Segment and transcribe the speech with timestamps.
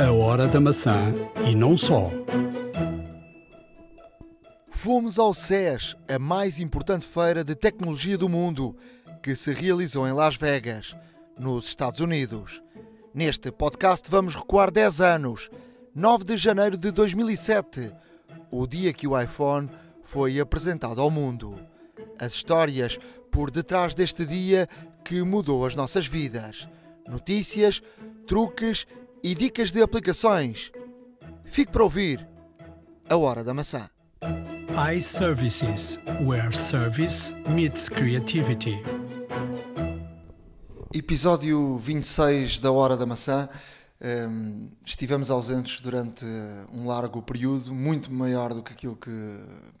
[0.00, 1.12] A Hora da Maçã
[1.44, 2.08] e não só.
[4.68, 8.76] Fomos ao CES, a mais importante feira de tecnologia do mundo,
[9.20, 10.94] que se realizou em Las Vegas,
[11.36, 12.62] nos Estados Unidos.
[13.12, 15.50] Neste podcast vamos recuar 10 anos,
[15.92, 17.92] 9 de janeiro de 2007,
[18.52, 19.68] o dia que o iPhone
[20.00, 21.58] foi apresentado ao mundo.
[22.20, 23.00] As histórias
[23.32, 24.68] por detrás deste dia
[25.04, 26.68] que mudou as nossas vidas.
[27.08, 27.82] Notícias,
[28.28, 28.86] truques
[29.22, 30.70] e dicas de aplicações.
[31.44, 32.26] Fique para ouvir
[33.08, 33.88] a Hora da Maçã.
[34.94, 38.82] iServices, where service meets creativity.
[40.92, 43.48] Episódio 26 da Hora da Maçã.
[44.00, 46.24] Um, estivemos ausentes durante
[46.72, 49.10] um largo período, muito maior do que aquilo que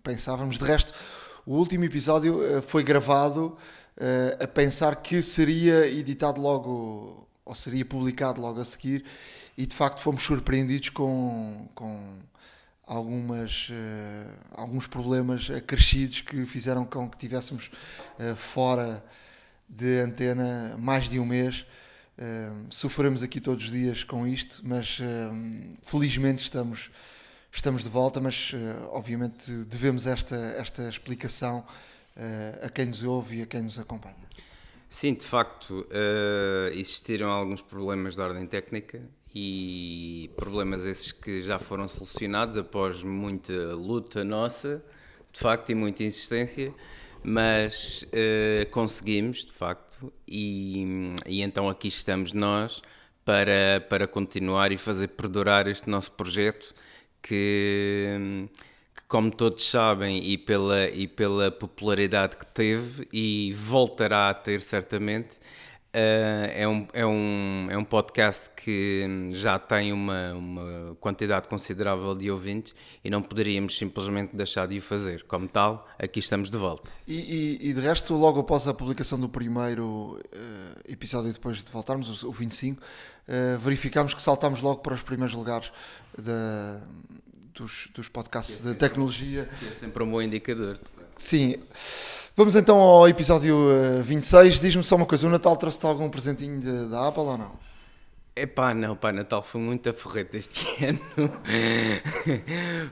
[0.02, 0.58] pensávamos.
[0.58, 0.92] De resto,
[1.46, 3.56] o último episódio uh, foi gravado
[3.96, 9.04] uh, a pensar que seria editado logo ou seria publicado logo a seguir,
[9.56, 12.18] e de facto fomos surpreendidos com, com
[12.86, 17.70] algumas, uh, alguns problemas acrescidos que fizeram com que tivéssemos
[18.18, 19.02] uh, fora
[19.68, 21.66] de antena mais de um mês.
[22.18, 24.98] Uh, sofremos aqui todos os dias com isto, mas
[25.82, 26.90] felizmente estamos,
[27.52, 28.20] estamos de volta.
[28.20, 28.52] Mas
[28.90, 31.64] obviamente devemos esta, esta explicação
[32.62, 34.27] a quem nos ouve e a quem nos acompanha.
[34.88, 39.02] Sim, de facto, uh, existiram alguns problemas de ordem técnica
[39.34, 44.82] e problemas esses que já foram solucionados após muita luta nossa,
[45.30, 46.72] de facto, e muita insistência,
[47.22, 52.80] mas uh, conseguimos, de facto, e, e então aqui estamos nós
[53.26, 56.72] para, para continuar e fazer perdurar este nosso projeto
[57.20, 58.48] que
[59.08, 65.30] como todos sabem, e pela, e pela popularidade que teve e voltará a ter certamente,
[65.94, 72.14] uh, é, um, é, um, é um podcast que já tem uma, uma quantidade considerável
[72.14, 75.22] de ouvintes e não poderíamos simplesmente deixar de o fazer.
[75.22, 76.92] Como tal, aqui estamos de volta.
[77.06, 81.72] E, e, e de resto, logo após a publicação do primeiro uh, episódio, depois de
[81.72, 85.72] voltarmos, o 25, uh, verificámos que saltámos logo para os primeiros lugares
[86.14, 86.82] da
[87.58, 89.48] dos, dos podcasts é de tecnologia.
[89.68, 90.78] É sempre um bom indicador.
[91.16, 91.56] Sim.
[92.36, 93.56] Vamos então ao episódio
[94.04, 94.56] 26.
[94.56, 97.52] Eh, Diz-me só uma coisa: o Natal trouxe-te algum presentinho de, da Apple ou não?
[98.36, 101.00] Epá, não, pá, Natal foi muito a forreta este ano.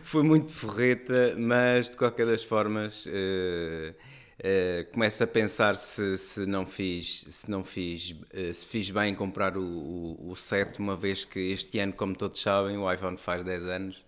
[0.03, 3.07] foi muito forreta, mas de qualquer das formas.
[3.07, 3.95] Uh,
[4.41, 9.15] uh, começo a pensar se, se não fiz se não fiz uh, se fiz bem
[9.15, 13.17] comprar o, o, o set uma vez que este ano como todos sabem o iPhone
[13.17, 14.06] faz 10 anos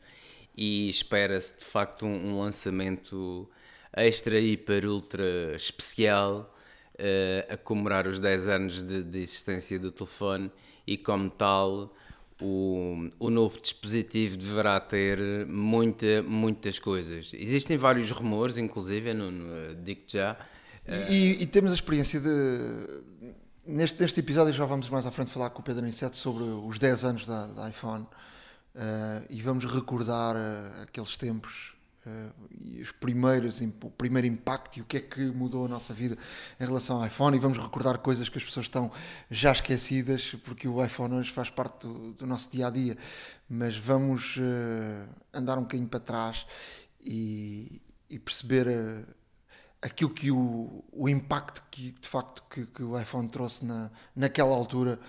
[0.59, 3.49] e espera-se de facto um, um, lançamento
[3.93, 6.53] extra, hiper, ultra especial
[6.95, 10.51] uh, a comemorar os 10 anos de, de, existência do telefone
[10.85, 11.95] e como tal
[12.43, 17.31] o, o novo dispositivo deverá ter muita, muitas coisas.
[17.35, 20.37] Existem vários rumores, inclusive, no, no, digo já.
[21.09, 23.39] E, e, temos a experiência de.
[23.65, 26.79] Neste, neste episódio já vamos mais à frente falar com o Pedro Inseto sobre os
[26.79, 28.07] 10 anos da, da iPhone.
[28.79, 31.75] Uh, e vamos recordar uh, aqueles tempos
[32.07, 35.93] uh, e os primeiros, o primeiro impacto e o que é que mudou a nossa
[35.93, 36.17] vida
[36.61, 37.37] em relação ao iPhone.
[37.37, 38.89] E vamos recordar coisas que as pessoas estão
[39.29, 42.97] já esquecidas porque o iPhone hoje faz parte do, do nosso dia a dia.
[43.51, 44.39] Mas vamos
[45.35, 46.47] andar um bocadinho para trás
[47.01, 48.69] e, e perceber
[49.83, 54.55] aquilo que o, o impacto que de facto que, que o iPhone trouxe na, naquela
[54.55, 55.01] altura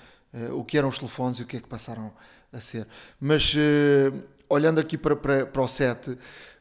[0.52, 2.12] o que eram os telefones e o que é que passaram
[2.52, 2.88] a ser.
[3.20, 6.18] Mas uh, olhando aqui para, para, para o 7,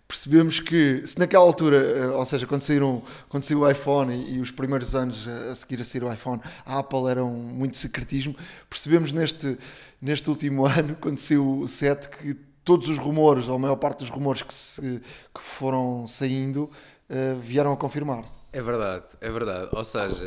[0.06, 4.36] percebemos que se naquela altura, uh, ou seja, quando, saíram, quando saiu o iPhone e,
[4.36, 7.76] e, os primeiros anos a seguir a sair o iPhone, a Apple era um, muito
[7.76, 8.34] secretismo,
[8.68, 9.58] percebemos neste,
[10.00, 14.00] neste último ano, quando saiu o 7, que todos os rumores, ou a maior parte
[14.00, 15.00] dos rumores que, se,
[15.34, 16.64] que foram saindo,
[17.08, 18.24] uh, vieram a confirmar.
[18.52, 19.68] É verdade, é verdade.
[19.72, 20.24] Ou seja,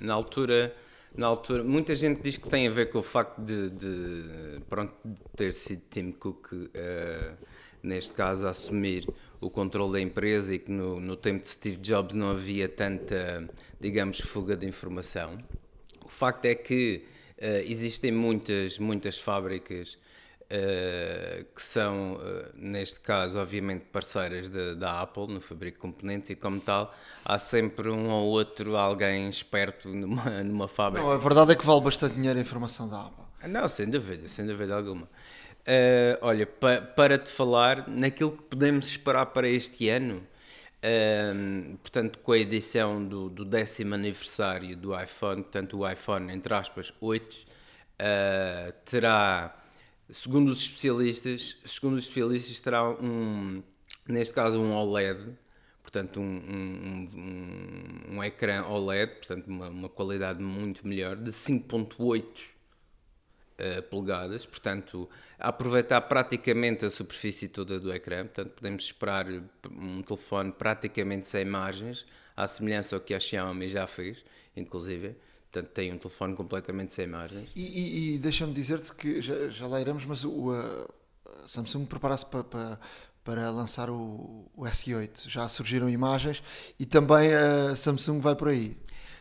[0.00, 0.74] na altura
[1.16, 4.92] na altura, muita gente diz que tem a ver com o facto de, de pronto,
[5.36, 6.68] ter sido Tim Cook, uh,
[7.82, 9.08] neste caso, a assumir
[9.40, 13.48] o controle da empresa e que no, no tempo de Steve Jobs não havia tanta,
[13.80, 15.38] digamos, fuga de informação.
[16.04, 17.04] O facto é que
[17.38, 19.98] uh, existem muitas, muitas fábricas
[20.44, 26.36] Uh, que são, uh, neste caso, obviamente parceiras da Apple no fabrico de componentes e,
[26.36, 26.94] como tal,
[27.24, 31.04] há sempre um ou outro alguém esperto numa, numa fábrica.
[31.04, 33.24] Não, a verdade é que vale bastante dinheiro a informação da Apple.
[33.48, 35.04] Não, sem dúvida, sem dúvida alguma.
[35.04, 40.22] Uh, olha, pa, para te falar naquilo que podemos esperar para este ano,
[41.80, 46.92] portanto, com a edição do, do décimo aniversário do iPhone, portanto, o iPhone, entre aspas,
[47.00, 47.46] 8,
[48.84, 49.63] terá
[50.14, 53.60] segundo os especialistas, segundo os especialistas terá um,
[54.08, 55.36] neste caso um OLED,
[55.82, 62.22] portanto um, um, um, um ecrã OLED, portanto uma, uma qualidade muito melhor, de 5.8
[62.22, 69.26] uh, polegadas, portanto aproveitar praticamente a superfície toda do ecrã, portanto podemos esperar
[69.68, 72.06] um telefone praticamente sem imagens,
[72.36, 74.24] à semelhança ao que a Xiaomi já fez,
[74.56, 75.16] inclusive,
[75.54, 77.52] portanto tem um telefone completamente sem imagens.
[77.54, 82.26] E, e, e deixa-me dizer-te que já, já lá iremos, mas o a Samsung prepara-se
[82.26, 82.80] para, para,
[83.22, 85.28] para lançar o, o, S8.
[85.28, 86.42] Já surgiram imagens
[86.78, 88.76] e também a Samsung vai por aí.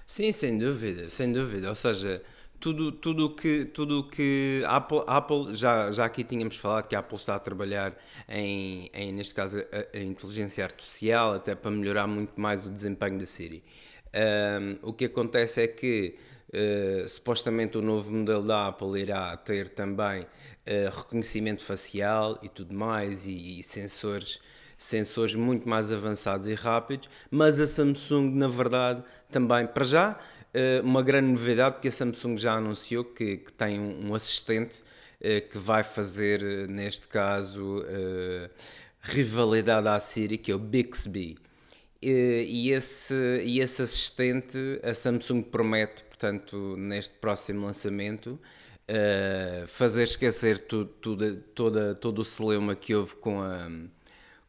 [0.05, 1.69] Sim, sem dúvida, sem dúvida.
[1.69, 2.21] Ou seja,
[2.59, 7.17] tudo tudo que tudo que Apple, Apple já já aqui tínhamos falado que a Apple
[7.17, 7.95] está a trabalhar
[8.27, 13.19] em, em neste caso a, a inteligência artificial até para melhorar muito mais o desempenho
[13.19, 13.63] da Siri.
[14.13, 16.15] Um, o que acontece é que
[16.53, 22.75] uh, supostamente o novo modelo da Apple irá ter também uh, reconhecimento facial e tudo
[22.75, 24.39] mais, e, e, sensores,
[24.77, 30.19] sensores muito mais avançados e rápidos, mas a Samsung, na verdade, também, para já,
[30.53, 34.83] uh, uma grande novidade, porque a Samsung já anunciou que, que tem um, um assistente
[35.49, 37.81] que vai fazer, neste caso,
[38.99, 41.37] rivalidade à Siri, que é o Bixby
[42.09, 48.39] e esse, e esse assistente a Samsung promete, portanto, neste próximo lançamento,
[48.89, 50.59] uh, fazer esquecer
[51.53, 53.69] toda, todo o celeuma que houve com a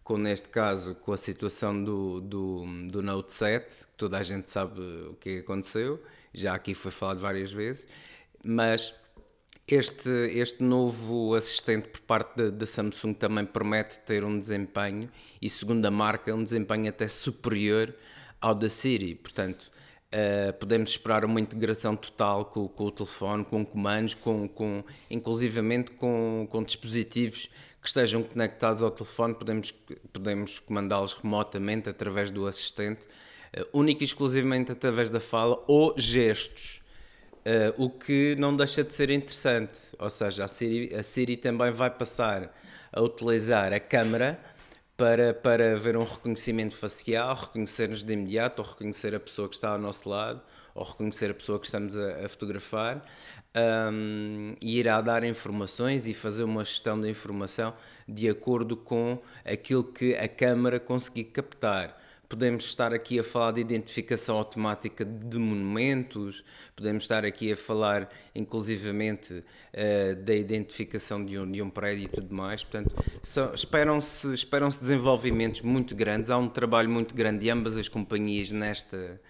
[0.03, 4.51] com neste caso com a situação do, do, do Note 7, que toda a gente
[4.51, 5.99] sabe o que aconteceu,
[6.33, 7.89] já aqui foi falado várias vezes,
[8.45, 8.95] mas
[9.67, 15.85] este, este novo assistente por parte da, Samsung também promete ter um desempenho, e segundo
[15.87, 17.95] a marca, um desempenho até superior
[18.41, 19.15] ao da Siri.
[19.15, 19.71] Portanto,
[20.13, 25.93] uh, podemos esperar uma integração total com, com, o telefone, com comandos, com, com, inclusivamente
[25.93, 27.49] com, com dispositivos
[27.81, 29.75] que estejam conectados ao telefone, podemos,
[30.13, 33.07] podemos comandá-los remotamente através do assistente,
[33.57, 36.84] uh, única e exclusivamente através da fala ou gestos.
[37.47, 41.71] Uh, o que não deixa de ser interessante, ou seja, a Siri, a Siri também
[41.71, 42.51] vai passar
[42.91, 44.41] a utilizar a câmera
[44.97, 49.71] para, para ver um reconhecimento facial, reconhecer-nos de imediato, ou reconhecer a pessoa que está
[49.71, 50.41] ao nosso lado,
[50.75, 53.05] ou reconhecer a pessoa que estamos a, a fotografar,
[53.93, 57.75] um, e irá dar informações e fazer uma gestão da informação
[58.09, 62.01] de acordo com aquilo que a câmera conseguir captar
[62.35, 66.45] podemos estar aqui a falar de identificação automática de monumentos,
[66.75, 72.09] podemos estar aqui a falar inclusivamente uh, da identificação de um, de um prédio e
[72.09, 72.65] tudo mais.
[72.65, 72.93] Portanto,
[73.55, 78.51] esperam-se esperam -se desenvolvimentos muito grandes, há um trabalho muito grande de ambas as companhias
[78.51, 79.21] nesta,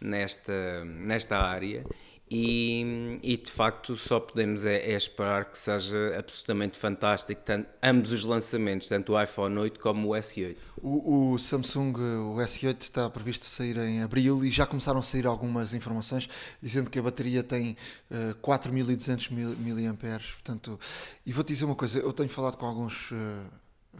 [0.00, 1.84] nesta, nesta área
[2.34, 8.10] e, e, de facto só podemos é, é, esperar que seja absolutamente fantástico tanto, ambos
[8.10, 10.56] os lançamentos, tanto o iPhone 8 como o S8.
[10.80, 15.26] O, o, Samsung, o S8 está previsto sair em abril e já começaram a sair
[15.26, 16.26] algumas informações
[16.62, 17.76] dizendo que a bateria tem
[18.10, 20.80] uh, 4200 mAh, portanto,
[21.26, 23.14] e vou-te dizer uma coisa, eu tenho falado com alguns uh,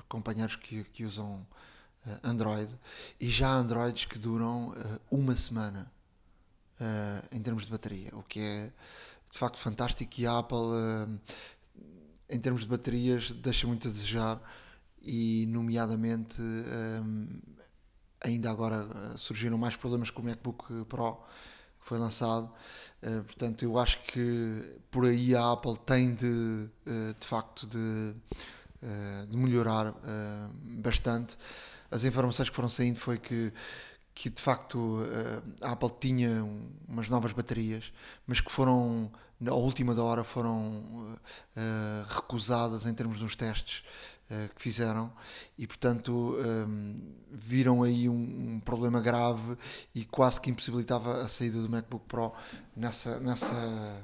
[0.09, 1.47] companheiros que, que usam
[2.07, 2.75] uh, Android
[3.21, 5.93] e já há Androids que duram uh, uma semana
[6.81, 8.73] uh, em termos de bateria, o que é
[9.31, 10.13] de facto fantástico.
[10.19, 11.21] E a Apple uh,
[12.29, 14.41] em termos de baterias deixa muito a desejar
[15.01, 17.29] e nomeadamente um,
[18.21, 21.17] ainda agora surgiram mais problemas com o MacBook Pro
[21.81, 22.51] que foi lançado.
[23.03, 26.69] Uh, portanto eu acho que por aí a Apple tem de
[27.19, 28.15] de facto de,
[29.29, 29.95] de melhorar
[30.79, 31.37] bastante.
[31.91, 33.53] As informações que foram saindo foi que
[34.15, 36.45] que de facto eh, a Apple tinha
[36.89, 37.93] umas novas baterias,
[38.27, 43.83] mas que foram, na última da hora, foram uh, recusadas em termos dos testes
[44.55, 45.13] que fizeram
[45.59, 47.01] e, portanto, um,
[47.31, 49.59] viram aí um, problema grave
[49.95, 52.33] e quase que impossibilitava a saída do MacBook Pro
[52.75, 53.21] nessa.
[53.21, 54.03] nessa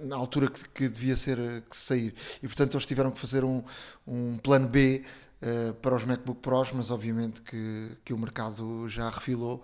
[0.00, 3.64] na, altura que, que, devia ser que sair e portanto eles tiveram que fazer um,
[4.06, 5.04] um plano B
[5.42, 9.62] uh, para os MacBook Pros, mas obviamente que, que o mercado já refilou.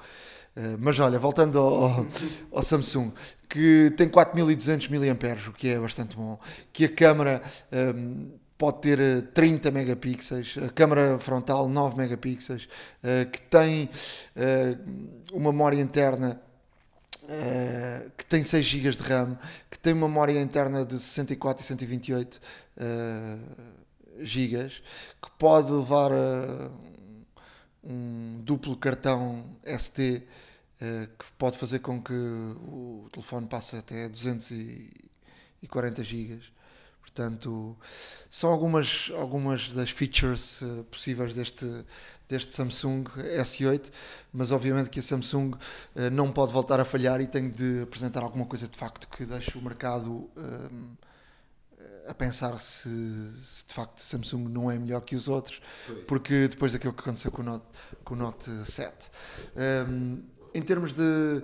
[0.57, 2.07] Uh, mas olha, voltando ao,
[2.53, 3.13] ao, Samsung,
[3.49, 4.99] que tem 4200 mAh,
[5.49, 6.39] o que é bastante bom,
[6.73, 7.43] que a câmera
[7.73, 12.65] um, ehm, pode ter 30 megapixels, a câmera frontal 9 megapixels,
[13.05, 13.89] uh, que tem
[15.33, 16.41] uma memória interna
[17.29, 19.37] Uh, que tem 6 GB de RAM,
[19.71, 22.41] que tem uma memória interna de 64 e 128
[22.79, 23.78] uh,
[24.21, 24.83] gigas,
[25.23, 26.71] que pode levar a
[27.83, 30.23] um duplo cartão SD
[30.81, 36.45] eh, que pode fazer com que o telefone passe até 240 gigas.
[37.01, 37.77] Portanto,
[38.31, 41.65] são algumas, algumas das features uh, possíveis deste,
[42.29, 43.91] deste Samsung S8,
[44.31, 45.55] mas obviamente que a Samsung
[46.13, 49.57] não pode voltar a falhar e tem de apresentar alguma coisa de facto que deixe
[49.57, 50.97] o mercado uh,
[52.09, 52.89] a pensar se,
[53.45, 56.05] se, de facto Samsung não é melhor que os outros, pois.
[56.07, 57.67] porque depois daquilo que aconteceu com o Note,
[58.03, 59.11] com o Note 7.
[59.89, 60.23] Um,
[60.55, 61.43] em termos de,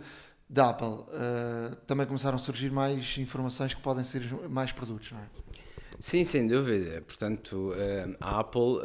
[0.49, 5.21] de Apple, uh, também começaram a surgir mais informações que podem ser mais produtos, não
[5.21, 5.27] é?
[6.01, 7.01] Sim, sem dúvida.
[7.03, 7.73] Portanto,
[8.21, 8.81] a Apple,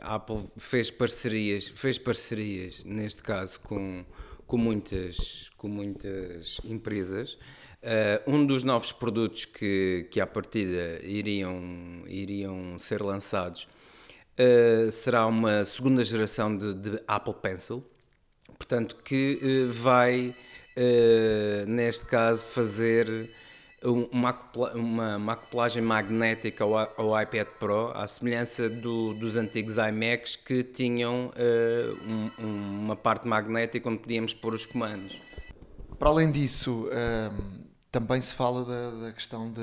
[0.00, 4.04] a Apple fez parcerias, fez parcerias neste caso com,
[4.46, 7.38] com muitas, com muitas empresas
[7.82, 13.66] Uh, um dos novos produtos que, que à partida iriam, iriam ser lançados
[14.38, 17.82] uh, será uma segunda geração de, de Apple Pencil,
[18.58, 20.34] portanto, que uh, vai,
[21.66, 23.30] neste caso, fazer
[23.82, 24.38] uma,
[24.74, 30.62] uma, uma acoplagem magnética ao, ao, iPad Pro, à semelhança do, dos antigos iMacs que
[30.62, 31.30] tinham
[32.38, 35.18] um, uma parte magnética onde podíamos pôr os comandos.
[35.98, 36.88] Para além disso,
[37.90, 39.60] também se fala da, da, questão de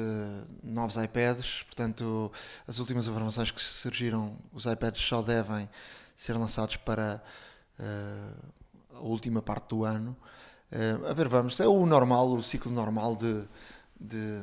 [0.63, 2.31] novos iPads, portanto,
[2.67, 5.69] as últimas informações que surgiram, os iPads só devem
[6.15, 7.21] ser lançados para
[7.79, 10.15] uh, a última parte do ano.
[10.71, 13.43] Uh, a ver, vamos, é o normal, o ciclo normal de,
[13.99, 14.41] de,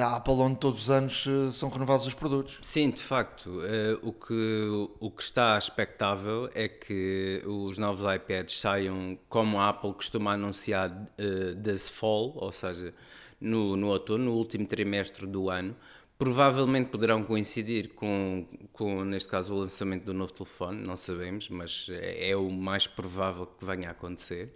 [0.00, 2.58] da Apple, onde todos os anos uh, são renovados os produtos.
[2.62, 3.50] Sim, de facto.
[3.50, 9.68] Uh, o, que, o que está expectável é que os novos iPads saiam como a
[9.68, 12.94] Apple costuma anunciar uh, this fall, ou seja,
[13.38, 15.76] no, no outono, no último trimestre do ano.
[16.16, 21.88] Provavelmente poderão coincidir com, com, neste caso, o lançamento do novo telefone, não sabemos, mas
[21.90, 24.54] é, é o mais provável que venha a acontecer.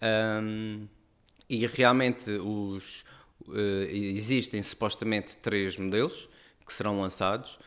[0.00, 0.86] Um,
[1.48, 3.04] e realmente os,
[3.90, 6.28] existem supostamente três modelos
[6.64, 7.58] que serão lançados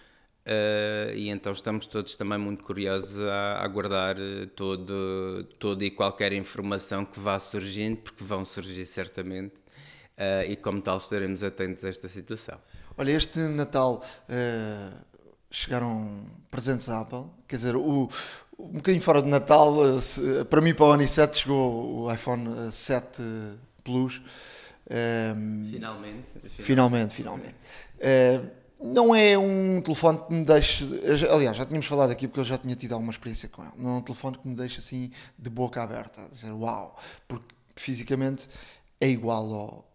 [0.47, 6.33] uh, e então estamos todos também muito curiosos a, aguardar eh, todo, toda e qualquer
[6.33, 9.55] informação que vá surgindo, porque vão surgir certamente
[10.17, 12.57] uh, e como tal estaremos atentos a esta situação.
[12.97, 14.03] Olha, este Natal
[15.51, 18.09] chegaram presentes à Apple, quer dizer, o,
[18.57, 19.75] um bocadinho fora de Natal,
[20.49, 23.21] para mim para o 7 chegou o iPhone 7
[23.83, 24.21] Plus.
[24.89, 27.13] Um, finalmente, finalmente.
[27.13, 27.55] Finalmente,
[27.97, 28.47] Uh,
[28.79, 30.85] não é um telefone que me deixe.
[31.31, 33.73] Aliás, já tínhamos falado aqui porque eu já tinha tido alguma experiência com ele.
[33.75, 36.95] Não é um telefone que me deixe assim de boca aberta, a dizer uau,
[37.27, 38.47] porque fisicamente
[39.01, 39.91] é igual ao,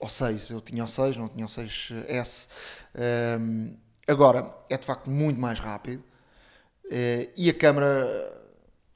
[0.00, 0.50] ao 6.
[0.50, 2.48] Eu tinha o 6, não tinha o 6S.
[3.40, 3.74] Um,
[4.06, 6.00] agora, é de facto muito mais rápido
[6.84, 8.06] uh, e a câmera,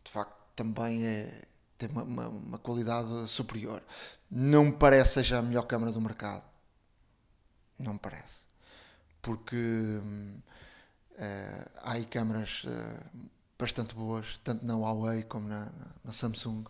[0.05, 1.43] de facto, também é,
[1.79, 3.83] tem uma, uma, uma qualidade superior
[4.35, 6.43] não me parece seja a melhor câmara do mercado.
[7.79, 8.47] Não me parece.
[9.21, 10.43] Porque uh,
[11.83, 15.71] há aí câmaras uh, bastante boas, tanto na Huawei como na,
[16.03, 16.65] na, Samsung.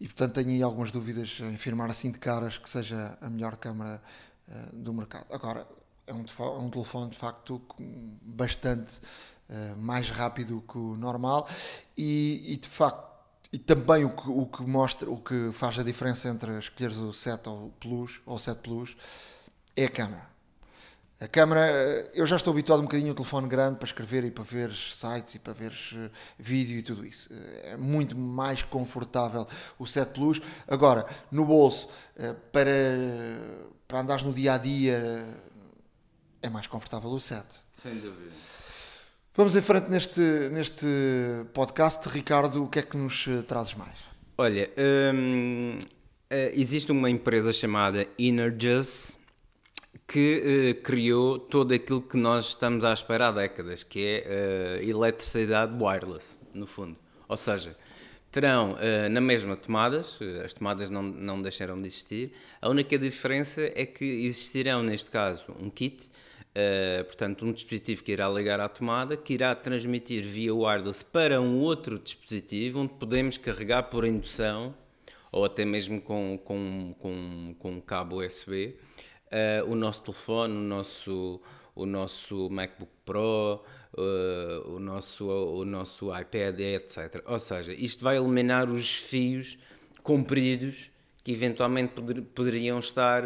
[0.00, 3.56] E portanto tenho aí algumas dúvidas em afirmar assim de caras que seja a melhor
[3.56, 4.02] câmara
[4.48, 5.26] uh, do mercado.
[5.30, 5.68] Agora,
[6.06, 7.60] é um, é um telefone de facto
[8.22, 9.00] bastante
[9.78, 11.48] mais rápido que o normal
[11.96, 13.09] e, e de facto
[13.52, 17.12] e também o que, o que mostra, o que faz a diferença entre escolheres o
[17.12, 18.96] 7 ou Plus ou 7 Plus
[19.76, 20.30] é a câmera.
[21.20, 24.42] A câmera, eu já estou habituado um bocadinho ao telefone grande para escrever e para
[24.42, 27.28] ver sites e para ver eh, vídeo e tudo isso.
[27.62, 29.46] É muito mais confortável
[29.78, 30.40] o 7 Plus.
[30.66, 32.70] Agora, no bolso, eh, para,
[33.86, 35.26] para andares no dia a dia,
[36.40, 37.46] é mais confortável o 7.
[37.70, 38.30] Sem dúvida.
[39.40, 40.20] Vamos em frente neste,
[40.52, 40.86] neste
[41.54, 42.06] podcast.
[42.10, 43.96] Ricardo, o que é que nos eh, trazes mais?
[44.36, 44.70] Olha,
[45.14, 45.78] hum,
[46.28, 49.18] eh, existe uma empresa chamada Energous
[50.06, 54.90] que uh, criou todo aquilo que nós estamos à espera há décadas, que é uh,
[54.90, 56.98] eletricidade wireless, no fundo.
[57.26, 57.74] Ou seja,
[58.30, 63.72] terão uh, na mesma tomadas, as tomadas não, não deixaram de existir, a única diferença
[63.74, 66.10] é que existirão, neste caso, um kit
[66.50, 71.40] Uh, portanto, um dispositivo que irá ligar à tomada, que irá transmitir via wireless para
[71.40, 74.74] um outro dispositivo, onde podemos carregar por indução
[75.30, 78.74] ou até mesmo com, com, com, com um cabo USB uh,
[79.30, 81.40] eh, o nosso telefone, o nosso,
[81.72, 83.62] o nosso MacBook Pro,
[83.94, 87.22] uh, o, nosso, o nosso iPad, etc.
[87.26, 89.56] Ou seja, isto vai eliminar os fios
[90.02, 90.90] compridos
[91.22, 93.22] que eventualmente poder, poderiam estar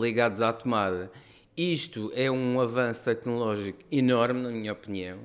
[0.00, 1.12] ligados à tomada
[1.56, 5.18] isto é um avanço tecnológico enorme, na minha opinião,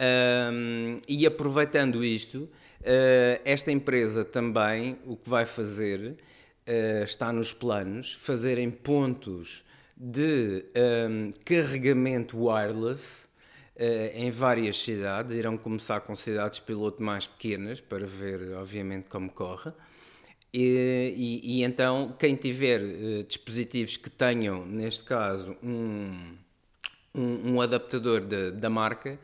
[0.00, 6.16] um, e aproveitando isto, uh, esta empresa também o que vai fazer
[6.68, 9.64] uh, está nos planos fazer em pontos
[9.96, 10.64] de
[11.10, 13.26] um, carregamento wireless
[13.74, 15.34] uh, em várias cidades.
[15.34, 19.72] Irão começar com cidades piloto mais pequenas para ver, obviamente, como corre.
[20.52, 26.34] E, e, e então, quem tiver uh, dispositivos que tenham, neste caso, um,
[27.14, 29.18] um, um adaptador de, da marca,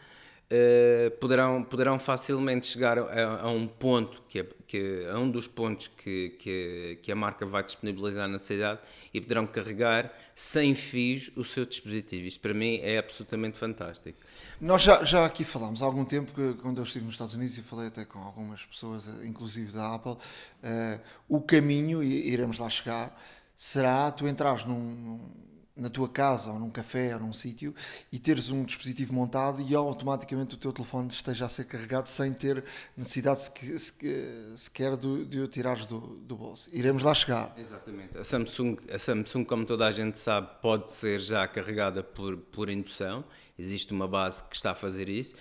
[0.50, 5.46] uh, poderão, poderão facilmente chegar a, a um ponto, que, é, que a um dos
[5.46, 8.80] pontos que, que, que, a marca vai disponibilizar na cidade
[9.12, 12.26] e poderão carregar sem fios o seu dispositivo.
[12.26, 14.18] Isto para mim é absolutamente fantástico.
[14.60, 17.56] Nós já, já aqui falámos há algum tempo, que, quando eu estive nos Estados Unidos
[17.56, 22.68] e falei até com algumas pessoas, inclusive da Apple, uh, o caminho, e iremos lá
[22.68, 23.20] chegar,
[23.56, 25.44] será tu entrares num, num
[25.76, 27.74] na tua casa ou num café ou num sítio
[28.12, 32.32] e teres um dispositivo montado e automaticamente o teu telefone esteja a ser carregado sem
[32.32, 32.64] ter
[32.96, 33.40] necessidade
[34.56, 36.70] sequer de, de o tirares do, do bolso.
[36.72, 37.52] Iremos lá chegar.
[37.56, 38.16] Exatamente.
[38.16, 42.70] A Samsung, a Samsung, como toda a gente sabe, pode ser já carregada por, por
[42.70, 43.24] indução.
[43.58, 45.34] Existe uma base que está a fazer isso.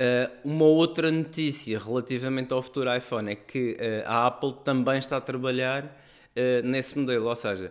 [0.00, 5.18] Uh, uma outra notícia relativamente ao futuro iPhone é que uh, a Apple também está
[5.18, 7.70] a trabalhar uh, nesse modelo, ou seja,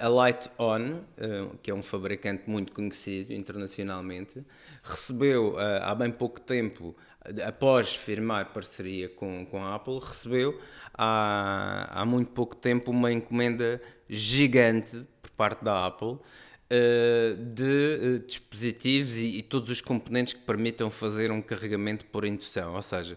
[0.00, 4.44] a Light On, eh, que é um fabricante muito conhecido internacionalmente,
[4.82, 6.94] recebeu eh, há bem pouco tempo,
[7.46, 10.60] após firmar parceria com, com a Apple, recebeu
[10.92, 16.18] há, há muito pouco tempo uma encomenda gigante por parte da Apple
[16.68, 22.74] eh, de dispositivos e, e todos os componentes que permitam fazer um carregamento por indução.
[22.74, 23.16] Ou seja,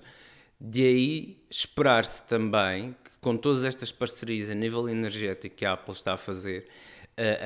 [0.60, 6.14] de aí esperar-se também com todas estas parcerias a nível energético que a Apple está
[6.14, 6.68] a fazer,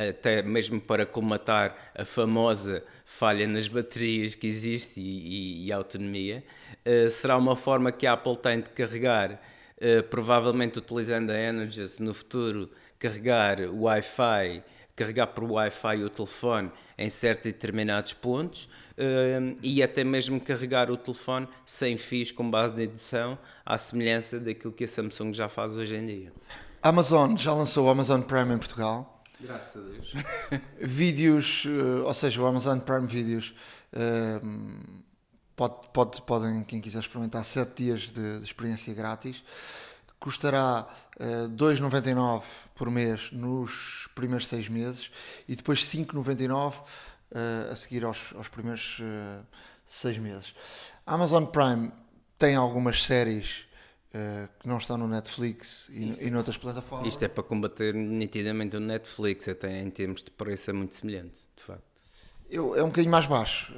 [0.10, 6.43] até mesmo para colmatar a famosa falha nas baterias que existe e, e, e autonomia,
[7.12, 9.39] será uma forma que a Apple tem de carregar,
[10.10, 14.63] provavelmente utilizando a Energis no futuro, carregar o Wi-Fi,
[14.98, 18.68] carregar por Wi-Fi o telefone em certos e determinados pontos
[19.62, 24.74] e até mesmo carregar o telefone sem fios com base de indução, à semelhança daquilo
[24.74, 26.33] que a Samsung já faz hoje em dia.
[26.81, 29.24] A Amazon já lançou o Amazon Prime em Portugal.
[29.40, 30.14] Graças a Deus.
[30.81, 33.53] Vídeos, eh, ou seja, o Amazon Prime Vídeos
[35.55, 39.44] pode, pode, podem, quem quiser experimentar, 7 dias de, de experiência grátis.
[40.27, 40.85] Custará
[41.22, 42.44] uh, 2,99
[42.75, 45.09] por mês nos primeiros 6 meses
[45.48, 46.74] e depois 5,99
[47.31, 49.42] uh, a seguir aos, aos primeiros uh,
[49.85, 50.53] seis meses.
[51.05, 51.94] A Amazon Prime
[52.37, 53.68] tem algumas séries
[54.13, 57.07] uh, que não estão no Netflix Sim, e, e noutras plataformas.
[57.07, 61.40] Isto é para combater nitidamente o Netflix, até em termos de preço é muito semelhante,
[61.55, 61.83] de facto.
[62.50, 63.74] Eu, é um bocadinho mais baixo.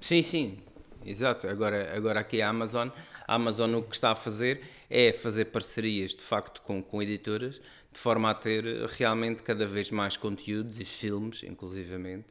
[0.00, 0.62] Sim, sim,
[1.04, 1.48] exato.
[1.48, 2.90] Agora, agora aqui a Amazon,
[3.28, 7.60] a Amazon o que está a fazer é fazer parcerias de facto com, com editoras,
[7.92, 8.64] de forma a ter
[8.96, 12.28] realmente cada vez mais conteúdos e filmes, inclusivamente,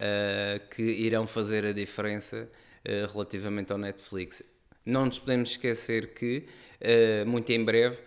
[0.00, 4.42] uh, que irão fazer a diferença uh, relativamente ao Netflix.
[4.84, 6.44] Não nos podemos esquecer que,
[6.80, 8.02] uh, muito em breve,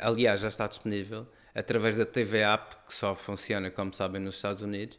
[0.00, 4.62] aliás, já está disponível, através da TV App, que só funciona, como sabem, nos Estados
[4.62, 4.98] Unidos,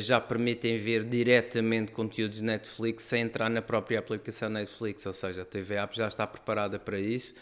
[0.00, 5.44] já permitem ver diretamente conteúdos Netflix sem entrar na própria aplicação Netflix, ou seja, a
[5.44, 7.34] TV App já está preparada para isso.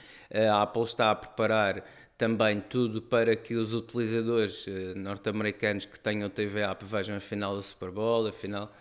[0.51, 1.85] A Apple está a preparar
[2.17, 7.57] também tudo para que os utilizadores eh, norte-americanos que tenham TV App vejam a final
[7.57, 8.73] da Super Bowl, a final,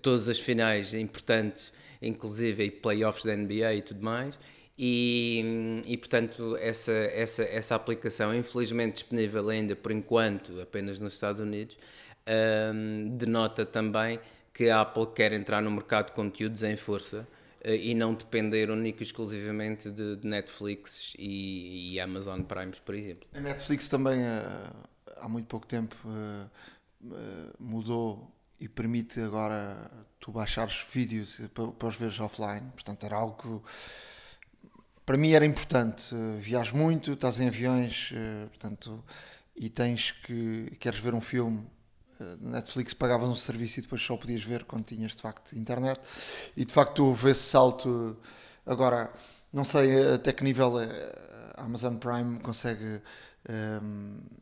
[0.00, 4.38] todas as finais importantes, inclusive e playoffs da NBA e tudo mais.
[4.80, 11.40] E, e, portanto essa, essa, essa aplicação infelizmente disponível ainda por enquanto apenas nos Estados
[11.40, 11.76] Unidos
[12.28, 14.20] um, denota também
[14.52, 17.26] que a Apple quer entrar no mercado de conteúdos em força
[17.60, 22.94] eh, e não depender único e exclusivamente de, de Netflix e, e, Amazon Prime, por
[22.94, 23.28] exemplo.
[23.34, 24.70] A Netflix também eh,
[25.16, 32.18] há muito pouco tempo eh, mudou e permite agora tu baixares vídeos para, os veres
[32.18, 34.48] offline, portanto era algo que
[35.06, 36.14] para mim era importante.
[36.40, 38.12] Viajas muito, estás em aviões,
[38.48, 39.02] portanto,
[39.56, 41.64] e tens que queres ver um filme
[42.40, 46.00] Netflix pagavas um serviço e depois só podias ver quando tinhas de facto internet.
[46.56, 48.16] E de facto houve esse salto.
[48.66, 49.12] Agora
[49.52, 53.00] não sei até que nível eh, a Amazon Prime consegue
[53.48, 53.80] eh,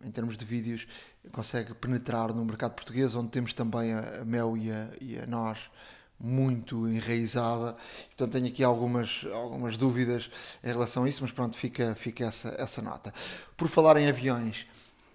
[0.04, 0.86] em termos de vídeos
[1.32, 5.70] consegue penetrar no mercado português onde temos também a Mel e a, e a nós
[6.18, 7.76] muito enraizada.
[8.08, 10.30] Portanto tenho aqui algumas, algumas dúvidas
[10.64, 13.12] em relação a isso mas pronto fica, fica essa, essa nota.
[13.56, 14.66] Por falar em aviões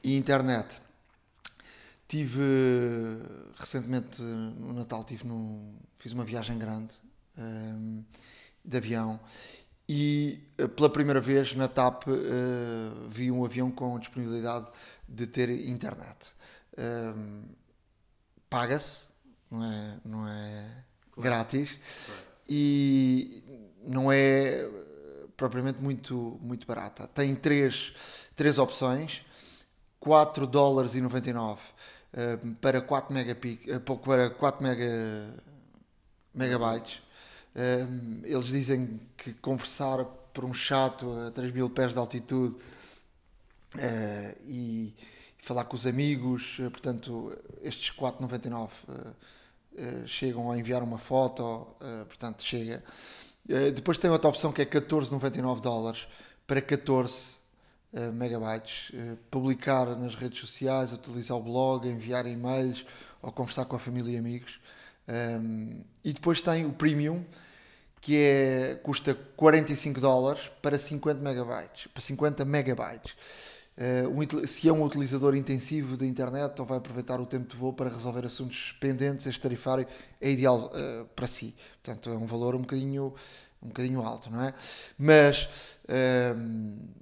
[0.03, 0.81] e internet
[2.11, 2.41] Tive
[3.55, 6.93] recentemente no Natal tive no, fiz uma viagem grande
[7.37, 8.05] um, ehm,
[8.65, 9.17] de avião.
[9.87, 14.69] E eh, pela primeira vez na TAP uh, vi um avião com disponibilidade
[15.07, 16.35] de ter internet.
[17.15, 17.43] hum,
[18.49, 19.05] paga-se,
[19.49, 20.83] não é, não é
[21.17, 21.77] grátis.
[22.49, 23.41] E
[23.87, 24.69] não é
[25.37, 27.07] propriamente muito, muito barata.
[27.07, 27.93] Tem três,
[28.35, 29.23] três opções,
[30.01, 31.61] 4 dólares e 99
[32.13, 35.33] uh, para 4 megapic, uh, para 4 mega,
[36.33, 37.01] megabytes.
[37.55, 42.55] Uh, eles dizem que conversar por um chato a 3 mil pés de altitude
[43.75, 44.95] uh, e
[45.37, 52.83] falar com os amigos, portanto, estes 4,99 uh, chegam a enviar uma foto, portanto, chega.
[53.73, 56.07] depois tem outra opção que é 14,99 dólares
[56.45, 57.40] para 14
[58.13, 58.91] megabytes,
[59.29, 62.85] publicar nas redes sociais, utilizar o blog, enviar e-mails
[63.21, 64.59] ou conversar com a família e amigos.
[65.07, 67.23] Um, e depois tem o Premium,
[67.99, 73.15] que é, custa 45 dólares para 50 megabytes, para 50 megabytes.
[73.77, 77.55] Uh, um, se é um utilizador intensivo da internet ou vai aproveitar o tempo de
[77.55, 79.87] voo para resolver assuntos pendentes, este tarifário
[80.19, 81.55] é ideal uh, para si.
[81.81, 83.13] Portanto, é um valor um bocadinho,
[83.61, 84.53] um bocadinho alto, não é?
[84.97, 85.45] Mas
[85.85, 87.00] uh,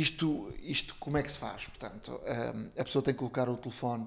[0.00, 1.64] isto, isto como é que se faz?
[1.64, 2.20] Portanto,
[2.76, 4.06] a pessoa tem que colocar o telefone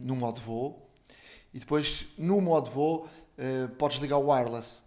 [0.00, 0.88] no modo voo
[1.54, 3.08] e depois no modo voo
[3.78, 4.82] podes ligar o wireless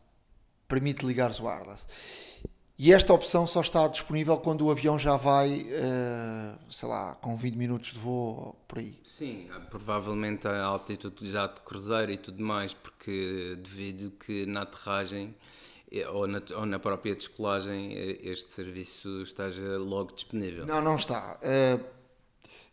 [0.71, 1.85] permite ligares o wireless.
[2.79, 7.37] E esta opção só está disponível quando o avião já vai, uh, sei lá, com
[7.37, 8.97] 20 minutos de voo por aí.
[9.03, 15.27] Sim, provavelmente a altitude já de cruzeiro e tudo mais, porque devido que na aterragem
[15.27, 15.60] eh,
[16.13, 20.65] ou na, ou na própria descolagem eh, este serviço esteja logo disponível.
[20.65, 21.37] Não, não está.
[21.41, 21.77] É,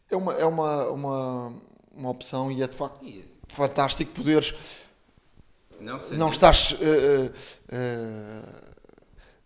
[0.08, 3.04] é, uma, é uma, uma, uma opção e é de facto
[3.48, 4.54] fantástico poderes
[5.80, 6.76] não, não estás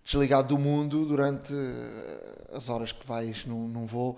[0.04, 1.54] desligado do mundo durante
[2.52, 4.16] as horas que vais num, num voo.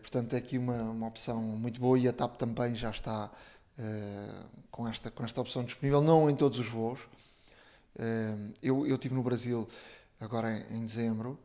[0.00, 3.30] Portanto, é aqui uma, uma opção muito boa e a TAP também já está
[4.70, 7.00] com, esta, com esta opção disponível, não em todos os voos.
[8.62, 9.68] Eu, eu estive no Brasil
[10.20, 11.38] agora em, em dezembro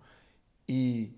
[0.68, 1.12] e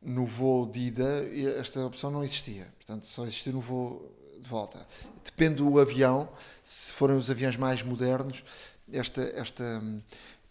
[0.00, 2.72] no voo de ida esta opção não existia.
[2.76, 4.86] Portanto, só existia no voo de volta.
[5.24, 6.28] Depende do avião,
[6.62, 8.44] se forem os aviões mais modernos,
[8.90, 9.82] esta, esta,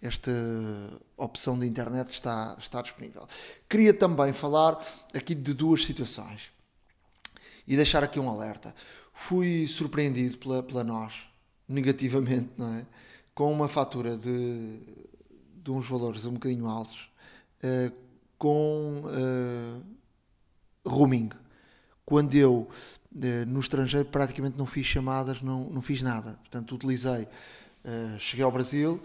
[0.02, 0.32] esta
[1.16, 3.28] opção de internet está, está disponível.
[3.70, 4.80] Queria também falar
[5.14, 6.52] aqui de duas situações
[7.68, 8.76] e deixar aqui um alerta.
[9.14, 11.28] Fui surpreendido pela, pela nós,
[11.68, 12.86] negativamente, não é?
[13.38, 14.80] Com uma fatura de,
[15.64, 17.08] de uns valores um bocadinho altos,
[17.64, 17.96] uh,
[18.36, 19.84] com uh,
[20.84, 21.30] roaming.
[22.04, 22.68] Quando eu
[23.48, 26.34] no estrangeiro praticamente não fiz chamadas, não, não fiz nada.
[26.40, 27.28] Portanto, utilizei,
[28.20, 29.02] cheguei ao Brasil,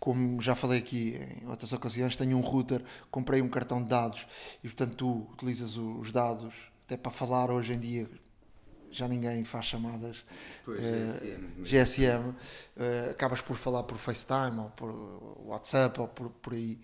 [0.00, 4.26] como já falei aqui em outras ocasiões, tenho um router, comprei um cartão de dados
[4.62, 6.52] e, portanto, tu utilizas os dados
[6.84, 8.10] até para falar hoje em dia.
[8.92, 10.24] Já ninguém faz chamadas
[10.64, 14.90] pois, uh, GSM, GSM uh, acabas por falar por FaceTime ou por
[15.46, 16.78] WhatsApp ou por, por aí.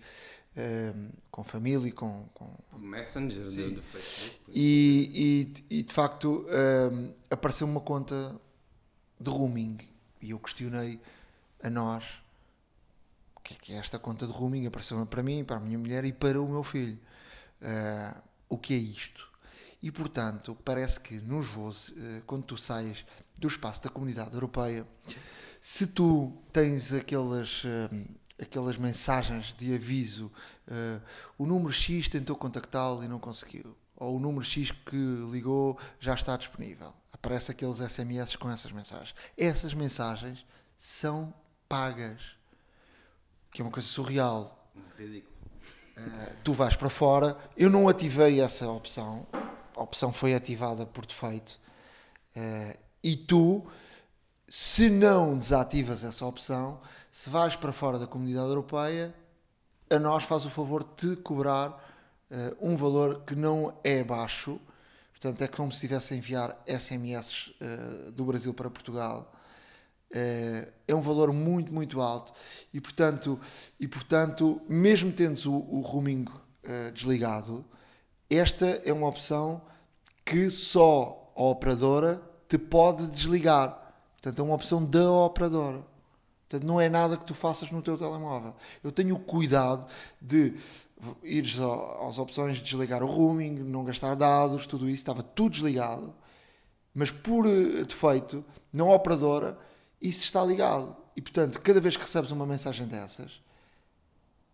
[0.57, 4.51] Ehm, com família, com, com Messenger do, do, Facebook.
[4.51, 6.45] E, e, e de facto
[7.29, 8.35] apareceu uma conta
[9.19, 9.77] de roaming
[10.21, 10.99] e eu questionei
[11.63, 12.21] a nós
[13.35, 14.65] o que é, que é esta conta de roaming.
[14.65, 16.99] Apareceu para mim, para a minha mulher e para o meu filho.
[17.61, 19.28] Uh, o que é isto?
[19.81, 23.05] E portanto, parece que nos voos, uh, quando tu sais
[23.37, 24.85] do espaço da comunidade europeia,
[25.61, 27.63] se tu tens aquelas.
[27.63, 30.31] Uh, aquelas mensagens de aviso,
[30.67, 31.01] uh,
[31.37, 34.95] o número X tentou contactá-lo e não conseguiu, ou o número X que
[35.29, 36.93] ligou já está disponível.
[37.11, 39.13] Aparece aqueles SMS com essas mensagens.
[39.37, 40.45] Essas mensagens
[40.77, 41.33] são
[41.67, 42.37] pagas,
[43.51, 44.71] que é uma coisa surreal.
[44.97, 45.33] Ridículo.
[45.97, 49.27] Uh, tu vais para fora, eu não ativei essa opção,
[49.79, 51.59] a opção foi ativada por defeito,
[52.35, 53.65] uh, e tu,
[54.47, 59.15] se não desativas essa opção, se vais para fora da comunidade europeia,
[59.89, 61.69] a nós faz o favor de cobrar
[62.29, 64.59] uh, um valor que não é baixo,
[65.11, 69.33] portanto é como se estivesse a enviar SMS uh, eh, do Brasil para Portugal.
[70.11, 72.33] Uh, é um valor muito, muito alto
[72.73, 73.39] e portanto,
[73.79, 76.25] e, portanto mesmo tendo o, o roaming
[76.93, 77.65] desligado,
[78.29, 79.61] esta é uma opção
[80.23, 83.77] que só a operadora te pode desligar.
[84.13, 85.83] Portanto, é uma opção da operadora.
[86.47, 88.55] Portanto, não é nada que tu faças no teu telemóvel.
[88.83, 89.87] Eu tenho o cuidado
[90.21, 90.55] de
[91.23, 91.59] ires
[92.07, 96.13] às opções de desligar o roaming, não gastar dados, tudo isso, estava tudo desligado,
[96.93, 99.57] mas por eh, defeito, na operadora,
[100.01, 100.95] isso está ligado.
[101.15, 103.41] E portanto, cada vez que recebes uma mensagem dessas,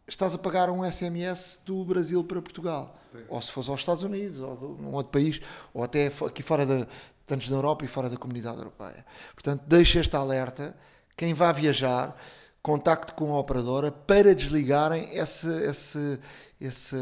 [0.07, 2.95] estás a pagar um SMS do Brasil para Portugal.
[3.11, 3.23] Sim.
[3.27, 5.41] Ou se fores aos Estados Unidos, ou num outro país,
[5.73, 6.87] ou até aqui fora da,
[7.25, 9.05] tanto na Europa e fora da comunidade europeia.
[9.33, 10.75] Portanto, deixo este alerta.
[11.17, 12.15] Quem vá viajar,
[12.61, 16.19] contacte com a operadora para desligarem esse, esse,
[16.59, 16.95] esse.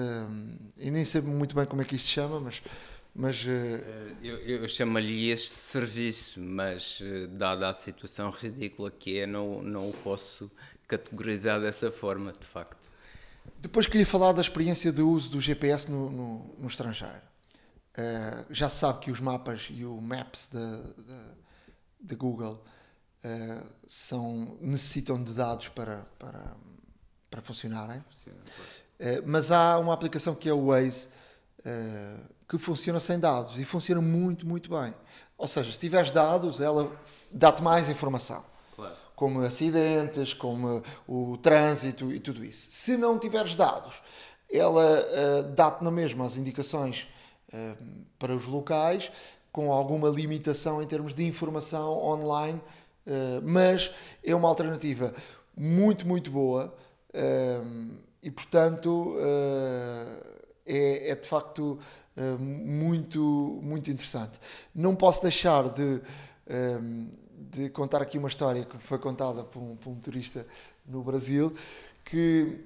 [0.78, 2.62] Eu nem sei muito bem como é que isto se chama, mas.
[3.13, 9.26] mas eh, eu, eu chamo-lhe este serviço, mas eh, dada a situação ridícula que é,
[9.26, 10.50] não, não o posso
[10.88, 12.83] categorizar dessa forma, de facto.
[13.60, 17.22] Depois queria falar da experiência de uso do GPS no, no, no estrangeiro.
[17.98, 20.50] Uh, já se sabe que os mapas e o Maps
[22.00, 22.64] da Google
[23.24, 26.56] uh, são, necessitam de dados para, para,
[27.30, 28.00] para funcionarem.
[28.00, 31.08] Uh, mas há uma aplicação que é o Waze
[32.50, 34.94] que funciona sem dados e funciona muito, muito bem.
[35.38, 36.92] Ou seja, se tiveres dados, ela
[37.32, 38.44] dá-te mais informação.
[39.15, 42.67] Como acidentes, como o trânsito e tudo isso.
[42.71, 44.02] Se não tiveres dados,
[44.52, 45.04] ela
[45.56, 47.08] dá-te na mesma as indicações
[47.54, 47.76] eh,
[48.17, 49.12] para os locais,
[49.52, 52.60] com alguma limitação em termos de informação online,
[53.06, 53.91] uh, mas
[54.23, 55.13] é uma alternativa
[55.56, 56.73] muito, muito boa
[57.13, 59.15] uh, e, portanto,
[60.65, 61.78] é, é, de facto
[62.39, 64.39] muito, muito interessante.
[64.73, 66.02] Não posso deixar de,
[67.52, 70.46] de contar aqui uma história que foi contada por um, por um turista
[70.86, 71.54] no Brasil,
[72.04, 72.60] que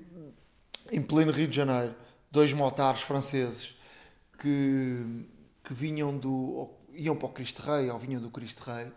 [0.92, 1.96] em pleno Rio de Janeiro,
[2.32, 3.76] dois motares franceses
[4.40, 5.26] que,
[5.63, 6.70] que vinham do.
[6.94, 8.92] iam para o Cristo Rei ou vinham do Cristo Rei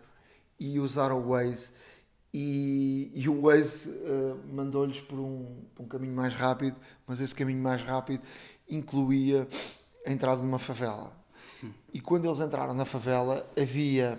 [0.59, 1.71] e usaram o Waze
[2.33, 7.35] e, e o Waze uh, mandou-lhes por um, por um caminho mais rápido, mas esse
[7.35, 8.21] caminho mais rápido
[8.69, 9.47] incluía
[10.05, 11.11] a entrada de uma favela.
[11.93, 14.17] E quando eles entraram na favela, havia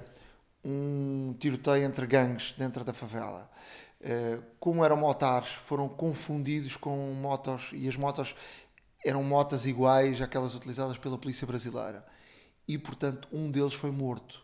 [0.64, 3.50] um tiroteio entre gangues dentro da favela.
[4.00, 8.34] Uh, como eram motares, foram confundidos com motos e as motos
[9.04, 12.04] eram motas iguais àquelas utilizadas pela polícia brasileira.
[12.66, 14.42] E, portanto, um deles foi morto.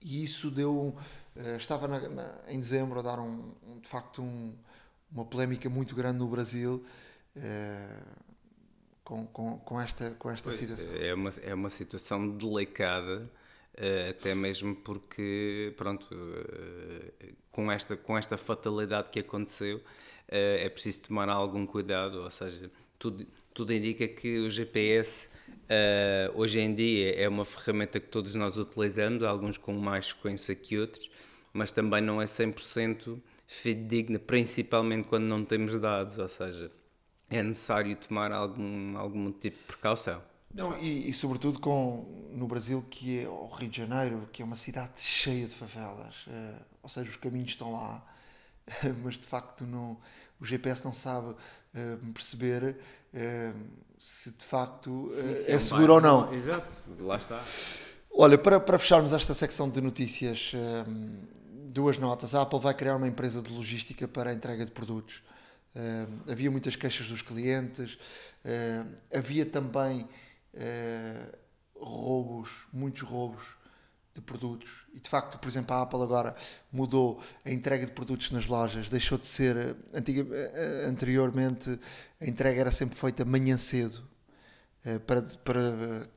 [0.00, 0.96] E isso deu.
[1.36, 4.54] Uh, estava na, na, em dezembro a dar, um, um de facto, um,
[5.10, 6.84] uma polémica muito grande no Brasil.
[7.36, 8.24] Uh,
[9.04, 10.94] com, com, com, esta, com esta pois, situação.
[10.96, 13.30] É uma, é uma situação delicada,
[14.10, 16.08] até mesmo porque, pronto,
[17.50, 19.80] com, esta, com esta fatalidade que aconteceu,
[20.28, 25.28] é preciso tomar algum cuidado, ou seja, tudo, tudo indica que o GPS
[25.64, 30.54] uh, hoje em dia é uma ferramenta que todos nós utilizamos, alguns com mais frequência
[30.54, 31.10] que outros,
[31.52, 36.70] mas também não é 100% fidedigna, principalmente quando não temos dados, ou seja,
[37.30, 40.22] é necessário tomar algum, algum tipo de precaução.
[40.54, 44.44] Não, e, e, sobretudo com no Brasil que é o Rio de Janeiro, que é
[44.44, 48.04] uma cidade cheia de favelas, uh, ou seja, os caminhos estão lá,
[49.02, 49.98] mas de facto não,
[50.40, 52.76] o GPS não sabe uh, perceber
[53.12, 53.60] uh,
[53.98, 56.32] se de facto sim, sim, é, é seguro ou não.
[56.32, 57.42] Exato, lá está.
[58.16, 60.52] Olha, para, para fecharmos esta secção de notícias,
[61.68, 62.32] duas notas.
[62.32, 65.20] A Apple vai criar uma empresa de logística para a entrega de produtos.
[66.30, 67.98] Havia muitas queixas dos clientes,
[69.12, 70.08] havia também
[70.54, 71.38] uh,
[71.76, 73.56] roubos, muitos roubos
[74.14, 74.86] de produtos.
[74.94, 76.36] E de facto, por exemplo, a Apple agora
[76.72, 79.56] mudou a entrega de produtos nas lojas, deixou de ser.
[79.56, 81.78] Eh, antiga, eh, anteriormente,
[82.20, 84.08] a entrega era sempre feita manhã cedo,
[84.84, 86.08] eh, para, para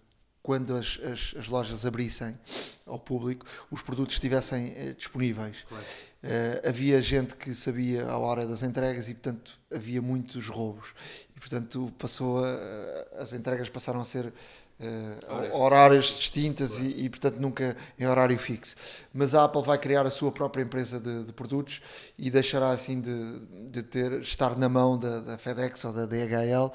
[0.44, 2.38] quando as, as, as lojas abrissem
[2.86, 5.66] ao público, os produtos estivessem disponíveis.
[5.68, 5.86] Claro.
[6.24, 10.94] Uh, havia gente que sabia a hora das entregas e, portanto, havia muitos roubos.
[11.36, 14.34] E, portanto, passou a, as entregas passaram a ser
[14.80, 18.76] uh, horários distintas e, e, portanto, nunca em horário fixo.
[19.14, 21.82] Mas a Apple vai criar a sua própria empresa de, de produtos
[22.18, 26.72] e deixará assim de, de ter, estar na mão da, da FedEx ou da DHL.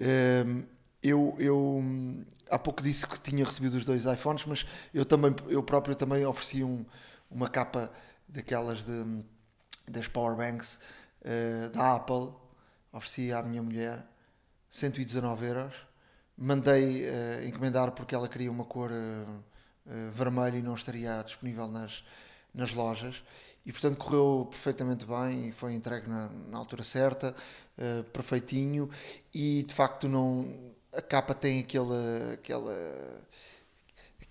[0.00, 0.62] Um,
[1.02, 1.84] eu, eu
[2.50, 6.24] há pouco disse que tinha recebido os dois iPhones, mas eu também eu próprio também
[6.24, 6.84] ofereci um,
[7.30, 7.90] uma capa
[8.28, 9.24] daquelas de,
[9.88, 10.78] das powerbanks
[11.22, 12.32] uh, da Apple,
[12.92, 14.04] ofereci à minha mulher
[14.68, 15.88] 119 euros
[16.38, 21.66] mandei uh, encomendar porque ela queria uma cor uh, uh, vermelha e não estaria disponível
[21.66, 22.04] nas,
[22.54, 23.24] nas lojas.
[23.66, 27.34] E portanto correu perfeitamente bem e foi entregue na, na altura certa,
[28.14, 28.88] perfeitinho.
[29.34, 32.32] E de facto não, a capa tem aquele.
[32.32, 33.28] aquele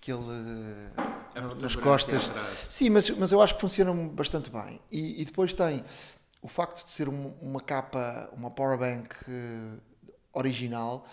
[0.00, 2.30] aquele nas costas.
[2.68, 4.80] Sim, mas, mas eu acho que funciona bastante bem.
[4.90, 5.84] E, e depois tem
[6.40, 9.08] o facto de ser uma, uma capa, uma powerbank
[10.32, 11.04] original,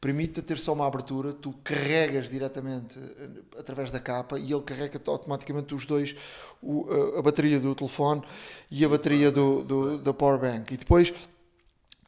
[0.00, 5.00] permite ter só uma abertura, tu carregas diretamente eh, através da capa e ele carrega
[5.06, 6.16] automaticamente os dois,
[6.60, 8.22] o, a, a, bateria do telefone
[8.68, 10.74] e a bateria do, do da power bank.
[10.74, 11.14] E depois, um,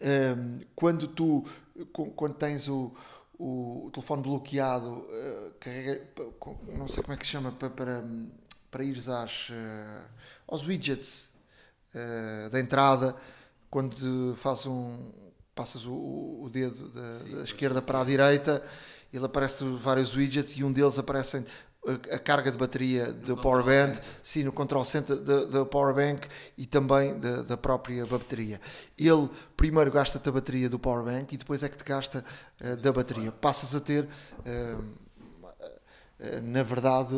[0.00, 1.44] ehm, quando tu
[1.92, 2.92] quando tens o,
[3.38, 6.06] o, o telefone bloqueado, uh, carrega,
[6.76, 8.04] não sei como é que se chama, para, para,
[8.70, 10.04] para ires às, uh,
[10.46, 11.30] aos widgets
[11.94, 13.16] uh, da entrada,
[13.70, 15.10] quando faz um,
[15.54, 15.92] passas o,
[16.42, 18.62] o dedo da, Sim, da esquerda para a direita,
[19.12, 21.44] ele aparece vários widgets e um deles aparecem
[22.10, 26.66] a, carga de bateria do power band, sim, no control center da power bank e
[26.66, 28.60] também da, da, própria bateria.
[28.98, 32.24] Ele primeiro gasta-te a bateria do power bank e depois é que te gasta
[32.60, 33.30] uh, da bateria.
[33.32, 34.08] Passas a ter, uh,
[34.46, 37.14] uh, na verdade,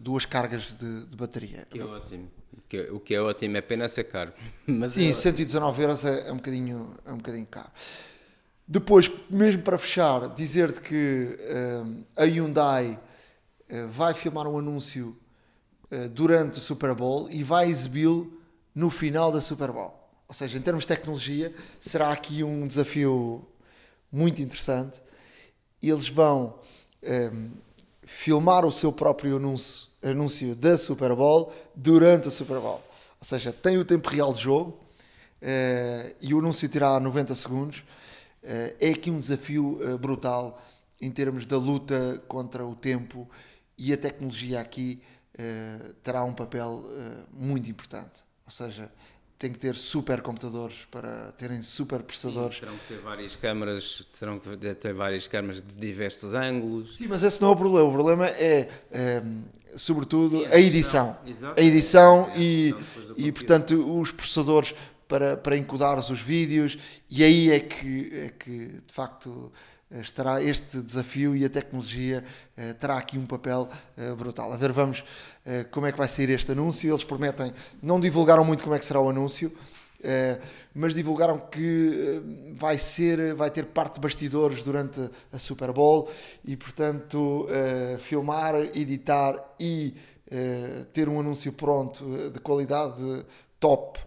[0.00, 1.66] duas cargas de, de bateria.
[1.70, 2.30] Que é ótimo.
[2.90, 4.32] O que é ótimo, é pena ser caro.
[4.66, 7.70] Mas sim, é 119 euros é, é, um bocadinho, é um bocadinho caro.
[8.66, 11.36] Depois, mesmo para fechar, dizer-te que
[12.16, 12.98] a Hyundai
[13.90, 15.16] vai filmar um anúncio
[15.92, 18.32] eh, durante o Super Bowl e vai exibi-lo
[18.74, 19.94] no final da Super Bowl.
[20.26, 23.46] Ou seja, em termos de tecnologia, será aqui um desafio
[24.10, 25.02] muito interessante.
[25.82, 26.58] Eles vão
[27.02, 27.50] um, ehm,
[28.06, 32.82] filmar o seu próprio anúncio, anúncio da Super Bowl durante a Super Bowl.
[33.20, 34.70] Ou seja, tem o tempo real de jogo
[35.42, 37.80] uh, e o anúncio terá 90 segundos.
[38.42, 40.58] Uh, é aqui um desafio uh, brutal
[40.98, 43.28] em termos da luta contra o tempo
[43.78, 45.00] e a tecnologia aqui
[45.34, 48.22] uh, terá um papel uh, muito importante.
[48.44, 48.90] Ou seja,
[49.42, 52.54] tem que ter supercomputadores para terem superprocessadores.
[52.54, 56.96] Sim, terão que ter várias câmaras, terão que ter várias câmaras de diversos ângulos.
[56.96, 57.88] Sim, mas esse não é o problema.
[57.88, 58.68] O problema é,
[59.24, 61.16] um, eh, sobretudo, Sim, a edição.
[61.56, 62.74] A edição é, e,
[63.16, 64.76] e, portanto, os processadores
[65.08, 66.78] para, para encodar os vídeos.
[67.10, 69.52] E aí é que, é que de facto
[70.00, 72.24] estará este desafio e a tecnologia
[72.56, 74.52] uh, terá aqui um papel uh, brutal.
[74.52, 76.90] A ver, vamos uh, como é que vai sair este anúncio.
[76.90, 77.52] Eles prometem,
[77.82, 79.52] não divulgaram muito como é que será o anúncio,
[80.74, 82.20] mas divulgaram que
[82.56, 85.00] vai ser, vai ter parte de bastidores durante
[85.32, 86.10] a Super Bowl
[86.44, 87.46] e, portanto,
[88.00, 89.94] filmar, editar e
[90.92, 93.24] ter um anúncio pronto de qualidade
[93.60, 94.00] top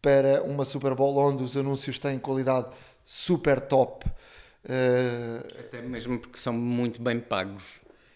[0.00, 2.68] para uma Super Bowl onde os anúncios têm qualidade
[3.04, 4.06] super top
[4.64, 7.62] Uh, Até mesmo porque são muito bem pagos.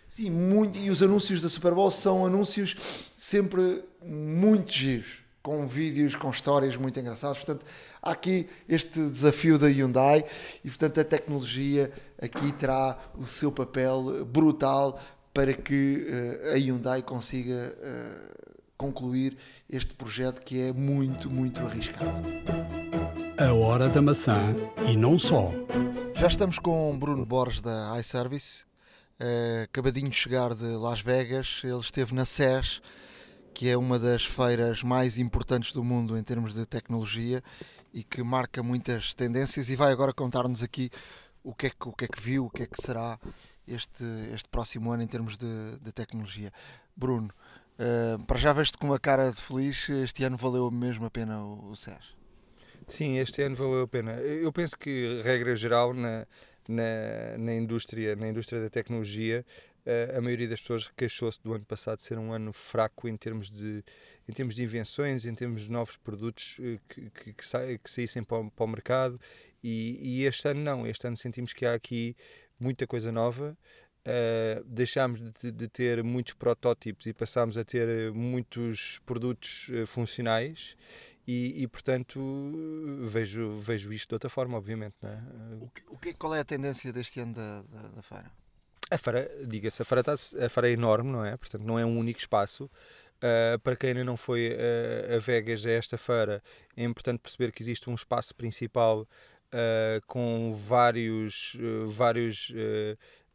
[0.08, 2.74] Sim, muito, e os anúncios da Super Bowl são anúncios
[3.14, 7.36] sempre muito giros, com vídeos, com histórias muito engraçadas.
[7.36, 7.66] Portanto,
[8.00, 10.24] há aqui este desafio da Hyundai
[10.64, 14.98] e, portanto, a tecnologia aqui terá o seu papel brutal
[15.34, 19.36] para que uh, a Hyundai consiga uh, concluir
[19.68, 22.22] este projeto que é muito, muito arriscado.
[23.40, 24.52] A hora da maçã
[24.90, 25.52] e não só.
[26.16, 28.64] Já estamos com Bruno Borges da iService,
[29.20, 31.60] uh, acabadinho de chegar de Las Vegas.
[31.62, 32.82] Ele esteve na SES,
[33.54, 37.40] que é uma das feiras mais importantes do mundo em termos de tecnologia
[37.94, 39.68] e que marca muitas tendências.
[39.68, 40.90] E vai agora contar-nos aqui
[41.44, 43.20] o que, é que, o que é que viu, o que é que será
[43.68, 46.52] este, este próximo ano em termos de, de tecnologia.
[46.96, 47.32] Bruno,
[47.78, 51.40] uh, para já veste com uma cara de feliz, este ano valeu mesmo a pena
[51.40, 52.17] o, o SES.
[52.88, 54.12] Sim, este ano valeu a pena.
[54.12, 56.26] Eu penso que, regra geral, na,
[56.66, 59.44] na, na indústria, na indústria da tecnologia,
[59.84, 63.50] eh, a maioria das pessoas queixou-se do ano passado ser um ano fraco em termos
[63.50, 63.84] de,
[64.26, 68.24] em termos de invenções, em termos de novos produtos eh, que, que, que, que saíssem
[68.24, 69.20] para o, para o mercado.
[69.62, 72.16] E, e, este ano não, este ano sentimos que há aqui
[72.58, 73.56] muita coisa nova.
[74.06, 80.76] Uh, deixámos de, de, ter muitos protótipos e passámos a ter muitos produtos funcionais
[81.30, 82.18] e, e, portanto
[83.02, 84.94] vejo, vejo isto de outra forma, obviamente.
[85.02, 85.18] É?
[85.60, 88.32] o que, o que, qual é a tendência deste ano da, da, da feira?
[88.90, 91.36] A feira, diga-se, a feira, está, a feira é enorme, não é?
[91.36, 92.64] Portanto, não é um único espaço.
[93.18, 96.42] Uh, para quem ainda não foi uh, a Vegas a esta feira,
[96.74, 101.54] é importante perceber que existe um espaço principal uh, com vários,
[101.88, 102.50] vários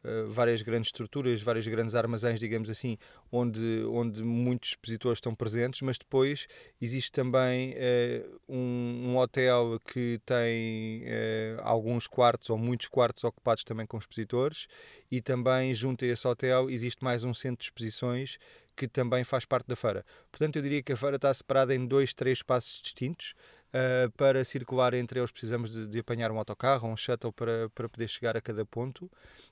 [0.04, 2.98] eh, várias grandes estruturas, vários grandes armazéns, digamos assim,
[3.32, 6.46] onde, onde muitos expositores estão presentes, mas depois
[6.80, 13.64] existe também uh, um, um, hotel que tem uh, alguns quartos ou muitos quartos ocupados
[13.64, 14.66] também com expositores
[15.10, 18.36] e também junto a esse hotel existe mais um centro de exposições
[18.76, 20.04] que também faz parte da feira.
[20.30, 23.34] Portanto, eu diria que a feira está separada em dois, três espaços distintos,
[23.74, 27.88] Uh, para circular entre eles precisamos de, de, apanhar um autocarro, um shuttle para, para
[27.88, 29.10] poder chegar a cada ponto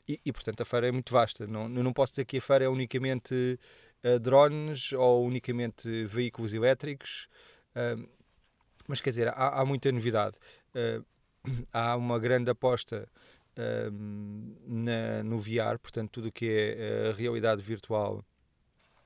[0.08, 1.44] e, e portanto a feira é muito vasta.
[1.44, 3.58] Não, não posso dizer que a feira é unicamente
[4.04, 7.28] uh, drones ou unicamente veículos elétricos,
[7.74, 8.08] uh,
[8.86, 10.36] mas quer dizer, há, há muita novidade.
[11.72, 13.08] há uma grande aposta
[14.64, 18.24] na, no VR, portanto tudo o que é realidade virtual.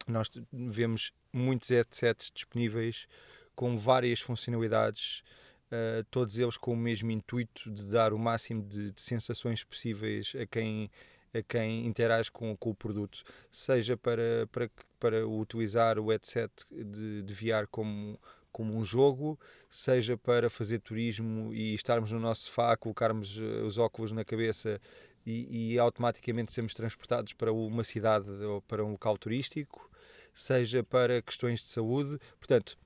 [0.06, 3.08] Nós vemos muitos headsets disponíveis
[3.56, 5.24] com várias funcionalidades
[5.72, 10.32] uh, todos eles com o mesmo intuito de dar o máximo de, de sensações possíveis
[10.40, 10.90] a quem
[11.34, 17.22] a quem interage com, com o produto, seja para, para, para utilizar o headset de,
[17.22, 18.18] de VR como,
[18.50, 19.38] como um jogo,
[19.68, 24.80] seja para fazer turismo e estarmos no nosso sofá, colocarmos os óculos na cabeça
[25.26, 29.90] e, e, automaticamente sermos transportados para uma cidade ou para um local turístico,
[30.32, 32.18] seja para questões de saúde.
[32.38, 32.78] Portanto,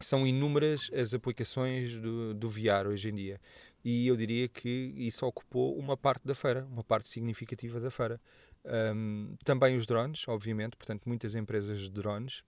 [0.00, 3.40] são inúmeras as aplicações do, do VR hoje em dia.
[3.84, 8.20] E eu diria que isso ocupou uma parte da feira, uma parte significativa da feira.
[8.64, 12.42] Um, também os drones, obviamente, portanto, muitas empresas de drones.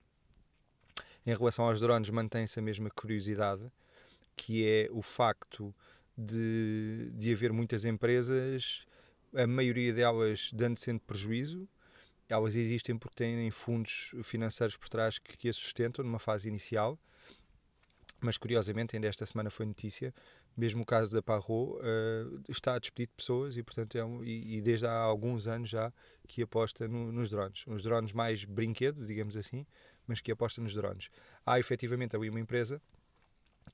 [1.25, 3.71] Em relação aos drones, mantém-se a mesma curiosidade,
[4.35, 5.75] que é o facto
[6.17, 8.85] de, de haver muitas empresas,
[9.33, 11.69] a maioria delas dando sendo prejuízo.
[12.29, 16.99] Elas existem porque têm fundos financeiros por trás que, que as sustentam numa fase inicial
[18.21, 20.12] mas curiosamente, ainda esta semana foi notícia,
[20.57, 24.25] mesmo o caso da Parro uh, está a despedir de pessoas e, portanto, é um,
[24.25, 25.93] e, e, desde há alguns anos já
[26.27, 27.64] que aposta no, nos drones.
[27.66, 29.64] Uns drones mais brinquedo, digamos assim,
[30.07, 31.11] mas que aposta nos drones.
[31.47, 32.83] Há efetivamente ali uma empresa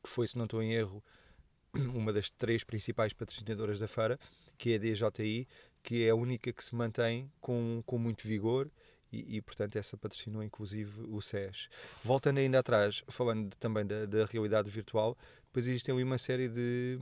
[0.02, 1.02] que foi, se não estou em erro,
[1.94, 4.18] uma das três principais patrocinadoras da feira,
[4.58, 5.48] que é a DJI,
[5.82, 8.70] que é a única que se mantém com, com muito vigor
[9.14, 11.68] e, e, portanto essa patrocinou inclusive o SES.
[12.02, 16.98] Voltando ainda atrás, falando também da, da, realidade virtual, depois existem uma série de,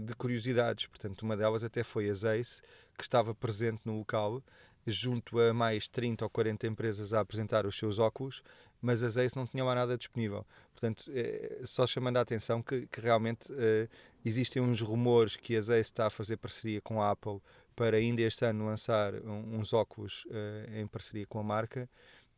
[0.00, 2.62] de curiosidades, portanto uma delas até foi a Zeiss,
[2.96, 4.42] que estava presente no local,
[4.86, 8.42] junto a mais 30 ou 40 empresas a apresentar os seus óculos,
[8.80, 10.46] mas a Zeiss não tinha lá nada disponível.
[10.72, 13.88] Portanto, é, só chamando a atenção que, que realmente é,
[14.24, 17.40] existem uns rumores que a Zeiss está a fazer parceria com a Apple
[17.80, 21.88] para ainda este ano lançar uns óculos uh, em parceria com a marca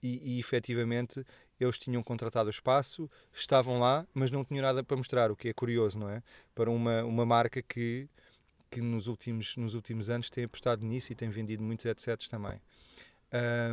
[0.01, 1.27] e, e efetivamente
[1.59, 5.49] eles tinham contratado o espaço, estavam lá, mas não tinham nada para mostrar, o que
[5.49, 6.23] é curioso, não é?
[6.55, 8.09] Para uma, uma marca que,
[8.71, 12.61] que nos, últimos, nos últimos anos tem apostado nisso e tem vendido muitos headsets também.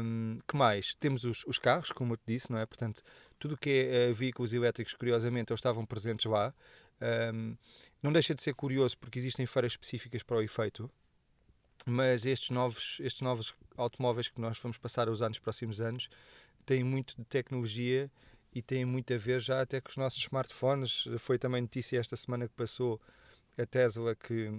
[0.02, 0.96] Um, que mais?
[0.96, 2.66] Temos os, os, carros, como eu te disse, não é?
[2.66, 3.04] Portanto,
[3.38, 6.52] tudo o que é uh, veículos elétricos, curiosamente, eles estavam presentes lá.
[7.32, 7.56] Um,
[8.02, 10.90] não deixa de ser curioso porque existem feiras específicas para o efeito
[11.86, 16.10] mas estes novos, estes novos automóveis que nós vamos passar a usar nos próximos anos
[16.66, 18.12] têm muito de tecnologia
[18.54, 21.08] e têm muito a ver já até com os nossos smartphones.
[21.18, 23.00] Foi também notícia esta semana que passou
[23.58, 24.52] a Tesla que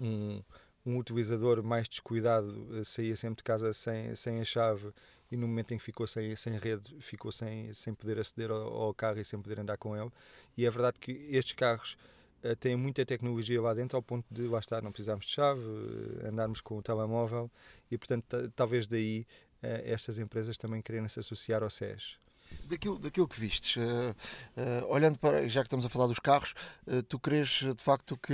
[0.00, 0.42] um,
[0.84, 4.92] um utilizador mais descuidado saía sempre de casa sem, sem a chave
[5.30, 8.82] e no momento em que ficou sem, sem rede, ficou sem, sem poder aceder ao,
[8.82, 10.10] ao carro e sem poder andar com ele.
[10.56, 11.96] E é verdade que estes carros
[12.44, 15.60] uh, têm muita tecnologia lá dentro, ao ponto de lá estar, não precisarmos de chave,
[15.60, 17.50] uh, andarmos com o telemóvel
[17.90, 19.26] e, portanto, talvez daí
[19.62, 22.18] uh, estas empresas também quererem se associar ao SES.
[22.64, 26.54] Daquilo, daquilo que vistes, uh, uh, olhando para, já que estamos a falar dos carros,
[26.86, 28.32] uh, tu crees de facto que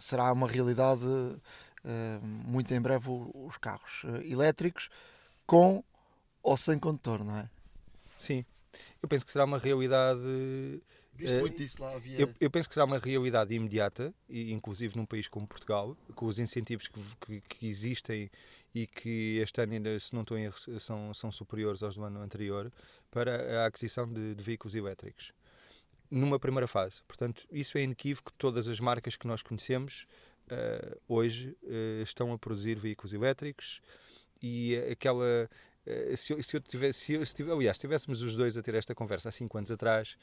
[0.00, 1.04] será uma realidade
[2.22, 4.90] muito em breve os carros elétricos
[5.46, 5.82] com
[6.42, 7.48] ou sem condutor, não é?
[8.18, 8.44] Sim,
[9.00, 10.20] eu penso que será uma realidade
[11.18, 11.94] Viste uh, muito disso lá?
[11.94, 12.20] Havia...
[12.20, 16.26] Eu, eu, penso que será uma realidade imediata, e inclusive num país como Portugal, com
[16.26, 18.30] os incentivos que, que, que existem
[18.72, 22.04] e que este ano ainda, se não estou em erro, são, são superiores aos do
[22.04, 22.72] ano anterior,
[23.10, 25.32] para a aquisição de, de veículos elétricos.
[26.08, 27.02] Numa primeira fase.
[27.08, 28.32] Portanto, isso é inequívoco.
[28.38, 30.06] Todas as marcas que nós conhecemos
[30.46, 33.82] uh, hoje uh, estão a produzir veículos elétricos
[34.40, 35.50] e aquela.
[35.86, 38.56] Uh, se, eu, se eu tivesse, se, eu, se tivesse, aliás, se estivéssemos os dois
[38.56, 40.16] a ter esta conversa há 5 anos atrás,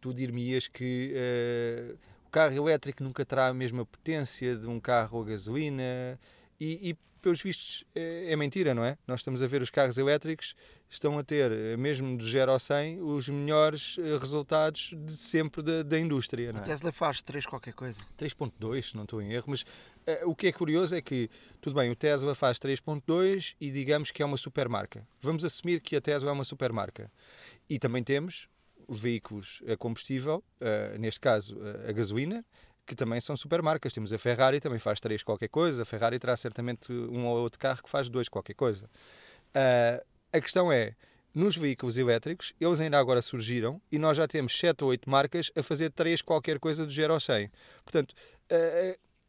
[0.00, 5.22] tu dir-me-ias que uh, o carro elétrico nunca terá a mesma potência de um carro
[5.22, 6.18] a gasolina
[6.60, 8.96] e, e pelos vistos é, é, mentira, não é?
[9.06, 10.54] Nós estamos a ver os carros elétricos
[10.88, 15.62] estão a ter, eh, mesmo do 0 ao 100, os melhores eh, resultados de sempre
[15.62, 16.52] da, da indústria.
[16.52, 16.62] Não é?
[16.62, 17.98] A Tesla faz 3 qualquer coisa.
[18.16, 19.66] 3.2, se não estou em erro, mas uh,
[20.26, 21.28] o que é curioso é que,
[21.60, 25.06] tudo bem, o Tesla faz 3.2 e digamos que é uma supermarca.
[25.20, 27.10] Vamos assumir que a Tesla é uma supermarca.
[27.68, 28.48] E também temos
[28.88, 32.44] veículos a combustível, uh, neste caso uh, a gasolina,
[32.86, 33.92] que também são supermarcas.
[33.92, 35.82] Temos a Ferrari, também faz três qualquer coisa.
[35.82, 38.86] A Ferrari terá certamente um ou outro carro que faz dois qualquer coisa.
[38.86, 40.94] Uh, a questão é,
[41.34, 45.50] nos veículos elétricos, eles ainda agora surgiram e nós já temos sete ou oito marcas
[45.56, 47.50] a fazer três qualquer coisa do 0 ao 100.
[47.84, 48.14] Portanto,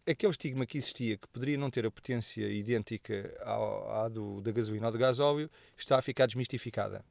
[0.05, 4.87] aquele estigma que existia, que poderia não ter a potência idêntica à do, da gasolina
[4.87, 7.03] ou do gasóleo, está a ficar desmistificada.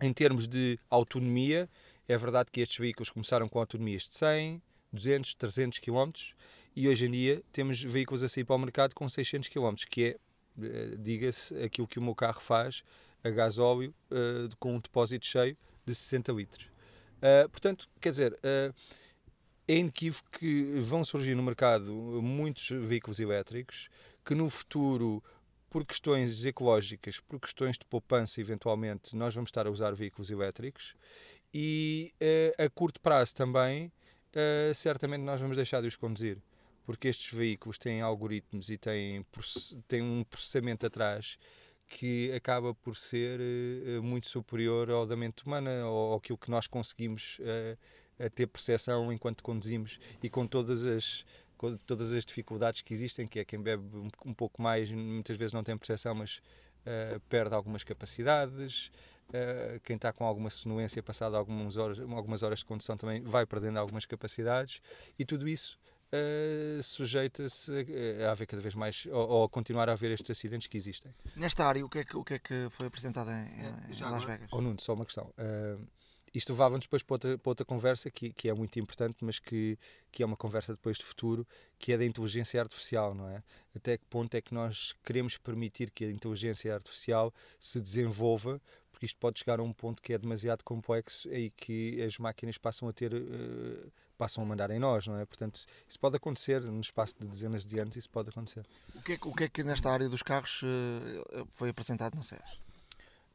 [0.00, 1.68] Em termos de autonomia,
[2.06, 6.10] é verdade que estes veículos começaram com autonomias de 100, 200, 300 km
[6.74, 10.04] e hoje em dia temos veículos a sair para o mercado com 600 km, que
[10.04, 10.16] é,
[10.62, 12.82] eh, diga-se, aquilo que o meu carro faz
[13.24, 16.66] a gasóleo uh, com um depósito cheio de 60 litros.
[17.16, 21.92] Uh, portanto, quer dizer, é inequívoco que vão surgir no mercado
[22.22, 23.88] muitos veículos elétricos
[24.24, 25.22] que no futuro,
[25.76, 30.94] por questões ecológicas, por questões de poupança, eventualmente, nós vamos estar a usar veículos elétricos
[31.52, 33.92] e uh, a curto prazo também,
[34.32, 36.38] uh, certamente nós vamos deixar de os conduzir.
[36.86, 39.22] Porque estes veículos têm algoritmos e têm,
[39.86, 41.36] têm um processamento atrás
[41.86, 46.66] que acaba por ser uh, muito superior ao da mente humana, ou aquilo que nós
[46.66, 47.38] conseguimos
[48.18, 51.26] a ter percepção enquanto conduzimos e com todas as
[51.56, 55.36] com todas as dificuldades que existem, que é quem bebe um, um pouco mais, muitas
[55.36, 56.40] vezes não tem percepção, mas
[56.86, 58.90] uh, perde algumas capacidades.
[59.28, 63.44] Uh, quem está com alguma sonuência passado algumas horas, algumas horas de condução também vai
[63.44, 64.80] perdendo algumas capacidades
[65.18, 65.76] e tudo isso
[66.12, 67.72] uh, sujeita-se
[68.22, 70.76] a, a, haver cada vez mais ou, ou, a continuar a haver estes acidentes que
[70.76, 71.12] existem.
[71.34, 74.24] Nesta área, o que é que, o que, é que foi apresentado em, em Las
[74.24, 74.48] Vegas?
[74.52, 75.32] Oh, Nuno, só uma questão.
[75.38, 75.84] Uh,
[76.36, 79.78] isto levava-nos depois para outra, para outra conversa que, que é muito importante, mas que,
[80.12, 81.46] que é uma conversa depois de futuro,
[81.78, 83.42] que é da inteligência artificial, não é?
[83.74, 88.60] Até que ponto é que nós queremos permitir que a inteligência artificial se desenvolva,
[88.92, 92.58] porque isto pode chegar a um ponto que é demasiado complexo e que as máquinas
[92.58, 93.14] passam a ter.
[93.14, 95.26] Uh, passam a mandar em nós, não é?
[95.26, 98.66] Portanto, isso pode acontecer no espaço de dezenas de anos, isso pode acontecer.
[98.94, 102.22] O que é, o que, é que nesta área dos carros uh, foi apresentado na
[102.22, 102.65] SES?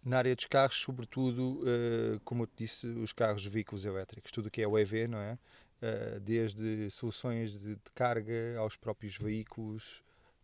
[0.04, 4.48] Na área dos carros, sobretudo, uh, como eu te disse, os carros veículos elétricos, tudo
[4.48, 5.38] o que é o EV, não é?
[5.82, 10.02] Uh, desde soluções de, carga aos próprios veículos,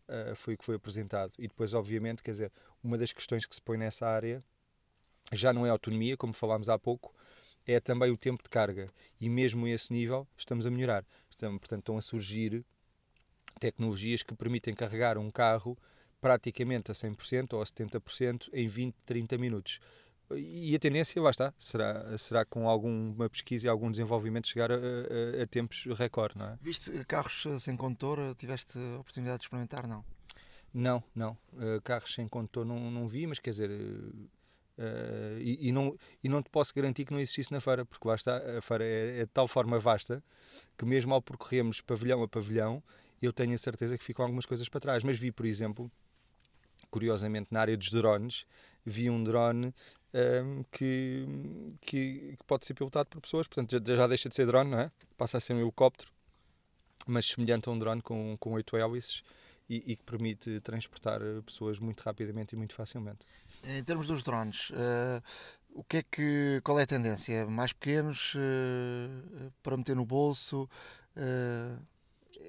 [0.07, 1.33] uh, foi o que foi apresentado.
[1.39, 2.51] E depois, obviamente, quer dizer,
[2.83, 4.43] uma das questões que se põe nessa área
[5.33, 7.13] já não é autonomia, como falámos há pouco,
[7.65, 8.87] é também o tempo de carga.
[9.19, 11.03] E mesmo esse nível estamos a melhorar.
[11.29, 12.63] Estamos, portanto, estão a surgir
[13.59, 15.77] tecnologias que permitem carregar um carro
[16.19, 19.79] praticamente a 100% ou a 70% em 20, 30 minutos.
[20.35, 24.75] E a tendência, lá está, será, será com alguma pesquisa e algum desenvolvimento chegar a,
[24.75, 26.57] a, a tempos recorde, não é?
[26.61, 28.35] Viste carros sem condutor?
[28.35, 30.03] Tiveste a oportunidade de experimentar, não?
[30.73, 31.37] Não, não.
[31.53, 36.27] Uh, carros sem condutor não, não vi, mas quer dizer, uh, e, e, não, e
[36.27, 39.19] não te posso garantir que não existisse na feira, porque lá está, a feira é,
[39.19, 40.21] é de tal forma vasta
[40.77, 42.83] que mesmo ao percorrermos pavilhão a pavilhão,
[43.21, 45.03] eu tenho a certeza que ficam algumas coisas para trás.
[45.03, 45.89] Mas vi, por exemplo,
[46.89, 48.45] curiosamente, na área dos drones,
[48.85, 49.73] vi um drone
[50.13, 51.25] um, que,
[51.81, 54.79] que, que, pode ser pilotado por pessoas, portanto já, já, deixa de ser drone, não
[54.79, 54.91] é?
[55.17, 56.11] Passa a ser um helicóptero,
[57.05, 59.23] mas semelhante a um drone com, com oito hélices
[59.69, 63.27] e, e, que permite transportar pessoas muito rapidamente e muito facilmente.
[63.63, 65.21] Em termos dos drones, uh,
[65.71, 67.45] o que é que, qual é a tendência?
[67.47, 70.69] Mais pequenos uh, para meter no bolso?
[71.15, 71.85] Uh,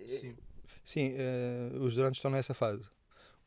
[0.07, 0.37] Sim,
[0.85, 1.15] Sim
[1.81, 2.89] os drones estão nessa fase.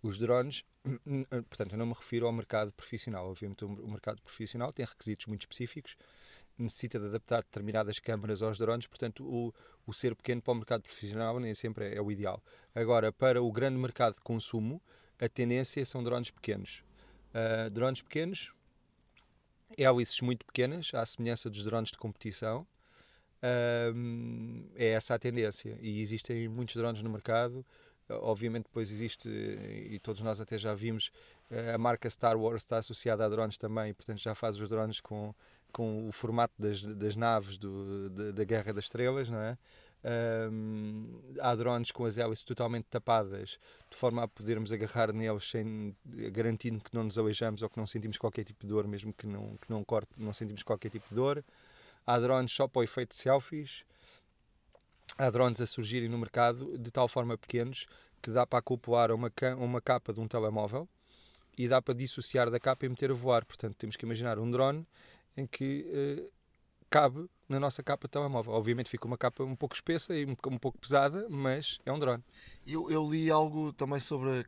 [0.01, 0.65] Os drones
[1.49, 3.29] portanto, eu não me refiro ao mercado profissional.
[3.29, 5.95] Obviamente, o mercado profissional tem requisitos muito específicos,
[6.57, 9.53] necessita de adaptar determinadas câmaras aos drones, portanto, o,
[9.85, 12.41] o ser pequeno para o mercado profissional nem sempre é, é o ideal.
[12.73, 14.81] Agora, para o grande mercado de consumo,
[15.19, 16.83] a tendência são drones pequenos.
[17.29, 18.51] Uh, drones pequenos,
[19.77, 22.65] hélices muito pequenas, à semelhança dos drones de competição.
[23.43, 25.77] Uh, é essa a tendência.
[25.79, 27.65] E existem muitos drones no mercado
[28.21, 31.11] Obviamente, depois existe, e todos nós até já vimos,
[31.73, 35.33] a marca Star Wars está associada a drones também, portanto já faz os drones com,
[35.71, 39.57] com o formato das, das naves do, da, da Guerra das Estrelas, não é?
[40.03, 43.59] Um, há drones com as hélices totalmente tapadas,
[43.89, 45.95] de forma a podermos agarrar neles sem,
[46.31, 49.27] garantindo que não nos aleijamos ou que não sentimos qualquer tipo de dor, mesmo que
[49.27, 51.43] não, que não corte, não sentimos qualquer tipo de dor.
[52.05, 53.85] Há drones só para o efeito de selfies
[55.21, 57.85] há drones a surgirem no mercado de tal forma pequenos
[58.21, 60.89] que dá para acoplar uma, uma capa de um telemóvel
[61.57, 63.45] e dá para dissociar da capa e meter a voar.
[63.45, 64.85] Portanto, temos que imaginar um drone
[65.37, 66.31] em que uh,
[66.89, 68.53] cabe na nossa capa de telemóvel.
[68.53, 71.99] Obviamente fica uma capa um pouco espessa e um, um pouco pesada, mas é um
[71.99, 72.23] drone.
[72.65, 74.43] Eu, eu li algo também sobre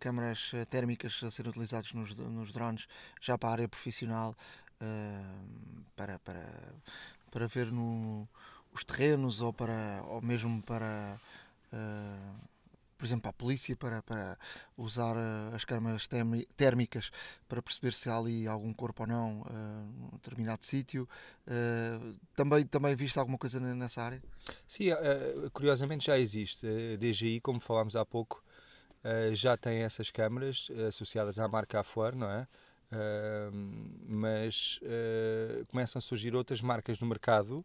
[0.00, 2.88] câmaras térmicas a serem utilizadas nos, nos drones,
[3.20, 4.34] já para a área profissional,
[4.80, 6.74] uh, para, para,
[7.30, 8.28] para ver no
[8.78, 11.18] os terrenos ou, para, ou mesmo para,
[11.72, 12.48] uh,
[12.96, 14.38] por exemplo, para a polícia, para, para
[14.76, 16.08] usar uh, as câmaras
[16.56, 17.10] térmicas
[17.48, 19.52] para perceber se há ali algum corpo ou não uh,
[19.96, 21.08] num determinado sítio.
[22.34, 24.22] também, também viste alguma coisa nessa área?
[24.66, 24.90] Sim,
[25.52, 26.66] curiosamente já existe.
[26.66, 28.42] A DGI, como falámos há pouco,
[29.32, 32.46] já tem essas câmaras associadas à marca Afuar, não é?
[34.06, 34.80] mas
[35.68, 37.64] começam a surgir outras marcas no mercado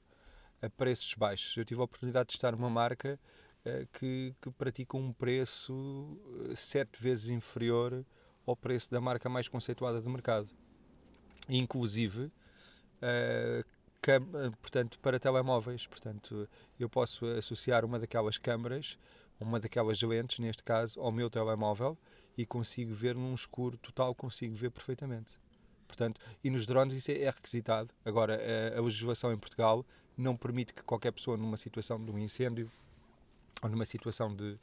[0.63, 1.55] a preços baixos.
[1.57, 3.19] Eu tive a oportunidade de estar numa marca
[3.65, 8.05] uh, que, que pratica um preço uh, sete vezes inferior
[8.45, 10.49] ao preço da marca mais conceituada do mercado.
[11.49, 12.31] Inclusive,
[13.01, 13.65] uh,
[14.61, 15.85] portanto, para telemóveis.
[15.85, 16.47] Portanto,
[16.79, 18.97] eu posso associar uma daquelas câmaras,
[19.41, 21.97] uma daquelas lentes, neste caso, ao meu telemóvel
[22.37, 25.37] e consigo ver num escuro total, consigo ver perfeitamente.
[25.87, 27.93] Portanto, e nos drones isso é requisitado.
[28.03, 28.39] Agora,
[28.75, 29.85] a legislação em Portugal
[30.17, 32.69] não permite que qualquer pessoa, numa situação de um incêndio
[33.61, 34.57] ou numa situação de,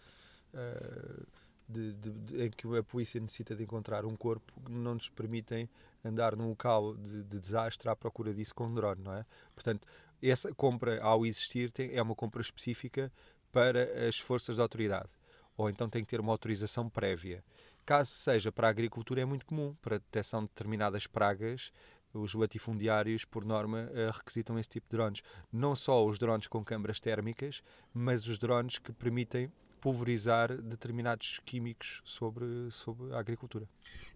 [0.55, 1.27] uh,
[1.69, 5.69] de, de, de, em que a polícia necessita de encontrar um corpo, não nos permitem
[6.05, 9.25] andar num local de, de desastre à procura disso com um drone, não é?
[9.55, 9.87] Portanto,
[10.23, 13.13] essa compra, ao existir, tem, é uma compra específica
[13.51, 15.09] para as forças de autoridade.
[15.57, 17.45] Ou então tem que ter uma autorização prévia.
[17.85, 19.75] Caso seja para a agricultura, é muito comum.
[19.83, 21.73] Para a detecção de determinadas pragas,
[22.13, 25.23] os latifundiários, por norma, eh, requisitam esse tipo de drones.
[25.53, 27.63] Não só os drones com câmaras térmicas,
[27.95, 29.51] mas os drones que permitem
[29.81, 33.67] pulverizar determinados químicos sobre, sobre a agricultura.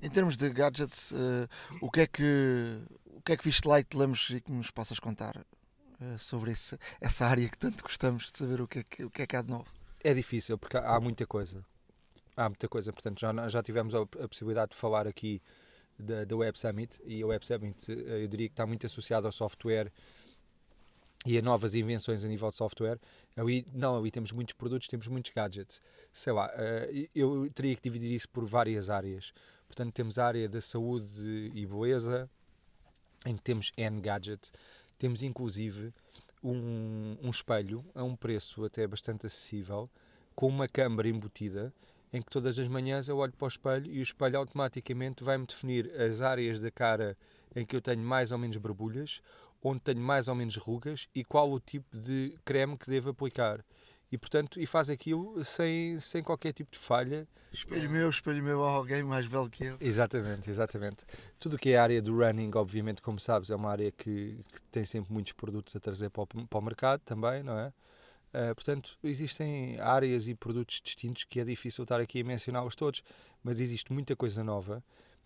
[0.03, 1.49] Em termos de gadgets, uh,
[1.81, 4.53] o, que é que, o que é que viste lá e te lemos e que
[4.53, 8.81] nos possas contar uh, sobre esse, essa área que tanto gostamos de saber o que,
[8.81, 9.67] é que, o que é que há de novo?
[10.03, 11.65] É difícil, porque há muita coisa.
[12.37, 15.41] Há muita coisa, portanto, já, já tivemos a, a possibilidade de falar aqui
[15.99, 19.33] da, da Web Summit e a Web Summit eu diria que está muito associada ao
[19.33, 19.93] software
[21.27, 22.99] e a novas invenções a nível de software.
[23.37, 25.81] Ali, não, ali temos muitos produtos, temos muitos gadgets.
[26.13, 29.33] Sei lá, eh, eu teria que dividir isso por várias áreas.
[29.67, 32.29] Portanto, temos a área da saúde e beleza,
[33.25, 34.53] em que temos N gadgets.
[34.99, 35.93] Temos inclusive
[36.43, 39.89] um, um espelho a um preço até bastante acessível,
[40.35, 41.73] com uma câmara embutida,
[42.15, 45.45] em que todas as manhãs eu olho para o espelho e o espelho automaticamente vai-me
[45.45, 47.19] definir as áreas da cara
[47.57, 49.21] em que eu tenho mais ou menos borbulhas
[49.65, 53.65] onde tenho mais ou menos rugas e qual o tipo de creme que devo aplicar.
[54.13, 57.27] E, portanto, e faz aquilo sem, sem qualquer tipo de falha.
[57.53, 59.77] Espelho meu, espelho meu a alguém mais velho que eu.
[59.81, 61.05] Exatamente, exatamente.
[61.37, 64.39] Tudo o que é a área do running, obviamente, como sabes, é uma área que,
[64.53, 67.73] que tem sempre muitos produtos a trazer para o, para o mercado também, não é?
[68.35, 73.01] Uh, portanto, existem áreas e produtos distintos que é difícil estar aqui a mencioná-los todos,
[73.45, 74.83] mas existe muita coisa nova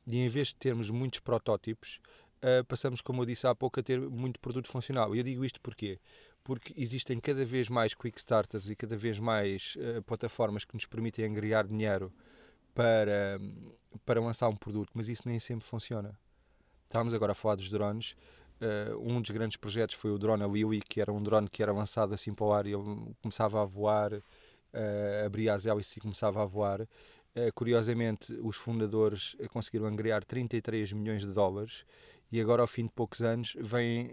[0.07, 2.01] e em vez de termos muitos protótipos,
[2.43, 5.17] uh, passamos, como eu disse há pouco, a ter muito produto funcional.
[5.17, 5.99] E eu digo isto porquê?
[6.45, 10.85] Porque existem cada vez mais quick starters e cada vez mais uh, plataformas que nos
[10.85, 12.13] permitem angriar dinheiro
[12.75, 13.41] para,
[14.05, 16.19] para lançar um produto, mas isso nem sempre funciona.
[16.85, 18.15] Estávamos agora a falar dos drones.
[18.61, 21.73] Uh, um dos grandes projetos foi o drone Aliwi, que era um drone que era
[21.73, 26.01] lançado assim para o ar e ele começava a voar, uh, abria as hélices e
[26.01, 26.81] começava a voar.
[26.81, 31.85] Uh, curiosamente, os fundadores conseguiram angriar 33 milhões de dólares
[32.33, 34.11] e agora, ao fim de poucos anos, vêm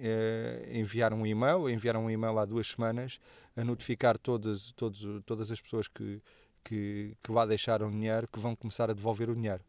[0.71, 3.19] enviar um e-mail, enviaram um e-mail há duas semanas
[3.57, 6.21] a notificar todas, todas, todas as pessoas que,
[6.63, 9.59] que, que lá deixaram dinheiro que vão começar a devolver o dinheiro.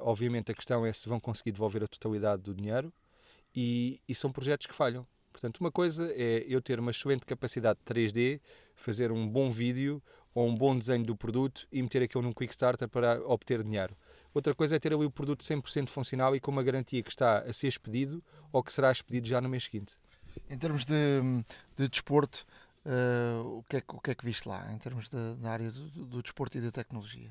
[0.00, 2.92] Obviamente, a questão é se vão conseguir devolver a totalidade do dinheiro
[3.56, 5.06] e, e são projetos que falham.
[5.32, 8.40] Portanto, uma coisa é eu ter uma excelente capacidade de 3D,
[8.74, 10.02] fazer um bom vídeo
[10.34, 13.96] ou um bom desenho do produto e meter aquilo num Quick Starter para obter dinheiro.
[14.34, 17.38] Outra coisa é ter ali o produto 100% funcional e com uma garantia que está
[17.38, 19.94] a ser expedido ou que será expedido já no mês seguinte.
[20.50, 20.94] Em termos de,
[21.74, 22.46] de desporto,
[22.84, 25.88] uh, o, que é, o que é que viste lá, em termos da área do,
[25.88, 27.30] do, desporto e da tecnologia?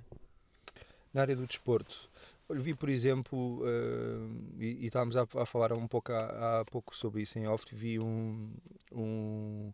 [1.13, 2.09] Na área do desporto,
[2.49, 6.65] eu vi, por exemplo, uh, e, e, estávamos a, a, falar um pouco há, há,
[6.65, 8.53] pouco sobre isso em off, vi um,
[8.91, 9.73] um,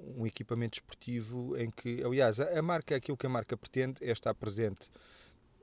[0.00, 4.10] um equipamento esportivo em que, aliás, a, a marca, aquilo que a marca pretende é
[4.10, 4.90] estar presente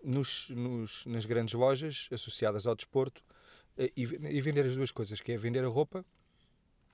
[0.04, 3.24] nos, nos, nas grandes lojas associadas ao desporto
[3.78, 6.06] eh, e, e, vender as duas coisas, que é vender a roupa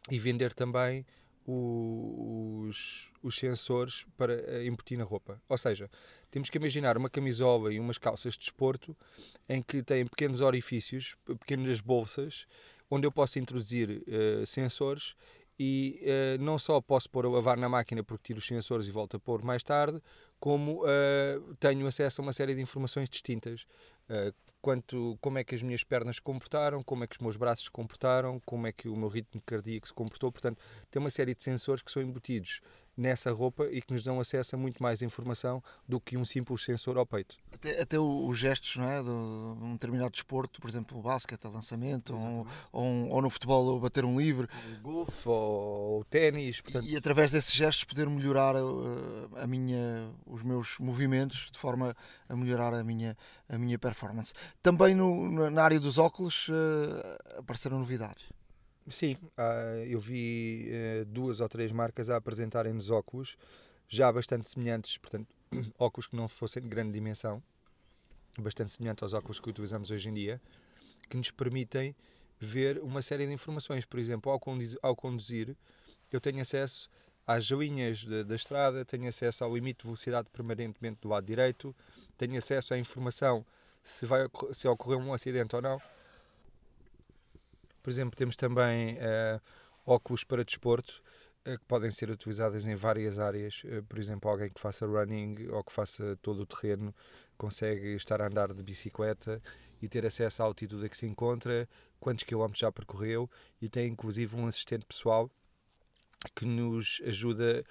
[0.09, 1.05] e vender também
[1.47, 5.41] os, os sensores para eh, embutir na roupa.
[5.47, 5.89] Ou seja,
[6.29, 8.95] temos que imaginar uma camisola e umas calças de desporto
[9.47, 12.45] em que têm pequenos orifícios, pequenas bolsas,
[12.91, 15.15] onde eu posso introduzir uh, sensores
[15.57, 18.91] e uh, não só posso pôr a lavar na máquina porque tiro os sensores e
[18.91, 20.01] volto a pôr mais tarde,
[20.41, 23.65] como uh, tenho acesso a uma série de informações distintas.
[24.61, 27.65] Quanto, como é que as minhas pernas se comportaram, como é que os meus braços
[27.65, 30.31] se comportaram, como é que o meu ritmo cardíaco se comportou.
[30.31, 32.61] Portanto, tem uma série de sensores que são embutidos
[32.97, 36.63] nessa roupa e que nos dão acesso a muito mais informação do que um simples
[36.63, 37.37] sensor ao peito.
[37.53, 39.03] Até, até os gestos não é?
[39.03, 43.79] de um determinado desporto, por exemplo, o basquete, o lançamento, ou, ou, ou, no futebol
[43.79, 44.47] bater um livre.
[44.79, 46.59] O golfe ou o ténis.
[46.61, 46.85] Portanto...
[46.87, 51.95] E, e, através desses gestos poder melhorar a, a, minha, os meus movimentos de forma
[52.27, 53.15] a melhorar a minha,
[53.47, 54.33] a minha performance.
[54.61, 58.36] Também no, na área dos óculos uh, apareceram novidades.
[58.89, 63.37] Sim, uh, eu vi uh, duas ou três marcas a apresentarem-nos óculos
[63.87, 65.27] já bastante semelhantes, portanto,
[65.77, 67.43] óculos que não fossem de grande dimensão,
[68.37, 70.41] bastante semelhante aos óculos que utilizamos hoje em dia,
[71.09, 71.95] que nos permitem
[72.39, 73.83] ver uma série de informações.
[73.83, 75.55] Por exemplo, ao conduzir, ao conduzir
[76.11, 76.89] eu tenho acesso
[77.25, 81.75] às joinhas da estrada, tenho acesso ao limite de velocidade permanentemente do lado direito,
[82.17, 83.45] tenho acesso à informação
[83.83, 84.21] se, vai,
[84.53, 85.81] se ocorreu um acidente ou não.
[87.87, 89.41] Por exemplo, temos também uh,
[89.85, 91.01] óculos para desporto
[91.47, 93.63] uh, que podem ser utilizados em várias áreas.
[93.63, 96.93] Uh, por exemplo, alguém que faça running ou que faça todo o terreno
[97.37, 99.41] consegue estar a andar de bicicleta
[99.81, 101.65] e ter acesso à altitude a que se encontra,
[101.97, 103.31] quantos quilómetros já percorreu
[103.61, 105.31] e tem inclusive um assistente pessoal
[106.35, 107.63] que nos ajuda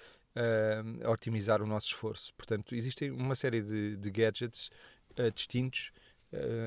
[1.03, 2.33] a otimizar o nosso esforço.
[2.33, 4.71] Portanto, existem uma série de, de gadgets
[5.35, 5.91] distintos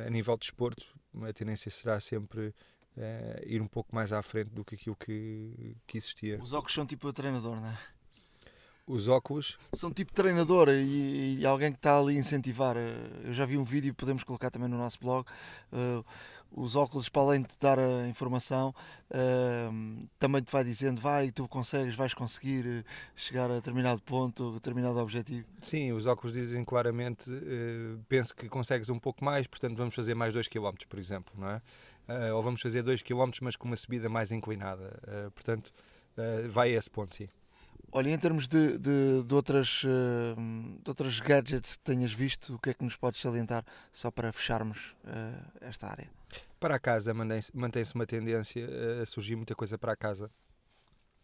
[0.06, 0.86] a nível de desporto.
[1.22, 2.54] A tendência será sempre
[3.00, 6.38] uh, ir um pouco mais à frente do que aquilo que, que existia.
[6.40, 7.78] Os óculos são tipo o treinador, não é?
[8.90, 9.56] os óculos.
[9.72, 12.76] São tipo treinador e, e, alguém que está ali a incentivar.
[12.76, 15.26] Eh, eu já vi um vídeo, podemos colocar também no nosso blog.
[15.72, 16.04] Uh,
[16.52, 18.74] os óculos, para além de te dar a informação,
[19.10, 22.84] uh, também te vai dizendo: vai, tu consegues, vais conseguir
[23.14, 25.46] chegar a determinado ponto, determinado objetivo.
[25.60, 30.14] Sim, os óculos dizem claramente: uh, penso que consegues um pouco mais, portanto vamos fazer
[30.14, 31.62] mais 2 km, por exemplo, não é?
[32.34, 35.00] ou vamos fazer 2 km, mas com uma subida mais inclinada.
[35.32, 35.72] portanto,
[36.48, 37.28] vai a esse ponto, sim.
[37.92, 40.36] Olha, em termos de, de, de, outras, uh,
[40.80, 44.32] de outras gadgets que tenhas visto, o que é que nos podes salientar só para
[44.32, 46.08] fecharmos uh, esta área?
[46.60, 48.64] Para a casa mantém-se uma tendência
[49.02, 50.30] a surgir muita coisa para a casa.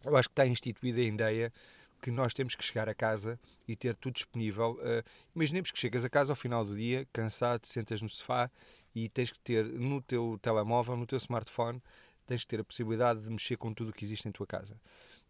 [0.03, 1.53] Eu acho que está instituída a ideia
[2.01, 4.73] que nós temos que chegar a casa e ter tudo disponível.
[4.73, 8.51] Uh, imaginemos que chegas a casa ao final do dia, cansado, sentas no sofá
[8.93, 11.81] e tens que ter no teu telemóvel, no teu smartphone,
[12.25, 14.77] tens que ter a possibilidade de mexer com tudo o que existe em tua casa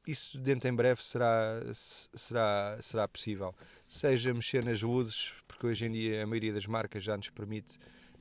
[0.08, 3.54] isso dentro em breve será, será, será possível.
[3.86, 7.78] Seja mexer nas luzes, porque hoje em dia a maioria das marcas já nos permite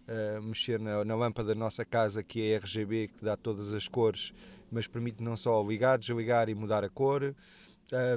[0.08, 3.86] uh, mexer na, na, lâmpada da nossa casa, que é RGB, que dá todas as
[3.86, 4.32] cores,
[4.70, 7.34] mas permite não só ligar, desligar e mudar a cor.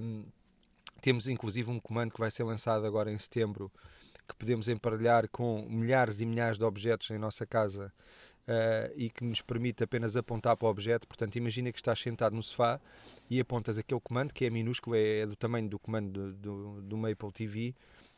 [0.03, 0.25] Um,
[1.01, 3.71] temos inclusive um comando que vai ser lançado agora em setembro,
[4.27, 7.91] que podemos emparelhar com milhares e milhares de objetos em nossa casa
[8.49, 11.07] uh, e que nos permite apenas apontar para o objeto.
[11.07, 12.81] Portanto, imagina que estás sentado no sofá
[13.29, 16.81] e apontas aquele comando, que é minúsculo, é, é do tamanho do comando do, do,
[16.81, 17.75] do Maple TV,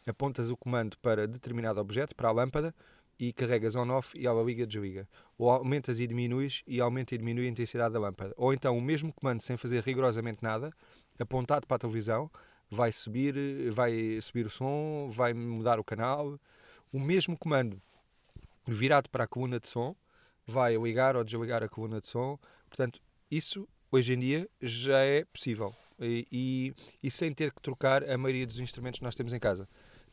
[0.07, 2.73] apontas o comando para determinado objeto, para a lâmpada,
[3.19, 5.07] e carregas on-off e ela liga desliga.
[5.37, 8.33] Ou aumentas e diminuis e aumenta e diminui a intensidade da lâmpada.
[8.35, 10.73] Ou então o mesmo comando sem fazer rigorosamente nada,
[11.19, 12.31] apontado para a televisão,
[12.67, 13.35] vai subir,
[13.69, 16.39] vai subir o som, vai mudar o canal.
[16.91, 17.79] O mesmo comando
[18.67, 19.95] virado para a coluna de som,
[20.45, 22.37] vai ligar ou desligar a coluna de som.
[22.69, 26.73] Portanto, isso hoje em dia já é possível e, e,
[27.03, 29.67] e sem ter que trocar a maioria dos instrumentos que nós temos em casa.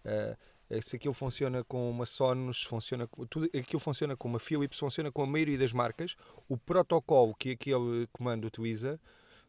[0.05, 0.37] Uh,
[0.83, 5.23] se aquilo funciona com uma Sonos, funciona tudo, aquilo funciona com uma Philips, funciona com
[5.23, 6.15] a maioria das marcas.
[6.47, 9.01] O protocolo que aquele comando utiliza,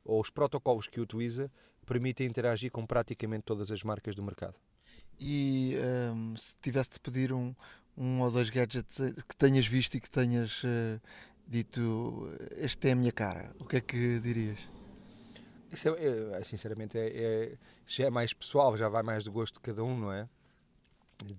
[0.05, 1.51] ou os protocolos que utiliza,
[1.85, 4.55] permitem interagir com praticamente todas as marcas do mercado.
[5.19, 5.75] E
[6.13, 7.53] um, se tivesse de pedir um,
[7.97, 11.01] um ou dois gadgets que tenhas visto e que tenhas uh,
[11.47, 14.59] dito este é a minha cara, o que é que dirias?
[15.71, 19.55] Isso é, é sinceramente, é, é, já é mais pessoal, já vai mais do gosto
[19.55, 20.27] de cada um, não é?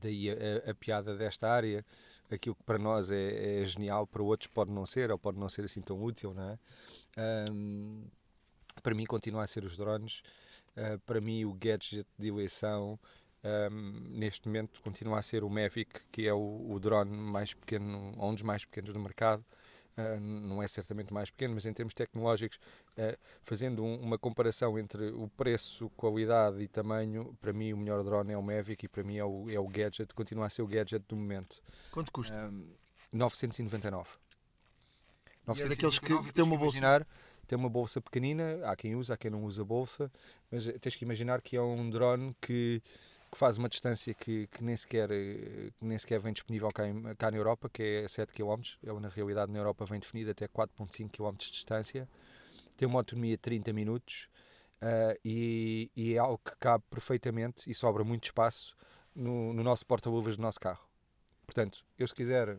[0.00, 1.84] Daí a, a piada desta área,
[2.30, 5.48] aquilo que para nós é, é, genial, para outros pode não ser, ou pode não
[5.48, 6.58] ser assim tão útil, não é?
[7.50, 8.04] Um,
[8.82, 10.22] para mim continua a ser os drones,
[10.76, 12.98] uh, para mim o gadget de eleição,
[13.42, 18.14] um, neste momento continua a ser o Mavic, que é o, o drone mais pequeno,
[18.18, 19.44] um dos mais pequenos do mercado.
[19.96, 22.58] Uh, não é certamente mais pequeno, mas em termos tecnológicos,
[22.96, 28.02] uh, fazendo um, uma comparação entre o preço, qualidade e tamanho, para mim o melhor
[28.04, 30.62] drone é o Mavic e para mim é o, é o gadget, continua a ser
[30.62, 31.62] o gadget do momento.
[31.90, 32.36] Quanto custa?
[32.38, 32.72] Um,
[33.12, 34.08] 999.
[35.46, 36.78] 999 é daqueles que, que tem uma bolsa.
[36.78, 37.06] Imaginar,
[37.46, 40.10] tem uma bolsa pequenina, há quem usa, há quem não usa bolsa,
[40.50, 42.80] mas tens que imaginar que é um drone que
[43.30, 47.14] que faz uma distância que, que, nem, sequer, que nem sequer vem disponível cá, em,
[47.16, 48.60] cá na Europa, que é 7 km.
[48.82, 52.08] Ele, na realidade, na Europa vem definido até 4,5 km de distância.
[52.76, 54.28] Tem uma autonomia de 30 minutos
[54.82, 58.74] uh, e, e, é algo que cabe perfeitamente e sobra muito espaço
[59.14, 60.84] no, no nosso porta-luvas do nosso carro.
[61.46, 62.58] Portanto, eu se quiser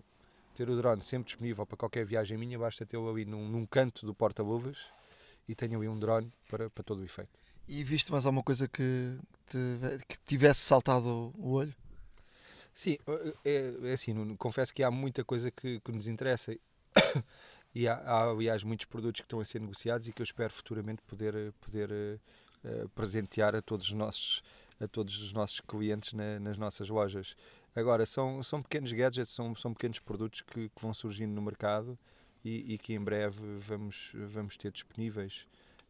[0.53, 4.05] ter o drone sempre disponível para qualquer viagem minha, basta tê-lo ali num, num canto
[4.05, 4.86] do porta-luvas
[5.47, 7.39] e tenho ali um drone para, para todo o efeito.
[7.74, 9.17] E viste mais alguma coisa que,
[9.49, 9.57] te,
[10.05, 11.74] que tivesse saltado o olho?
[12.74, 12.97] Sim,
[13.45, 16.53] é, é assim, confesso que há muita coisa que, que nos interessa
[17.74, 20.51] e há, há, aliás, muitos produtos que estão a ser negociados e que eu espero
[20.51, 21.89] futuramente poder, poder
[22.65, 24.43] uh, presentear a todos os nossos,
[24.78, 27.38] a todos os nossos clientes na, nas nossas lojas.
[27.74, 31.97] Agora, são, são pequenos gadgets, são, são pequenos produtos que, que vão surgindo no mercado
[32.43, 35.47] e, e que em breve vamos, vamos ter disponíveis.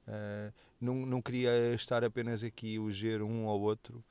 [0.08, 4.04] Uh, não, não queria estar apenas aqui a ger um ou outro.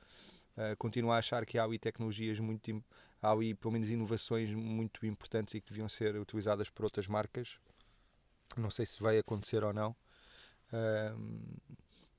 [0.55, 2.83] Uh, continuo a achar que há aí tecnologias muito,
[3.21, 7.59] há aí pelo menos inovações muito importantes e que deviam ser utilizadas por outras marcas.
[8.57, 9.91] Não sei se vai acontecer ou não,
[10.71, 11.67] uh,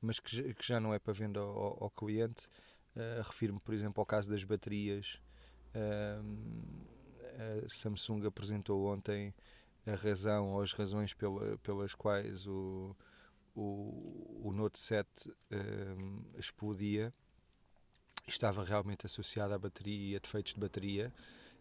[0.00, 2.48] mas que, que, já não é para venda ao, ao cliente.
[3.24, 5.18] Refiro-me, por exemplo, ao caso das baterias.
[5.74, 6.20] a
[7.66, 9.32] Samsung apresentou ontem
[9.86, 12.94] a razão ou as razões pela, pelas quais o,
[13.55, 17.12] o, o Note 7 um, explodia
[18.26, 21.12] estava realmente associado à bateria e a defeitos de bateria,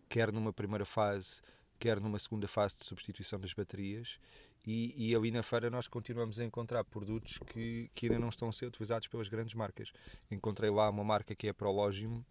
[0.08, 1.42] quer numa primeira fase,
[1.80, 4.20] quer numa segunda fase de substituição das baterias.
[4.66, 8.48] E, e ali na feira nós continuamos a encontrar produtos que, que ainda não estão
[8.48, 9.92] a ser utilizados pelas grandes marcas.
[10.30, 12.24] Encontrei lá uma marca que é a Prologim,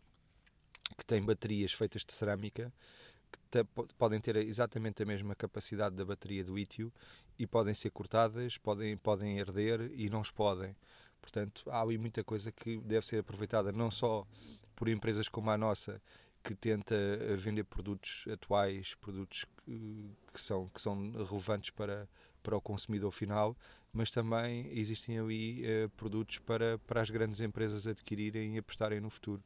[0.96, 2.72] que tem baterias feitas de cerâmica
[3.98, 6.92] podem ter exatamente a mesma capacidade da bateria do lítio
[7.38, 10.76] e podem ser cortadas, podem, podem herder e não explodem.
[11.20, 14.26] Portanto, há ali muita coisa que deve ser aproveitada não só
[14.74, 16.00] por empresas como a nossa,
[16.42, 22.08] que tenta eh, vender produtos atuais, produtos que, que, são, que são relevantes para,
[22.42, 23.56] para o consumidor final,
[23.92, 29.10] mas também existem ali eh, produtos para, para as grandes empresas adquirirem e apostarem no
[29.10, 29.42] futuro.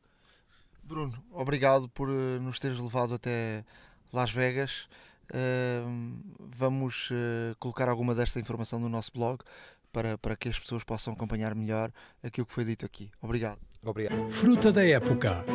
[0.86, 3.64] Bruno, obrigado por uh, nos teres levado até
[4.12, 4.86] Las Vegas.
[5.30, 9.42] Uh, vamos uh, colocar alguma desta informação no nosso blog
[9.90, 11.90] para, para que as pessoas possam acompanhar melhor
[12.22, 13.10] aquilo que foi dito aqui.
[13.22, 13.58] Obrigado.
[13.82, 14.28] Obrigado.
[14.28, 15.46] Fruta da época.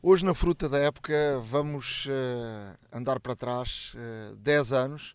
[0.00, 2.06] Hoje na Fruta da Época vamos
[2.92, 3.94] andar para trás
[4.38, 5.14] 10 anos.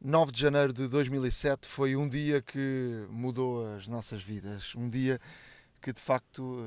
[0.00, 4.74] 9 de janeiro de 2007 foi um dia que mudou as nossas vidas.
[4.74, 5.20] Um dia
[5.80, 6.58] que de facto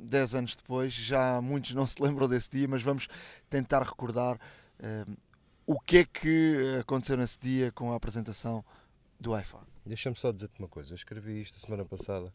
[0.00, 3.08] 10 anos depois, já muitos não se lembram desse dia, mas vamos
[3.48, 5.16] tentar recordar uh,
[5.66, 8.64] o que é que aconteceu nesse dia com a apresentação
[9.18, 9.66] do iPhone.
[9.84, 12.32] Deixa-me só dizer-te uma coisa, eu escrevi isto semana passada.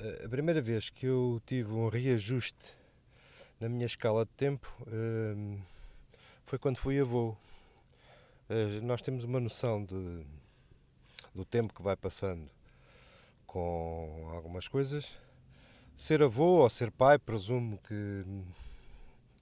[0.00, 2.76] Uh, a primeira vez que eu tive um reajuste
[3.60, 5.60] na minha escala de tempo uh,
[6.44, 7.36] foi quando fui avô.
[8.82, 10.24] nós temos uma noção de,
[11.34, 12.48] do tempo que vai passando
[13.46, 15.16] com algumas coisas
[15.98, 18.24] ser avô ou ser pai, presumo que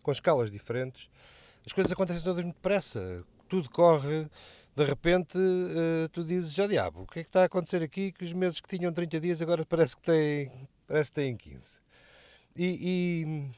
[0.03, 1.11] com escalas diferentes,
[1.67, 3.23] as coisas acontecem todas muito depressa.
[3.49, 4.27] Tudo corre,
[4.75, 8.11] de repente uh, tu dizes, já diabo, o que é que está a acontecer aqui
[8.11, 10.51] que os meses que tinham 30 dias agora parece que têm,
[10.87, 11.81] parece que têm 15.
[12.57, 13.51] E,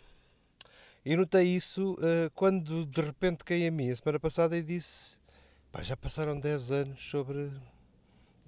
[1.07, 4.63] e, e notei isso uh, quando de repente caí a mim a semana passada e
[4.63, 5.19] disse,
[5.71, 7.51] pá, já passaram 10 anos sobre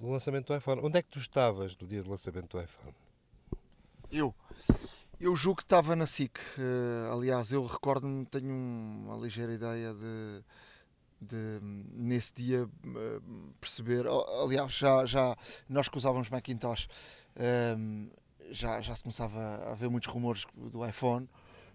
[0.02, 0.80] o lançamento do iPhone.
[0.82, 2.94] Onde é que tu estavas no dia do lançamento do iPhone?
[4.12, 4.34] Eu.
[5.20, 6.36] Eu julgo que estava na SIC.
[6.36, 10.44] Uh, aliás, eu recordo-me, tenho uma ligeira ideia de,
[11.20, 11.60] de
[11.92, 14.06] nesse dia uh, perceber.
[14.42, 15.36] aliás, já, já
[15.68, 16.88] nós que usávamos Macintosh
[17.36, 18.10] uh,
[18.50, 21.28] já, já se começava a haver muitos rumores do iPhone,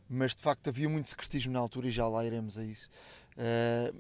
[0.10, 2.90] mas de facto havia muito secretismo na altura e já lá iremos a isso.
[3.38, 3.94] Eh,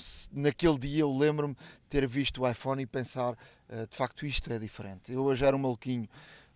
[0.00, 1.56] se, naquele dia eu lembro-me
[1.88, 3.38] ter visto o iPhone e pensar
[3.88, 5.12] de facto isto é diferente.
[5.12, 6.08] Eu já era um maluquinho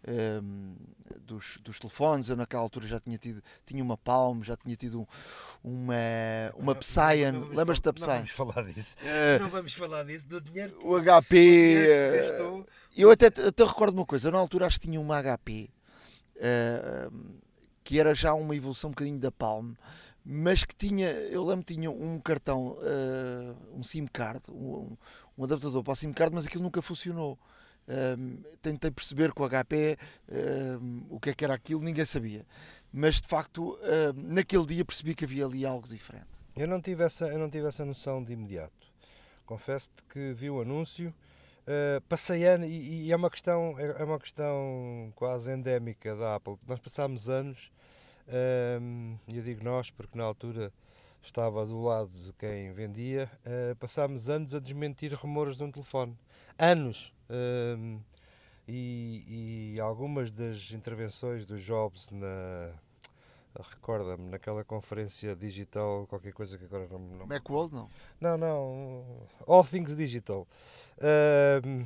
[0.07, 0.77] um, ehm,
[1.21, 2.29] dos, dos telefones.
[2.29, 5.07] Eu naquela altura já tinha tido tinha uma Palm, já tinha tido
[5.63, 5.95] uma,
[6.57, 7.49] uma Psion.
[7.55, 8.09] Lembras-te da Psion?
[8.09, 8.97] Não vamos falar disso.
[9.01, 10.79] Uh, não vamos falar disso, do dinheiro.
[10.83, 12.43] O HP.
[12.43, 15.71] O eu até, até recordo uma coisa, eu na altura acho que tinha uma HP.
[16.37, 17.39] Uh, ehm,
[17.89, 19.73] que era já uma evolução um bocadinho da Palm,
[20.23, 24.95] mas que tinha, eu lembro que tinha um cartão, uh, um SIM card, um,
[25.39, 27.39] um adaptador para o SIM card, mas aquilo nunca funcionou
[28.61, 29.99] tentei perceber com o HP
[31.11, 32.45] o que é que era aquilo, ninguém sabia.
[32.93, 33.79] Mas de facto,
[34.15, 36.39] naquele dia percebi que havia ali algo diferente.
[36.59, 38.89] Eu não tive essa, eu não tive essa noção de imediato.
[39.47, 41.15] Confesso-te que vi o anúncio,
[41.69, 46.35] uh, passei ano, e, e, é, uma questão, é, é uma questão quase endémica da
[46.35, 46.59] Apple.
[46.67, 47.71] Nós passámos anos,
[49.29, 50.73] e eu digo nós porque na altura
[51.23, 56.19] estava do lado de quem vendia, uh, passámos anos a desmentir rumores de um telefone.
[56.59, 57.13] Anos!
[57.31, 58.01] Um,
[58.67, 62.73] e, e, algumas das intervenções do Jobs na
[63.71, 67.27] recorda-me naquela conferência digital qualquer coisa que agora não, não...
[67.27, 67.91] Macworld não?
[68.21, 70.47] Não não All Things Digital.
[71.65, 71.85] Um,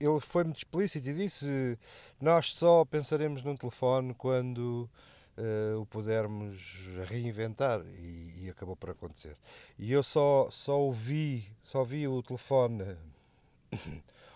[0.00, 1.78] ele foi muito explícito e disse
[2.20, 4.88] nós só pensaremos num telefone quando
[5.36, 7.84] uh, o pudermos reinventar.
[7.96, 9.36] E, e, acabou por acontecer.
[9.78, 12.96] E eu só só ouvi só vi o telefone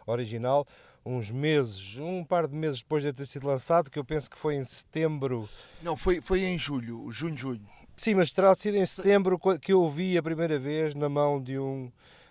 [0.07, 0.67] original,
[1.05, 4.39] uns meses, um par de meses depois de ter sido lançado, que eu penso que
[4.39, 5.49] foi em setembro.
[5.83, 7.61] Não, foi, foi em julho, junho, julho.
[7.97, 11.41] Sim, mas terá sido em setembro que eu o vi a primeira vez na mão
[11.41, 11.91] de um,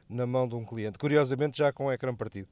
[0.10, 0.98] na mão de um cliente.
[0.98, 2.48] Curiosamente, já com o ecrã partido.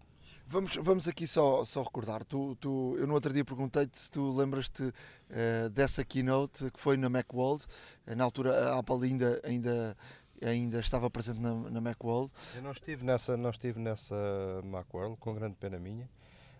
[0.51, 2.23] Vamos, vamos aqui só, só recordar.
[2.23, 4.91] Tu, tu, eu no outro dia perguntei-te se tu lembras-te
[5.29, 7.65] eh, dessa keynote que foi na Macworld.
[8.07, 9.95] Eh, na altura a Apple ainda, ainda,
[10.43, 12.31] ainda estava presente na, na Macworld.
[12.55, 14.15] Eu não estive nessa, não estive nessa
[14.63, 16.09] Macworld, com grande pena minha.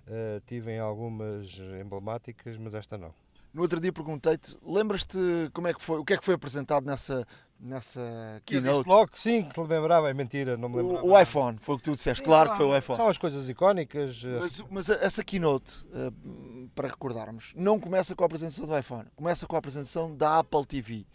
[0.07, 3.13] Uh, tive em algumas emblemáticas, mas esta não.
[3.53, 5.17] No outro dia perguntei-te, lembras-te
[5.53, 7.25] como é que foi, o que é que foi apresentado nessa,
[7.59, 8.77] nessa Eu keynote?
[8.77, 11.03] disse logo que sim, que te lembrava, é mentira, não me lembrava.
[11.05, 12.97] O, o iPhone, foi o que tu disseste, claro que foi o iPhone.
[12.97, 14.23] São as coisas icónicas.
[14.23, 16.11] uh, Mas, mas essa keynote, eh,
[16.75, 20.65] para recordarmos, não começa com a apresentação do iPhone, começa com a apresentação da Apple
[20.67, 21.05] TV, eh,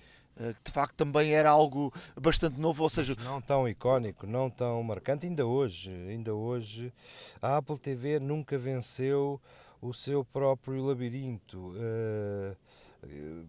[0.64, 5.26] de facto também era algo bastante novo, ou seja, Não tão icónico, não tão marcante,
[5.26, 6.92] ainda hoje, ainda hoje,
[7.40, 9.40] a Apple TV nunca venceu
[9.80, 11.74] o seu próprio labirinto.
[11.76, 12.56] Eh,
[13.04, 13.44] eh,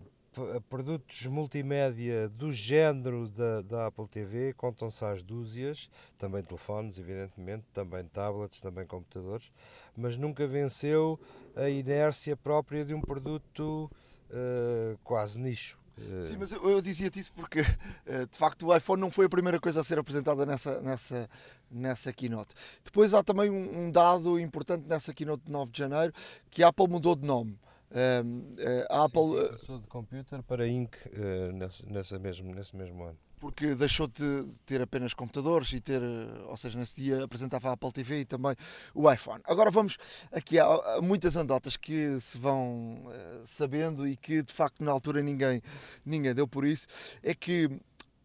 [0.69, 8.03] produtos multimédia do género da, da Apple TV contam-se às dúzias, também telefones, evidentemente, também
[8.03, 9.49] tablets, também computadores,
[9.95, 11.17] mas nunca venceu
[11.55, 13.89] a inércia própria de um produto
[14.29, 15.84] eh, quase nicho.
[15.97, 17.59] Eh, Sim, mas eu, eu dizia-te isso porque
[18.05, 21.29] eh, de facto o iPhone não foi a primeira coisa a ser apresentada nessa, nessa,
[21.71, 22.53] nessa keynote.
[22.83, 26.13] Depois há também um, um dado importante nessa keynote de 9 de janeiro
[26.49, 27.57] que a Apple mudou de nome.
[27.93, 30.93] Ehm, eh, a Apple, Sim, sim, passou de computer para Inc.
[31.13, 33.17] eh, nesse, nessa mesmo, nesse mesmo ano.
[33.39, 37.73] Porque deixou de ter apenas computadores e ter, eh, ou seja, nesse dia apresentava a
[37.73, 38.55] Apple TV e também
[38.93, 39.41] o iPhone.
[39.45, 39.97] Agora vamos
[40.31, 45.21] aqui a, muitas anedotas que se vão eh, sabendo e que de facto na altura
[45.21, 45.61] ninguém,
[46.05, 46.87] ninguém deu por isso.
[47.21, 47.69] É que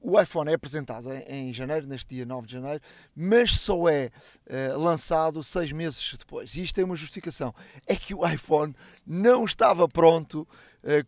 [0.00, 2.82] o iPhone é apresentado em, janeiro, neste dia 9 de janeiro,
[3.14, 4.10] mas só é
[4.46, 6.54] eh, lançado seis meses depois.
[6.54, 7.54] E isto tem uma justificação.
[7.86, 8.74] É que o iPhone
[9.06, 10.48] não estava pronto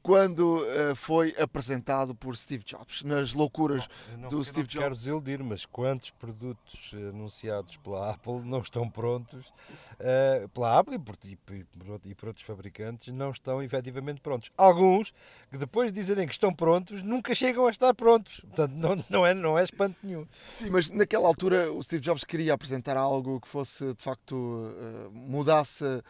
[0.02, 4.94] quando eh, foi apresentado por Steve Jobs, nas loucuras Eu não, do Steve não quero
[4.94, 9.52] desiludir, mas quantos produtos eh, anunciados pela Apple não estão prontos,
[9.98, 13.62] eh, pela Apple e por, e, por- e por outro- por outros fabricantes, não estão
[13.62, 14.50] efetivamente prontos.
[14.56, 15.12] Alguns
[15.50, 18.40] que depois de dizerem que estão prontos, nunca chegam a estar prontos.
[18.40, 20.26] Portanto, não, não, é, não é espanto nenhum.
[20.50, 25.08] Sim, mas naquela altura o Steve Jobs queria apresentar algo que fosse de facto eh,
[25.12, 26.02] mudasse eh,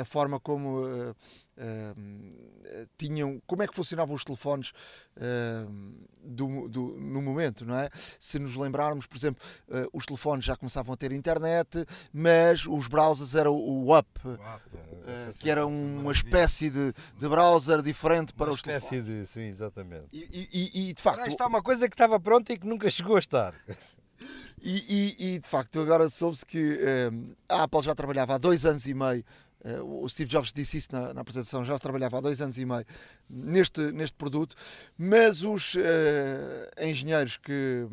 [0.00, 1.14] a forma como eh,
[1.56, 4.72] eh, tinham, como é que funcionavam os telefones
[5.16, 5.64] eh,
[6.24, 7.88] do, do- no momento, não é?
[8.18, 12.88] Se nos lembrarmos, por exemplo, eh, os telefones já começavam a ter internet, mas os
[12.88, 18.54] browsers eram o UP, eh, que era uma espécie de, de browser diferente para Uma
[18.54, 19.28] os espécie telefones.
[19.28, 19.32] de.
[19.32, 20.06] Sim, exatamente.
[20.12, 22.88] E, e- e- de facto, isto é uma coisa que estava pronta e que nunca
[22.90, 23.54] chegou a estar.
[24.64, 27.10] E, e- e, de facto agora soube-se que eh,
[27.48, 29.24] a Apple já trabalhava há dois anos e meio.
[29.64, 32.64] Eh, o Steve Jobs disse isso na, na apresentação, já trabalhava há dois anos e
[32.64, 32.84] meio
[33.34, 34.54] neste, neste produto,
[34.98, 37.86] mas os eh, engenheiros que,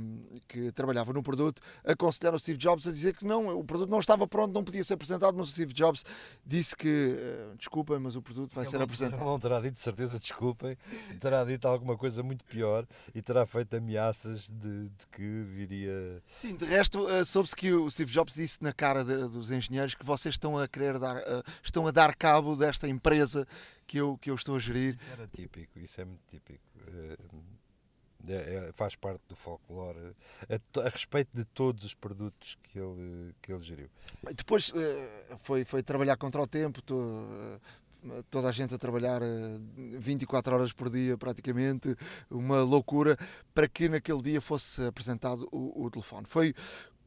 [0.48, 4.00] que trabalhavam no produto aconselharam o Steve Jobs a dizer que não, o produto não
[4.00, 6.04] estava pronto, não podia ser apresentado, mas o Steve Jobs
[6.46, 9.20] disse que, eh, desculpem, mas o produto vai Ele ser não- apresentado.
[9.22, 10.78] Ele não terá dito, de certeza, desculpem,
[11.22, 12.86] terá dito alguma coisa muito pior
[13.16, 16.22] e terá feito ameaças de, de que viria.
[16.34, 19.96] Sim, de resto, eh, soube-se que o Steve Jobs disse na cara de- dos engenheiros
[19.96, 23.48] que vocês estão a querer dar, eh, estão a dar cabo desta empresa
[23.90, 24.94] que eu, que eu estou a gerir.
[24.94, 26.62] Isso era típico, isso é muito típico.
[26.88, 27.18] Eh,
[28.28, 30.14] é- é- faz parte do folclore
[30.48, 33.90] a, a respeito de todos os produtos que ele, que ele geriu.
[34.36, 37.60] Depois eh, foi, foi trabalhar contra o tempo, to-
[38.06, 39.58] eh, toda a gente a trabalhar eh,
[39.98, 41.96] 24 horas por dia praticamente,
[42.30, 43.18] uma loucura,
[43.56, 46.28] para que naquele dia fosse apresentado o, o telefone.
[46.28, 46.54] Foi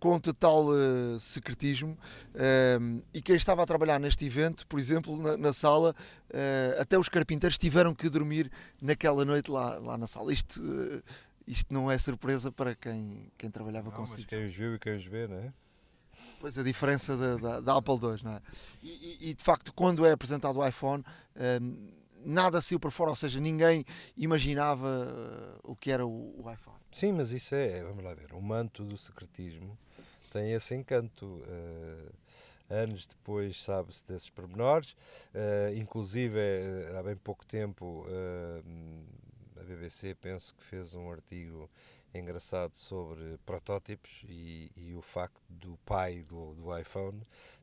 [0.03, 1.96] com total eh, secretismo
[2.34, 2.76] eh,
[3.14, 5.94] e quem estava a trabalhar neste evento, por exemplo, na, na sala,
[6.30, 8.50] eh, até os carpinteiros tiveram que dormir
[8.80, 10.32] naquela noite lá, lá na sala.
[10.32, 11.03] Isto, eh,
[11.46, 14.74] isto não é surpresa para quem, quem trabalhava Não, com mas Steve quem os viu
[14.74, 15.53] e quem os vê, não é?
[16.40, 18.40] Pois a diferença da, da, da Apple II, não é?
[18.82, 21.05] E, e- de facto, quando é apresentado o iPhone,
[21.62, 21.90] hum,
[22.24, 23.84] nada saiu por fora, ou seja, ninguém
[24.16, 26.78] imaginava uh, o que era o, o iPhone.
[26.90, 29.78] Sim, mas isso é, vamos lá ver, o manto do secretismo
[30.33, 31.43] tem esse encanto.
[31.47, 32.12] eh,
[32.70, 34.97] anos depois sabe-se desses pormenores,
[35.35, 38.07] eh, inclusive eh, há bem pouco tempo
[39.61, 41.68] a BBC penso que fez um artigo
[42.14, 47.20] engraçado sobre protótipos e, e o facto do pai do, do iPhone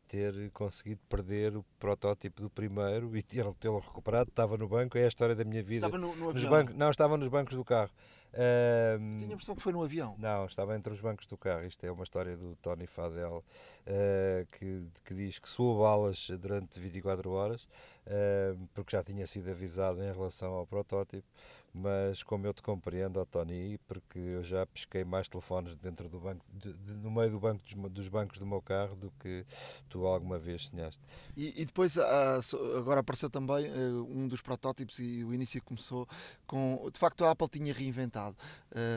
[0.08, 5.08] ter conseguido perder o protótipo do primeiro e tê-lo recuperado, estava no banco, é a
[5.08, 5.86] história da minha vida.
[5.86, 6.50] Estava no, no Nos avião.
[6.50, 7.92] bancos, não, estava nos bancos do carro.
[8.34, 10.16] Ahm, Tinha a impressão que foi no avião.
[10.20, 11.66] não, estava entre os bancos do carro.
[11.66, 13.42] Isto é uma história do Tony Fadell
[13.86, 17.68] eh, que, que diz que soou balas durante 24 horas,
[18.06, 21.28] eh, porque já tinha sido avisado em relação ao protótipo,
[21.74, 26.20] mas como eu te compreendo, oh, Tony, porque eu já pesquei mais telefones dentro do
[26.20, 29.46] banco, de, de, no meio do banco dos, dos, bancos do meu carro do que
[29.88, 31.02] tu alguma vez sonhaste.
[31.38, 36.08] E, e depois, uh, agora apareceu também uh, um dos protótipos e o início começou
[36.48, 36.90] com.
[36.92, 38.36] De facto, a Apple tinha reinventado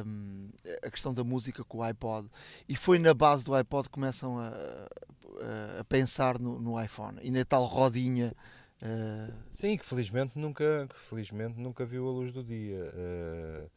[0.06, 0.48] um,
[0.82, 2.28] a questão da música com o iPod
[2.68, 7.18] e foi na base do iPod que começam a, a, a pensar no, no iPhone
[7.22, 8.34] e na tal rodinha
[8.82, 9.32] Uh...
[9.52, 12.92] Sim, que felizmente nunca, que felizmente nunca viu a luz do dia.
[12.92, 13.70] Uh,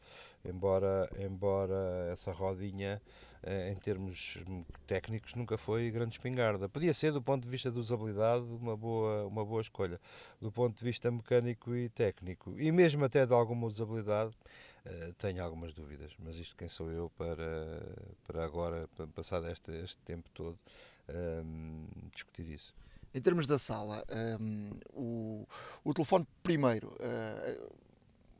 [0.44, 3.00] embora, embora essa rodinha,
[3.44, 4.42] uh, em termos
[4.84, 6.68] técnicos, nunca foi grande espingarda.
[6.68, 10.00] Podia ser, do ponto de vista de usabilidade, uma boa, uma boa escolha.
[10.40, 14.34] Do ponto de vista mecânico e técnico, e mesmo até de alguma usabilidade,
[15.18, 16.12] tenho algumas dúvidas.
[16.18, 17.80] Mas isto quem sou eu para,
[18.26, 20.58] para agora, passar este, este tempo todo,
[22.12, 22.74] discutir isso.
[23.16, 24.04] Em termos da sala,
[24.38, 25.48] um, o,
[25.82, 26.88] o telefone primeiro.
[27.00, 27.72] Uh,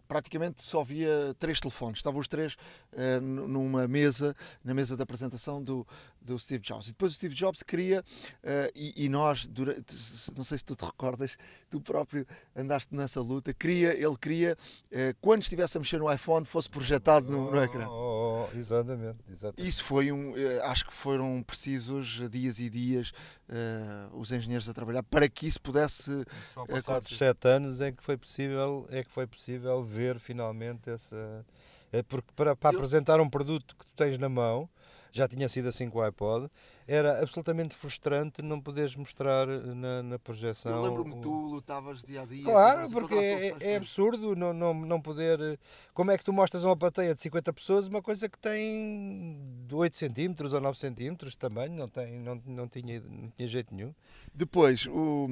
[0.06, 1.98] praticamente só havia três telefones.
[1.98, 2.54] Estavam os três
[2.92, 4.34] uh, numa mesa,
[4.64, 5.86] na mesa da apresentação do,
[6.20, 6.86] do Steve Jobs.
[6.86, 9.94] E depois o Steve Jobs queria, uh, e, e, nós, durante,
[10.36, 11.36] não sei se tu te recordas,
[11.70, 14.56] tu próprio andaste nessa luta, queria, ele queria,
[14.92, 17.86] uh, quando estivesse a mexer no iPhone, fosse projetado no, no ecrã.
[17.88, 19.68] Oh, oh, oh, exatamente, exatamente.
[19.68, 20.34] Isso foi um,
[20.64, 23.12] acho que foram precisos dias e dias
[24.12, 26.24] os engenheiros a trabalhar para que isso pudesse.
[26.52, 31.44] Só passados sete anos é que foi possível, é que foi possível ver finalmente essa.
[31.92, 32.78] É porque para, para Eu...
[32.78, 34.68] apresentar um produto que tu tens na mão,
[35.16, 36.48] já tinha sido assim com o iPod,
[36.86, 40.72] era absolutamente frustrante não poderes mostrar na, na projeção.
[40.72, 42.44] Eu lembro-me tu lutavas dia a dia.
[42.44, 45.58] Claro, porque é, é, absurdo não, não, não poder.
[45.94, 49.66] Como é que tu mostras a uma plateia de 50 pessoas uma coisa que tem
[49.72, 51.68] 8 centímetros ou 9 centímetros também?
[51.68, 53.94] Não, tem, não, não, tinha, não tinha jeito nenhum.
[54.34, 55.28] Depois, o,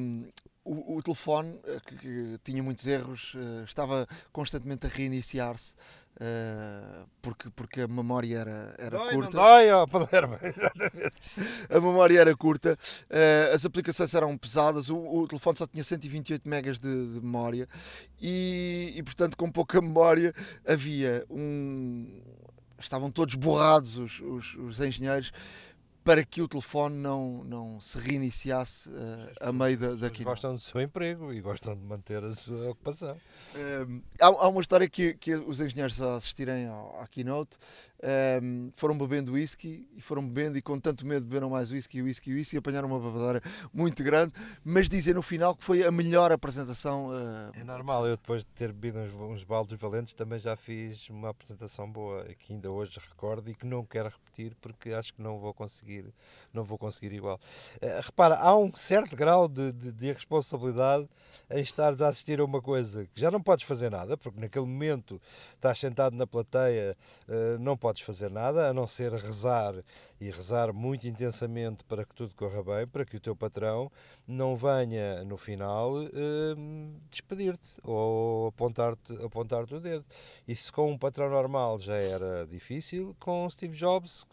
[0.64, 5.74] o, o, telefone, eh, que, que, tinha muitos erros, uh, estava constantemente a reiniciar-se.
[6.14, 9.30] Uh, porque, porque a memória era, era dói, curta.
[9.32, 10.36] Dói, oh, Palermo.
[11.68, 12.78] a memória era curta,
[13.52, 17.68] as aplicações eram pesadas, o, o, telefone só tinha 128 megas de, de memória
[18.20, 20.32] e, e, portanto, com pouca memória
[20.64, 22.20] havia um.
[22.78, 25.32] Estavam todos borrados os, os, os engenheiros
[26.05, 30.26] para que o telefone não, não se reiniciasse uh, a meio da, daquilo.
[30.26, 33.16] Gostam do seu emprego e gostam de manter a sua ocupação.
[33.55, 37.57] Uh, há, há, uma história que, que os engenheiros a assistirem ao, à keynote
[38.42, 42.34] um, foram bebendo whisky e foram bebendo e com tanto medo beberam mais whisky, whisky,
[42.34, 43.42] whisky e apanharam uma babadeira
[43.72, 44.32] muito grande,
[44.62, 47.09] mas dizem no final que foi a melhor apresentação.
[47.09, 51.30] Uh, é normal, eu depois de ter bebido uns, uns valentes também já fiz uma
[51.30, 55.38] apresentação boa que ainda hoje recordo e que não quero repetir porque acho que não
[55.38, 56.12] vou conseguir,
[56.52, 57.40] não vou conseguir igual.
[57.82, 61.09] Uh, repara, há um certo grau de, de, de irresponsabilidade
[61.50, 64.66] em estares a assistir a uma coisa que já não podes fazer nada, porque naquele
[64.66, 65.20] momento
[65.55, 66.96] estás sentado na plateia,
[67.28, 69.74] uh, não podes podes fazer nada a não ser rezar
[70.20, 73.90] e rezar muito intensamente para que tudo corra bem, para que o teu patrão
[74.26, 80.05] não venha no final uh, despedir-te ou apontar-te apontar o dedo.
[80.47, 84.26] Isso com um patrão normal já era difícil, com Steve Jobs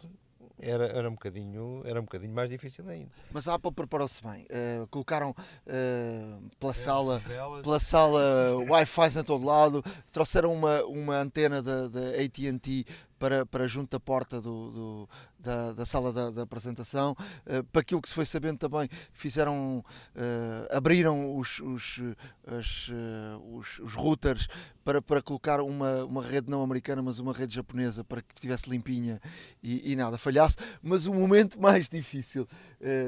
[0.62, 3.10] era, era, um bocadinho, era um bocadinho mais difícil ainda.
[3.32, 4.44] Mas a Apple preparou-se bem.
[4.44, 7.22] Uh, colocaram uh, pela, sala,
[7.64, 12.86] pela sala Wi-Fi em todo lado, trouxeram uma, uma antena da, da AT&T
[13.22, 15.10] para, para junto da porta do, do
[15.42, 17.16] da, da, sala da, da apresentação.
[17.46, 22.00] Uh, para aquilo que se foi sabendo também, fizeram, uh, abriram os, os,
[22.46, 24.48] as, uh, os, os, routers
[24.84, 28.70] para, para colocar uma, uma rede não americana, mas uma rede japonesa para que estivesse
[28.70, 29.20] limpinha
[29.62, 30.58] e, e, nada falhasse.
[30.82, 32.48] Mas o momento mais difícil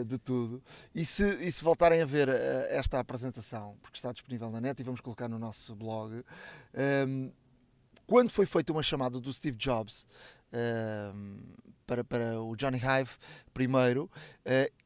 [0.05, 0.61] de tudo,
[0.93, 2.29] e se, e se voltarem a ver
[2.69, 6.23] esta apresentação, porque está disponível na net e vamos colocar no nosso blog
[8.05, 10.07] quando foi feita uma chamada do Steve Jobs
[10.53, 11.39] uh,
[11.85, 13.11] para, para o Johnny Hive
[13.53, 14.09] primeiro,
[14.45, 14.83] uh,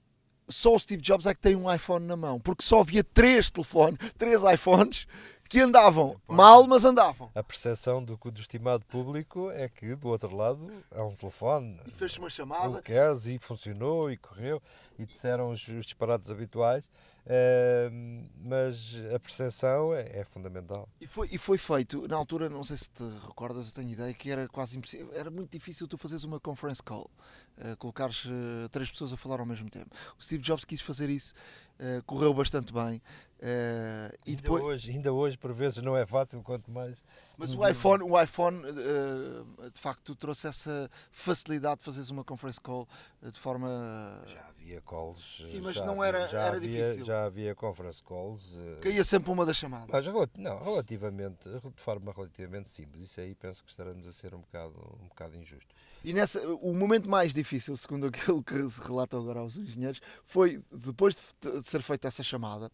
[0.50, 3.52] só o Steve Jobs é que tem um iPhone na mão, porque só havia três
[3.52, 5.06] telefones, três iPhones
[5.50, 7.32] que andavam mal, mas andavam.
[7.34, 11.80] A percepção do, do estimado público é que do outro lado há um telefone.
[11.86, 12.82] E fez uma chamada.
[12.82, 14.62] Queres, e funcionou e correu
[15.00, 16.90] e disseram os, os disparates habituais.
[17.28, 20.88] Uh, mas a percepção é, é, fundamental.
[21.02, 24.14] E foi, e foi feito, na altura, não sei se te recordas, eu tenho ideia
[24.14, 27.12] que era quase impossível, era muito difícil tu fazeres uma conference call,
[27.58, 29.94] uh, colocares uh, três pessoas a falar ao mesmo tempo.
[30.18, 31.34] O Steve Jobs quis fazer isso,
[31.82, 33.02] uh, correu bastante bem
[33.40, 37.04] Uh, e ainda, depois, hoje, ainda hoje, por vezes, não é fácil, quanto mais.
[37.38, 42.60] mas o iPhone, o iPhone uh, de facto trouxe essa facilidade de fazeres uma conference
[42.60, 42.88] call
[43.22, 43.68] uh, de forma.
[44.26, 45.44] Já havia calls.
[45.46, 47.06] Sim, mas não havia- era- já era havia, difícil.
[47.06, 48.56] Já havia conference calls.
[48.58, 49.88] eh, caía sempre uma das chamadas.
[49.92, 50.06] Mas
[50.36, 53.04] não, relativamente, de forma relativamente simples.
[53.04, 55.74] Isso aí penso que estaremos a ser um bocado, um bocado injusto.
[56.04, 60.62] E nessa, o momento mais difícil, segundo aquilo que se relata agora aos engenheiros, foi
[60.72, 62.72] depois de, de ser feita essa chamada.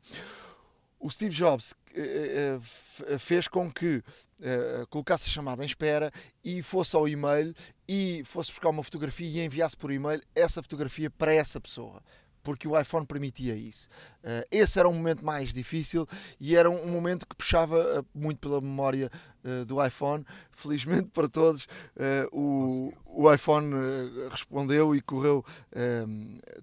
[1.06, 4.02] O Steve Jobs eh, eh, f- fez com que
[4.42, 6.10] eh, colocasse a chamada em espera
[6.42, 7.54] e fosse ao e-mail
[7.86, 12.02] e fosse buscar uma fotografia e enviasse por e-mail essa fotografia para essa pessoa.
[12.42, 13.90] Porque o iPhone permitia isso.
[14.24, 16.08] Eh, esse era um momento mais difícil
[16.40, 19.10] e era um momento que puxava eh, muito pela memória
[19.44, 20.26] eh, do iPhone.
[20.52, 21.68] Felizmente para todos,
[21.98, 25.44] eh, o, o iPhone eh, respondeu e correu
[25.74, 26.06] eh,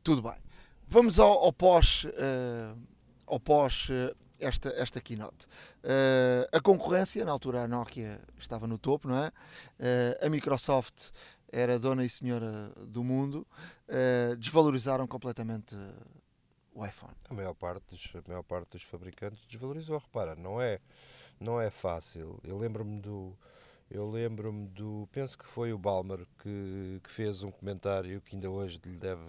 [0.02, 0.36] tudo bem.
[0.88, 2.74] Vamos ao, ao pós, eh,
[3.26, 5.46] ao pós eh, esta, esta keynote.
[5.82, 9.30] Eh, a concorrência, na altura a Nokia estava no topo, não é?
[9.78, 11.10] Eh, a Microsoft
[11.52, 13.46] era dona e senhora do mundo,
[13.88, 15.76] eh, desvalorizaram completamente
[16.74, 17.14] o iPhone.
[17.28, 19.98] A maior parte dos, a maior parte dos fabricantes desvalorizou.
[19.98, 20.80] Repara, não é,
[21.38, 22.38] não é fácil.
[22.44, 23.36] Eu lembro-me do.
[23.90, 25.08] Eu lembro-me do.
[25.10, 29.20] Penso que foi o Balmer que, que fez um comentário que ainda hoje lhe deve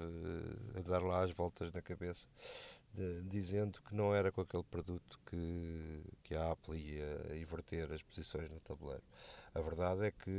[0.85, 2.27] dar lá as voltas na cabeça,
[2.93, 8.01] de- dizendo que não era com aquele produto que, que a Apple ia inverter as
[8.03, 9.03] posições no tabuleiro.
[9.53, 10.29] A verdade é que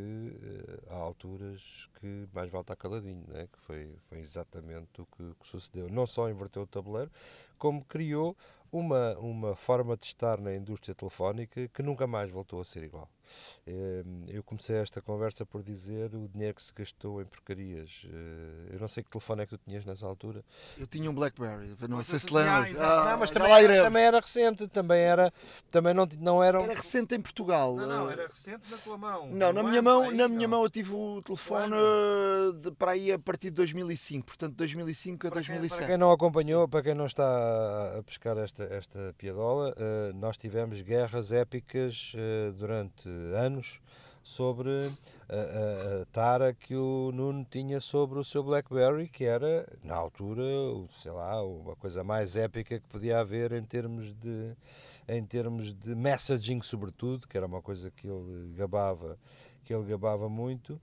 [0.42, 3.46] eh, há alturas que mais vale estar caladinho, né?
[3.52, 5.88] que foi, foi exatamente o que, que sucedeu.
[5.90, 7.10] Não só inverteu o tabuleiro,
[7.58, 8.36] como criou
[8.70, 13.08] uma, uma forma de estar na indústria telefónica que nunca mais voltou a ser igual.
[13.66, 18.02] Eh, Eu comecei esta conversa por dizer o dinheiro que se gastou em porcarias.
[18.06, 20.44] Eh, Eu não sei que telefone é que tu tinhas nessa altura.
[20.78, 22.70] Eu tinha um Blackberry, não Mas sei se te Ah, lembras.
[22.70, 23.09] exato.
[23.09, 25.32] Ah, não, mas também lá era, também era recente, também era,
[25.70, 26.60] também não, não eram.
[26.62, 27.76] Era recente em Portugal.
[27.78, 29.28] eh, recente na tua mão.
[29.30, 33.12] Não, na minha mão, na minha mão eu tive o telefone eh, de, para aí
[33.12, 35.86] a partir de 2005, portanto 2005 a Para quem, para 2007.
[35.88, 40.80] quem não acompanhou, para quem não está a pescar esta, esta piadola, eh, nós tivemos
[40.82, 42.12] guerras épicas
[42.56, 43.81] durante anos
[44.23, 44.70] sobre
[45.28, 49.97] a, a- a tara que o Nuno tinha sobre o seu BlackBerry, que era, na
[49.97, 50.43] altura,
[51.03, 54.53] sei lá, uma coisa mais épica que podia haver em termos de,
[55.09, 59.19] em termos de messaging, sobretudo, que era uma coisa que ele gabava,
[59.65, 60.81] que ele gabava muito.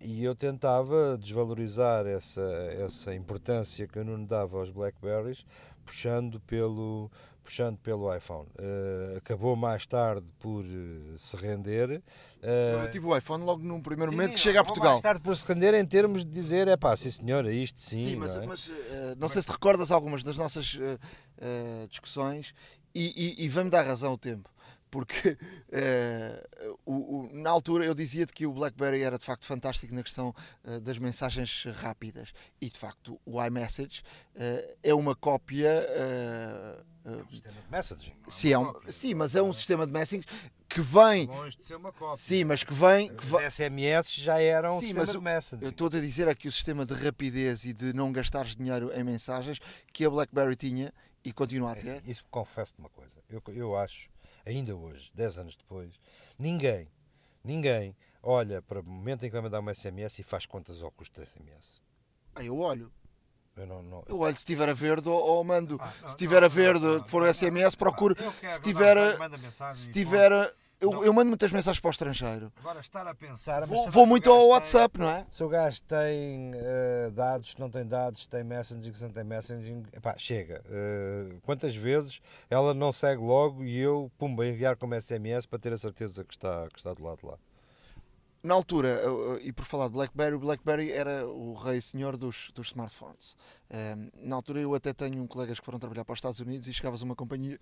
[0.00, 2.42] E eu tentava desvalorizar essa,
[2.78, 5.46] essa importância que o Nuno dava aos Blackberries,
[5.86, 7.10] puxando pelo,
[7.50, 8.46] puxando pelo iPhone.
[8.56, 12.00] Eh, acabou mais tarde por eh, se render.
[12.40, 14.92] eh, Eu tive o iPhone logo num primeiro sim, momento que chega a Portugal.
[14.92, 18.10] Mais tarde por se render em termos de dizer, é pá, sim senhora, isto sim.
[18.10, 18.46] Sim, mas, não é?
[18.46, 18.70] mas,
[19.18, 20.78] não sei se te recordas algumas das nossas
[21.88, 22.54] discussões
[22.94, 24.48] e, e, e vamos dar razão ao tempo.
[24.90, 25.36] Porque
[25.72, 26.46] eh,
[26.84, 30.34] o- o- na altura eu dizia-te que o BlackBerry era de facto fantástico na questão
[30.64, 34.02] eh, das mensagens rápidas e de facto o iMessage
[34.34, 35.68] eh, é uma cópia.
[35.68, 38.10] eh, eh, Sistema de messaging.
[38.26, 38.92] é sim, é um- cópia.
[38.92, 40.24] sim, mas é um sistema de messaging
[40.68, 41.26] que vem.
[41.26, 42.16] Longe de ser uma cópia.
[42.16, 43.08] Sim, mas que vem.
[43.14, 45.64] Que SMS já eram um Sim, sistema mas de o- messaging.
[45.64, 49.02] Eu estou a dizer aqui o sistema de rapidez e de não gastares dinheiro em
[49.04, 49.58] mensagens
[49.92, 50.92] que a BlackBerry tinha
[51.24, 51.90] e continua a É ter.
[51.98, 53.16] assim, Isso confesso-te uma coisa.
[53.28, 54.09] Eu, eu acho,
[54.44, 56.00] ainda hoje, 10 anos depois,
[56.38, 56.88] ninguém,
[57.44, 60.90] ninguém olha para o momento em que vai mandar uma SMS e faz contas ao
[60.90, 61.82] custo da SMS.
[62.34, 62.92] Ah, eu olho.
[63.56, 65.76] Eu não, não, Eu olho se estiver a verde ou, ou mando.
[65.80, 68.14] Ah, não, se estiver a verde, não, não, que for o SMS, procuro.
[68.48, 68.96] Se tiver.
[69.74, 70.54] Se tiver.
[70.80, 72.50] Eu, eu mando muitas mensagens para o estrangeiro.
[72.56, 73.66] Agora estar a pensar.
[73.66, 75.26] Vou, vou muito ao tem- WhatsApp, não é?
[75.30, 79.82] Se o gajo tem eh, dados, não tem dados, tem messaging, se não tem messaging,
[79.92, 80.62] epá, chega.
[80.70, 85.72] Eh, quantas vezes ela não segue logo e eu, pumba, enviar como SMS para ter
[85.74, 87.36] a certeza que está, que está do lado de lá.
[88.42, 89.02] Na altura,
[89.42, 93.36] e por falar de BlackBerry, o BlackBerry era o rei senhor dos, dos smartphones.
[93.68, 96.66] Ehm, na altura, eu até tenho um colegas que foram trabalhar para os Estados Unidos
[96.66, 97.60] e chegavas a uma companhia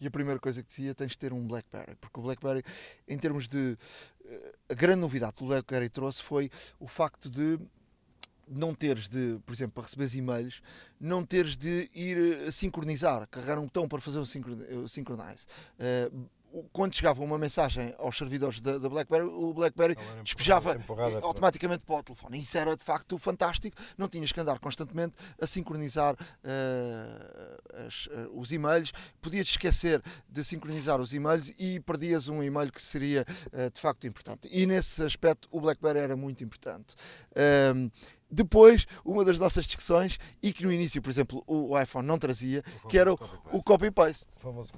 [0.00, 2.62] e a primeira coisa que dizia tens de ter um BlackBerry, porque o BlackBerry,
[3.08, 3.76] em termos de.
[4.24, 7.58] eh, A grande novidade que o BlackBerry trouxe foi o facto de
[8.48, 10.62] não teres de, por exemplo, para receberes e-mails,
[11.00, 12.16] não teres de ir
[12.46, 15.46] eh, sincronizar, carregar um botão para fazer eh, synchronize.
[15.78, 16.35] Eh, o-
[16.72, 20.72] quando chegava uma mensagem aos servidores da, da BlackBerry, o BlackBerry despejava
[21.26, 22.40] automaticamente para o telefone.
[22.40, 28.28] Isso era de facto fantástico, não tinhas que andar constantemente a sincronizar eh, as- eh,
[28.34, 33.70] os e-mails, podias esquecer de sincronizar os e-mails e perdias um e-mail que seria eh,
[33.70, 34.48] de facto importante.
[34.50, 36.94] E nesse aspecto o BlackBerry era muito importante.
[37.34, 37.90] Ehm,
[38.30, 42.62] Depois, uma das nossas discussões, e que no início, por exemplo, o iPhone não trazia,
[42.88, 43.18] que era o,
[43.52, 44.26] o copy-paste.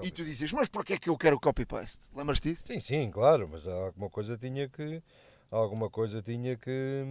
[0.03, 2.09] E tu dizias, mas porquê é que eu quero o copy-paste?
[2.15, 2.65] Lembras-te disso?
[2.66, 5.03] Sim, sim, claro, mas alguma coisa tinha que
[5.51, 7.05] alguma coisa tinha que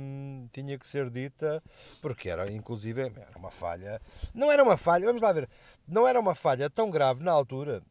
[0.52, 1.62] tinha que ser dita
[2.02, 4.00] porque era inclusive era uma falha
[4.32, 5.50] não era uma falha vamos lá ver
[5.88, 7.82] não era uma falha tão grave na altura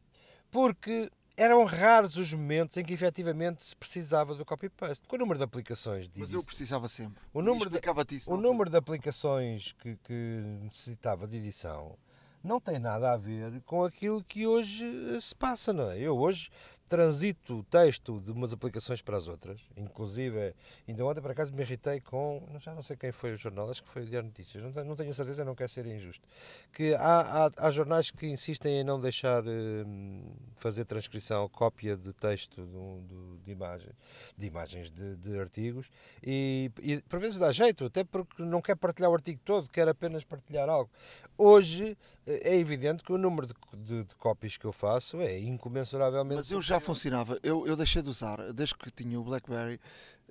[0.49, 5.07] porque eram raros os momentos em que efetivamente se precisava do copy-paste.
[5.07, 6.09] Com o número de aplicações.
[6.17, 7.23] Mas eu precisava sempre.
[7.33, 7.81] O número, de,
[8.27, 11.97] o número de aplicações que, que necessitava de edição
[12.43, 14.85] não tem nada a ver com aquilo que hoje
[15.21, 15.99] se passa, não é?
[15.99, 16.49] Eu hoje
[16.89, 20.55] transito o texto de umas aplicações para as outras, inclusive,
[20.87, 23.83] ainda ontem por acaso me irritei com, já não sei quem foi o jornal, acho
[23.83, 26.27] que foi o Diário Notícias, não tenho, não tenho certeza, não quero ser injusto,
[26.73, 30.23] que há, há, há jornais que insistem em não deixar hum,
[30.55, 33.91] fazer transcrição, cópia de texto de, de, de imagem,
[34.37, 35.91] de imagens de, de artigos,
[36.23, 39.89] e, e por vezes dá jeito, até porque não quer partilhar o artigo todo, quer
[39.89, 40.91] apenas partilhar algo.
[41.39, 46.41] Hoje é evidente que o número de, de, de cópias que eu faço é incomensuravelmente...
[46.41, 47.39] Mas eu já já funcionava.
[47.43, 49.81] Eu, eu deixei de usar, desde que tinha o BlackBerry,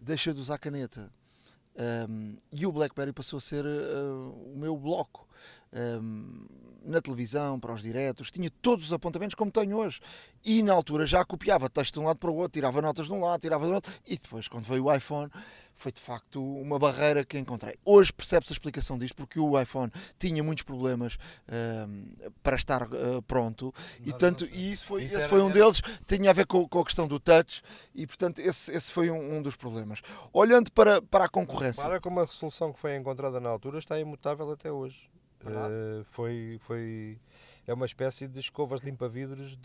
[0.01, 1.11] deixei de usar caneta.
[2.09, 5.27] Um, e o BlackBerry passou a ser uh, o meu bloco
[5.73, 6.45] um,
[6.85, 9.99] na televisão, para os diretos, tinha todos os apontamentos como tenho hoje.
[10.43, 13.11] E na altura já copiava texto de um lado para o outro, tirava notas de
[13.11, 15.29] um lado, tirava do outro, e depois, quando veio o iPhone,
[15.75, 17.75] foi de facto uma barreira que encontrei.
[17.83, 23.21] Hoje percebe-se a explicação disto, porque o iPhone tinha muitos problemas uh, para estar uh,
[23.27, 25.53] pronto, não, e, tanto, e isso foi, isso esse foi um era...
[25.53, 27.61] deles, tinha a ver com, com, a questão do touch,
[27.93, 30.01] e portanto esse, esse foi um, um, dos problemas.
[30.31, 31.83] Olhando para, para a concorrência.
[31.83, 35.09] Para como a resolução que foi encontrada na altura está imutável até hoje.
[35.41, 37.19] Uh, foi, foi,
[37.67, 39.55] é uma espécie de escovas limpa-vidros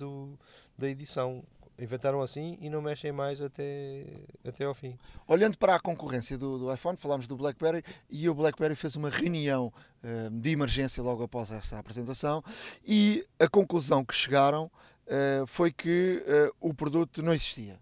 [0.77, 1.43] da edição
[1.81, 4.05] inventaram assim e não mexem mais até,
[4.47, 4.99] até ao fim.
[5.27, 9.11] Olhando para a concorrência do, do iPhone, falámos do BlackBerry e o BlackBerry fez uma
[9.11, 12.43] reunião uh, de emergência logo após esta apresentação
[12.87, 17.79] e a conclusão que chegaram uh, foi que uh, o produto não existia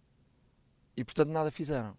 [0.97, 1.97] e portanto nada fizeram.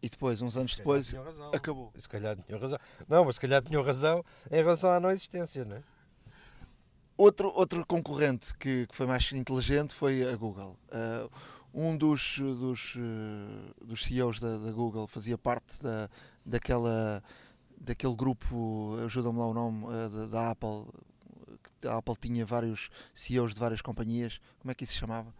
[0.00, 1.12] E depois, uns anos depois,
[1.52, 1.92] acabou.
[1.96, 2.78] Se calhar tinham razão.
[3.08, 5.82] Não, mas se calhar tinham razão em relação à não existência, não é?
[7.18, 10.78] Outro, outro concorrente que, que foi mais inteligente foi a Google.
[10.86, 11.28] Uh,
[11.74, 16.08] um dos, dos, uh, dos CEOs da, da, Google fazia parte da,
[16.46, 17.20] daquela,
[17.76, 20.86] daquele grupo, ajuda-me lá o nome, uh, da, da, Apple.
[21.86, 24.40] A Apple tinha vários CEOs de várias companhias.
[24.60, 25.34] Como é que isso se chamava?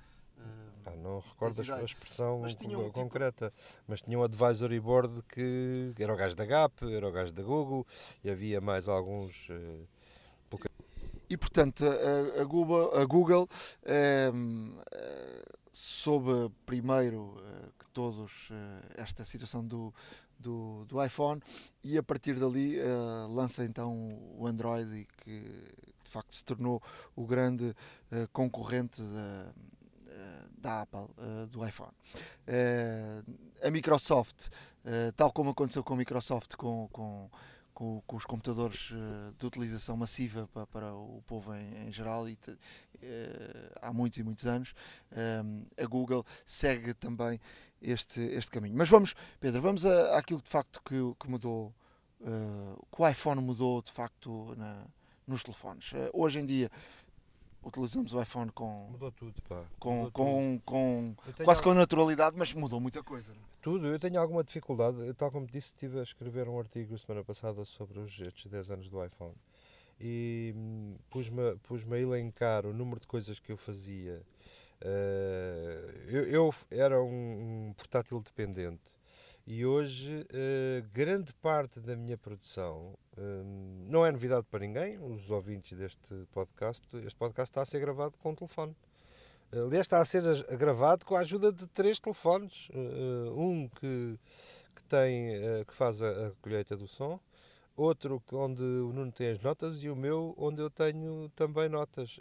[0.84, 3.82] Ah, não recordo a expressão mas um, concreta, tipo...
[3.86, 7.42] mas tinha um advisory board que era o gajo da Gap, era o gajo da
[7.42, 7.86] Google
[8.24, 9.48] e havia mais alguns
[11.28, 13.48] e portanto a, a Google, a Google
[13.84, 15.42] ehm, eh,
[15.72, 19.92] soube primeiro eh, que todos eh, esta situação do,
[20.38, 21.42] do, do, iPhone
[21.84, 22.76] e a partir dali
[23.28, 23.92] lança então
[24.36, 26.82] o Android que de facto se tornou
[27.14, 27.74] o grande
[28.32, 29.52] concorrente da,
[30.56, 31.08] da Apple,
[31.50, 31.92] do iPhone.
[33.62, 34.48] a Microsoft,
[35.16, 37.28] tal como aconteceu com a Microsoft com, com
[37.78, 42.28] com, com os computadores uh, de utilização massiva para, para o povo em, em geral
[42.28, 42.58] e te, uh,
[43.80, 44.74] há muitos e muitos anos.
[45.12, 47.40] Um, a Google segue também
[47.80, 48.76] este, este caminho.
[48.76, 51.72] Mas vamos, Pedro, vamos a, àquilo de facto que, que mudou,
[52.22, 54.84] uh, que o iPhone mudou de facto na,
[55.24, 55.92] nos telefones.
[56.12, 56.68] hoje em dia
[57.62, 58.88] utilizamos o iPhone com.
[58.90, 59.62] Mudou tudo, pá.
[59.78, 63.32] Com, mudou com, com, com quase com naturalidade, mas mudou muita coisa.
[63.32, 63.47] Não?
[63.70, 67.66] Tudo, eu tenho alguma dificuldade, tal como disse, estive a escrever um artigo semana passada
[67.66, 69.34] sobre os, estes 10 anos do iPhone
[70.00, 74.22] e hum, pus-me pus a elencar o número de coisas que eu fazia.
[74.80, 78.90] Uh, eu, eu, era um, um, portátil dependente
[79.46, 85.30] e hoje uh, grande parte da minha produção uh, não é novidade para ninguém, os
[85.30, 86.86] ouvintes deste podcast.
[87.04, 88.74] Este podcast está a ser gravado com um telefone.
[89.50, 90.22] Aliás, está a ser
[90.58, 92.68] gravado com a ajuda de três telefones.
[92.68, 94.18] Uh, um que,
[94.74, 97.18] que, tem, uh, que faz a, a, colheita do som,
[97.74, 102.18] outro onde o Nuno tem as notas e o meu onde eu tenho também notas.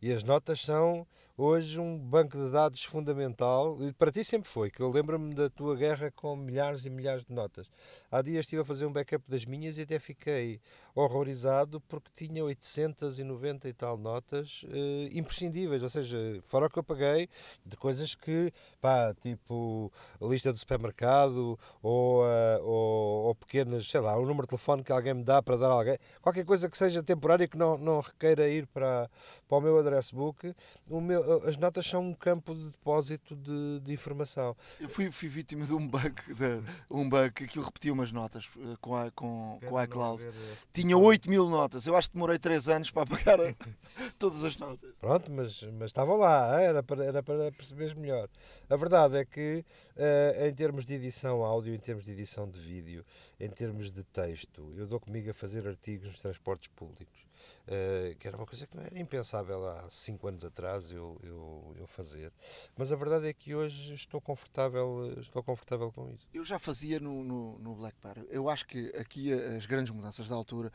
[0.00, 1.06] E as notas são
[1.36, 5.48] hoje um banco de dados fundamental, e para ti sempre foi, que eu lembro-me da
[5.48, 7.70] tua guerra com milhares e milhares de notas.
[8.12, 10.60] Há dias estive a fazer um backup das minhas e até fiquei
[10.94, 16.84] horrorizado porque tinha 890 e tal notas eh, imprescindíveis, ou seja, fora o que eu
[16.84, 17.26] paguei
[17.64, 18.52] de coisas que,
[18.82, 19.90] pá, tipo
[20.20, 24.84] a lista do supermercado ou, uh, ou, ou pequenas, sei lá, um número de telefone
[24.84, 27.78] que alguém me dá para dar a alguém, qualquer coisa que seja temporária que não,
[27.78, 29.10] não requeira ir para,
[29.48, 30.54] para o meu address book,
[30.90, 34.54] o meu, as notas são um campo de depósito de, de informação.
[34.78, 38.46] Eu fui, fui vítima de um bug, de, um bug que aquilo repetia umas notas
[38.56, 40.24] uh, com a, com, com a iCloud.
[40.72, 43.38] Tinha 8 mil notas, eu acho que demorei 3 anos para apagar
[44.18, 44.90] todas as notas.
[45.00, 48.28] Pronto, mas, mas estavam lá, era para, era para perceberes melhor.
[48.68, 49.64] A verdade é que,
[49.96, 53.04] uh, em termos de edição áudio, em termos de edição de vídeo,
[53.38, 57.31] em termos de texto, eu dou comigo a fazer artigos nos transportes públicos.
[57.62, 61.76] Uh, que era uma coisa que não era impensável há 5 anos atrás eu, eu,
[61.78, 62.32] eu, fazer.
[62.76, 66.28] Mas a verdade é que hoje estou confortável, estou confortável com isso.
[66.34, 68.26] Eu já fazia no, no, no BlackBerry.
[68.30, 70.72] Eu acho que aqui as grandes mudanças da altura,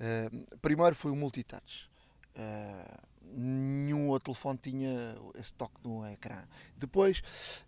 [0.00, 1.90] uh, primeiro foi o multitouch.
[2.36, 6.46] Uh, nenhum outro telefone tinha esse toque no ecrã.
[6.76, 7.20] Depois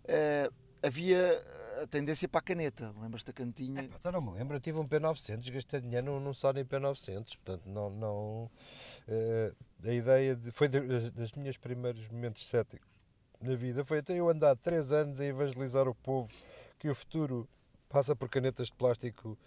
[0.05, 1.43] uh, havia
[1.81, 2.93] a tendência para a caneta.
[2.99, 3.81] Lembras-te da canetinha?
[3.81, 4.55] É, então não me lembro.
[4.55, 7.37] Eu tive um P900, gastei dinheiro num Sony P900.
[7.43, 7.89] Portanto, não.
[7.89, 8.51] não
[9.07, 12.87] uh, a ideia de, foi das, das minhas primeiros momentos céticos
[13.41, 13.83] na vida.
[13.83, 16.29] Foi até eu andar 3 anos a evangelizar o povo
[16.77, 17.47] que o futuro
[17.89, 19.37] passa por canetas de plástico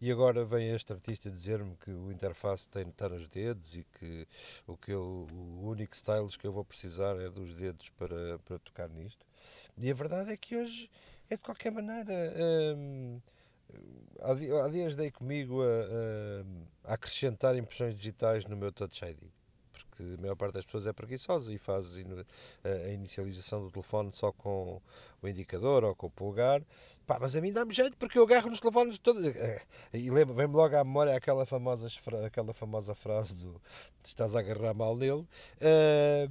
[0.00, 3.84] e agora vem este artista dizer-me que o interface tem de estar nos dedos e
[3.84, 4.26] que
[4.66, 8.58] o, que eu, o único stylus que eu vou precisar é dos dedos para, para
[8.60, 9.26] tocar nisto.
[9.80, 10.90] E a verdade é que hoje
[11.28, 12.12] é de qualquer maneira.
[12.76, 13.20] Hum,
[14.20, 19.18] há, dias dei comigo a, a, acrescentar impressões digitais no meu Touch ID
[20.00, 21.98] porque a maior parte das pessoas é preguiçosa e faz
[22.64, 24.80] a inicialização do telefone só com
[25.22, 26.62] o indicador ou com o polegar.
[27.06, 29.24] Pá, mas a mim dá-me jeito porque eu agarro nos telefones todos.
[29.24, 29.62] É,
[29.92, 31.88] e lembro, vem-me logo à memória aquela famosa,
[32.24, 33.60] aquela famosa frase do
[34.04, 35.26] estás a agarrar mal nele.
[35.60, 36.30] Uh,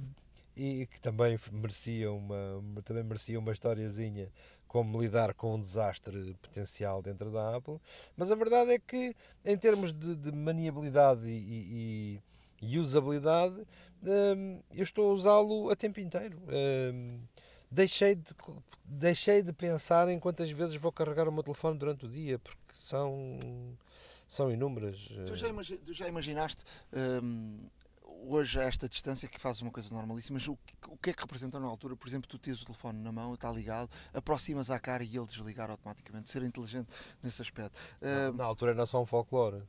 [0.56, 4.30] e que também merecia uma, também merecia uma historiazinha
[4.66, 7.80] como lidar com um desastre potencial dentro da Apple,
[8.16, 12.22] mas a verdade é que em termos de, de maniabilidade e, e,
[12.62, 13.66] e usabilidade
[14.02, 16.38] hum, eu estou a usá-lo a tempo inteiro.
[16.48, 17.18] Hum,
[17.70, 18.32] deixei, de,
[18.84, 22.74] deixei de pensar em quantas vezes vou carregar o meu telefone durante o dia, porque
[22.74, 23.40] são,
[24.28, 25.08] são inúmeras.
[25.26, 25.48] Tu já,
[25.92, 26.62] já imaginaste
[27.22, 27.58] hum,
[28.26, 31.12] hoje a esta distância que fazes uma coisa normalíssima, mas o que, o que é
[31.12, 31.96] que representa na altura?
[31.96, 35.26] Por exemplo, tu tens o telefone na mão, está ligado, aproximas à cara e ele
[35.26, 36.88] desligar automaticamente, ser inteligente
[37.22, 37.78] nesse aspecto.
[38.00, 38.32] Uh...
[38.36, 39.62] Na altura era só um folclore.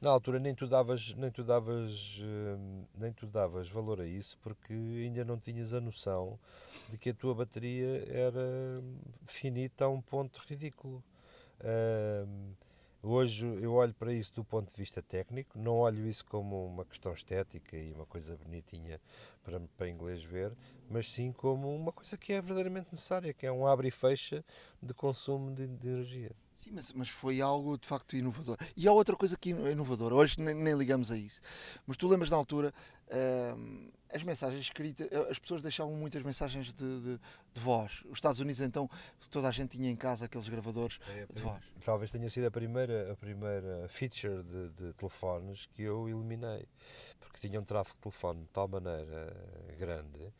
[0.00, 4.38] Na altura nem tu davas, nem tu davas, hum, nem tu davas valor a isso
[4.38, 6.38] porque ainda não tinhas a noção
[6.88, 8.82] de que a tua bateria era
[9.26, 11.04] finita a um ponto ridículo.
[11.60, 12.56] Uh,
[13.02, 16.84] Hoje eu olho para isso do ponto de vista técnico, não olho isso como uma
[16.84, 19.00] questão estética e uma coisa bonitinha
[19.42, 20.52] para, para inglês ver,
[20.88, 24.44] mas sim como uma coisa que é verdadeiramente necessária, que é um abre e fecha
[24.82, 26.32] de consumo de, de energia.
[26.54, 28.58] Sim, mas, mas foi algo de facto inovador.
[28.76, 31.40] E há outra coisa que é inovadora, hoje nem, nem ligamos a isso,
[31.86, 32.70] mas tu lembras na altura.
[33.08, 37.18] Uh, as mensagens escritas, eh, as pessoas deixavam muitas mensagens de, de,
[37.54, 38.02] de, voz.
[38.06, 38.88] Os Estados Unidos, então,
[39.30, 41.62] toda a gente tinha em casa aqueles gravadores é, de voz.
[41.84, 46.66] Talvez tenha sido a primeira, a primeira feature de, de telefones que eu eliminei,
[47.18, 49.36] porque tinha um tráfego de telefone de tal maneira
[49.78, 50.32] grande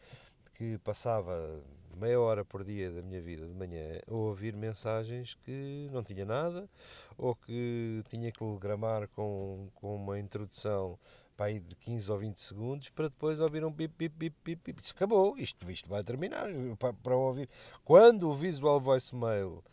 [0.55, 1.63] que passava
[1.97, 6.25] meia hora por dia da minha vida de manhã a ouvir mensagens que não tinha
[6.25, 6.69] nada
[7.17, 10.99] ou que tinha que gramar com, com uma introdução
[11.41, 14.63] para aí de 15 ou 20 segundos para depois ouvir um pip, pip, pip, pip,
[14.63, 14.83] pip.
[14.83, 16.45] Isso acabou, isto, isto vai terminar
[16.79, 17.49] para, para ouvir.
[17.83, 19.65] Quando o Visual Voicemail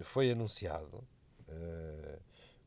[0.00, 0.96] foi anunciado,
[1.48, 2.20] uh,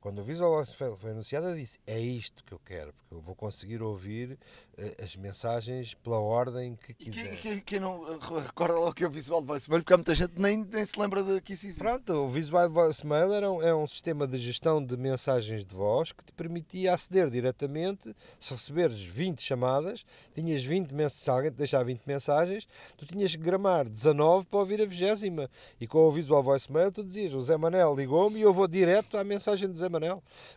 [0.05, 0.63] quando o Visual
[0.99, 4.33] foi anunciado, eu disse: é isto que eu quero, porque eu vou conseguir ouvir
[4.77, 7.35] uh, as mensagens pela ordem que quiser.
[7.37, 10.63] Quem, quem, não recorda logo que é o Visual Voicemail, porque há muita gente nem,
[10.63, 11.79] nem se lembra de que isso existe.
[11.79, 16.11] Pronto, o Visual Voicemail era um, é um sistema de gestão de mensagens de voz
[16.11, 18.15] que te permitia aceder diretamente.
[18.39, 20.05] Se receberes 20 chamadas,
[20.35, 24.59] tinhas 20 mensagens, se alguém te deixar 20 mensagens, tu tinhas que gramar 19 para
[24.59, 25.49] ouvir a 20
[25.81, 29.17] e com o Visual Voicemail tu dizias: o Zé Manel ligou-me e eu vou direto
[29.17, 29.94] à mensagem do Zé Manel.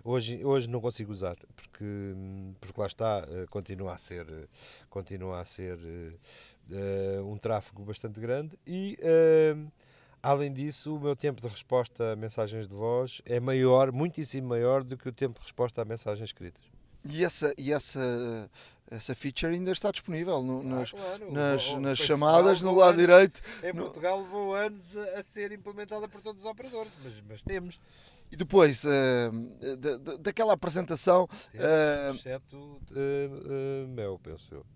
[0.04, 1.84] Hoje, hoje não consigo usar, porque,
[2.60, 4.26] porque lá está, eh, continua a ser,
[4.88, 8.98] continua a ser uh, um tráfego bastante grande e.
[9.02, 9.70] Uh,
[10.22, 14.82] Além disso, o meu tempo de resposta a mensagens de voz é maior, muitíssimo maior
[14.82, 16.62] do que o tempo de resposta a mensagens escritas.
[17.08, 18.50] E essa, e essa,
[18.90, 21.32] essa feature ainda está disponível no, ah, nas, claro.
[21.32, 23.40] nas, o, nas chamadas no lado anos, direito.
[23.62, 27.80] Em Portugal levou anos a, a, ser implementada por todos os operadores, mas, mas temos.
[28.30, 31.28] E depois, uh, da, daquela apresentação.
[31.54, 34.66] Uh, exceto uh, Mel, penso eu.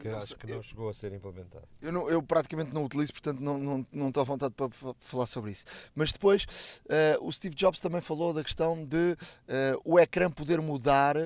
[0.00, 1.68] que acho que não chegou a ser implementado.
[1.80, 5.26] Eu, não, eu praticamente não utilizo, portanto não, não, não estou à vontade para falar
[5.26, 5.64] sobre isso.
[5.94, 10.60] Mas depois uh, o Steve Jobs também falou da questão de uh, o ecrã poder
[10.60, 11.16] mudar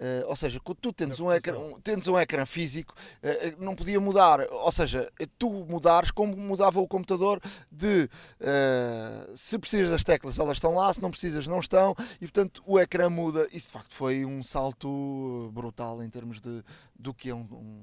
[0.00, 3.74] Uh, ou seja, quando tu tens um, ecrã, um, tens um ecrã físico, uh, não
[3.74, 4.40] podia mudar.
[4.50, 7.38] Ou seja, tu mudares como mudava o computador
[7.70, 8.08] de
[8.40, 12.62] uh, se precisas das teclas, elas estão lá, se não precisas, não estão, e portanto
[12.66, 13.46] o ecrã muda.
[13.52, 16.64] Isso de facto foi um salto brutal em termos de
[16.98, 17.82] do que é um, um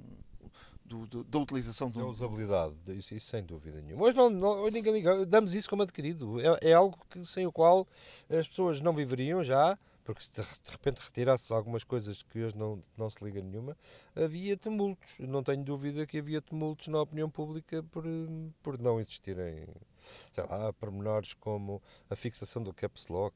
[0.87, 4.05] do, do, da utilização da usabilidade, isso, isso, sem dúvida nenhuma.
[4.05, 6.39] Hoje, não, não, hoje ninguém liga, damos isso como adquirido.
[6.39, 7.85] É, é algo que, sem o qual
[8.29, 9.77] as pessoas não viveriam já
[10.07, 13.77] porque se de repente retirasse algumas coisas que hoje não, não se liga nenhuma,
[14.15, 15.19] havia tumultos.
[15.19, 18.05] Não tenho dúvida que havia tumultos na opinião pública por,
[18.63, 19.67] por não existirem,
[20.31, 23.35] sei lá, pormenores como a fixação do caps lock.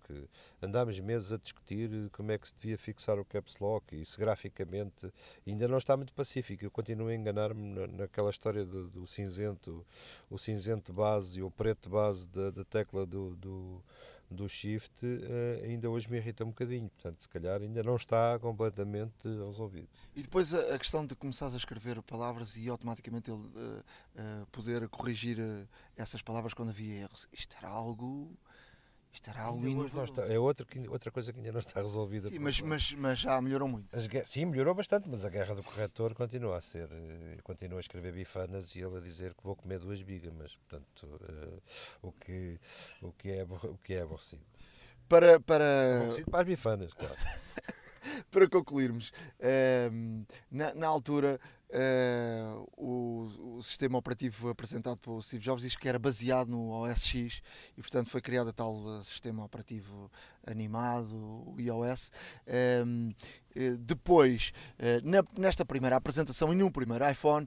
[0.61, 5.11] Andámos meses a discutir como é que se devia fixar o caps lock isso graficamente
[5.45, 6.63] ainda não está muito pacífico.
[6.63, 9.85] Eu continuo a enganar-me naquela história do, do, cinzento,
[10.29, 13.83] o cinzento base e o preto base da, da tecla do, do
[14.31, 16.89] do Shift uh, ainda hoje me irrita um bocadinho.
[16.89, 19.89] Portanto, se calhar ainda não está completamente resolvido.
[20.15, 23.83] E depois a, a questão de começares a escrever palavras e automaticamente ele uh,
[24.41, 25.37] uh, poder corrigir
[25.97, 27.27] essas palavras quando havia erros.
[27.33, 28.31] Isto era algo
[29.13, 32.29] isto era algo está, É outra, outra coisa que ainda não está resolvida.
[32.29, 33.93] Sim, mas, mas, mas já melhorou muito.
[33.95, 36.89] As, sim, melhorou bastante, mas a guerra do corretor continua a ser.
[36.91, 40.55] Eh, continua a escrever bifanas e ele a dizer que vou comer duas bigamas.
[40.55, 41.61] Portanto, uh,
[42.01, 42.59] o, que,
[43.01, 44.43] o, que é, o que é aborrecido.
[45.09, 45.39] Para.
[45.39, 45.97] para...
[45.97, 47.15] Aborrecido para as bifanas, claro.
[48.31, 51.39] para concluirmos, uh, na, na altura
[51.73, 57.05] Uh, o, o, sistema operativo apresentado pelo Steve Jobs diz que era baseado no OS
[57.05, 57.41] X
[57.77, 60.11] e, portanto, foi criado a tal uh, sistema operativo
[60.45, 62.11] animado, o iOS.
[62.45, 63.15] Uh,
[63.79, 64.53] depois,
[65.03, 67.45] na, nesta primeira apresentação e no primeiro iPhone,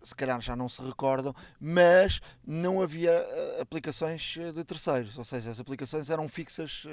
[0.00, 3.26] se calhar já não se recordam, mas não havia
[3.60, 6.84] aplicações de terceiros, ou seja, as aplicações eram fixas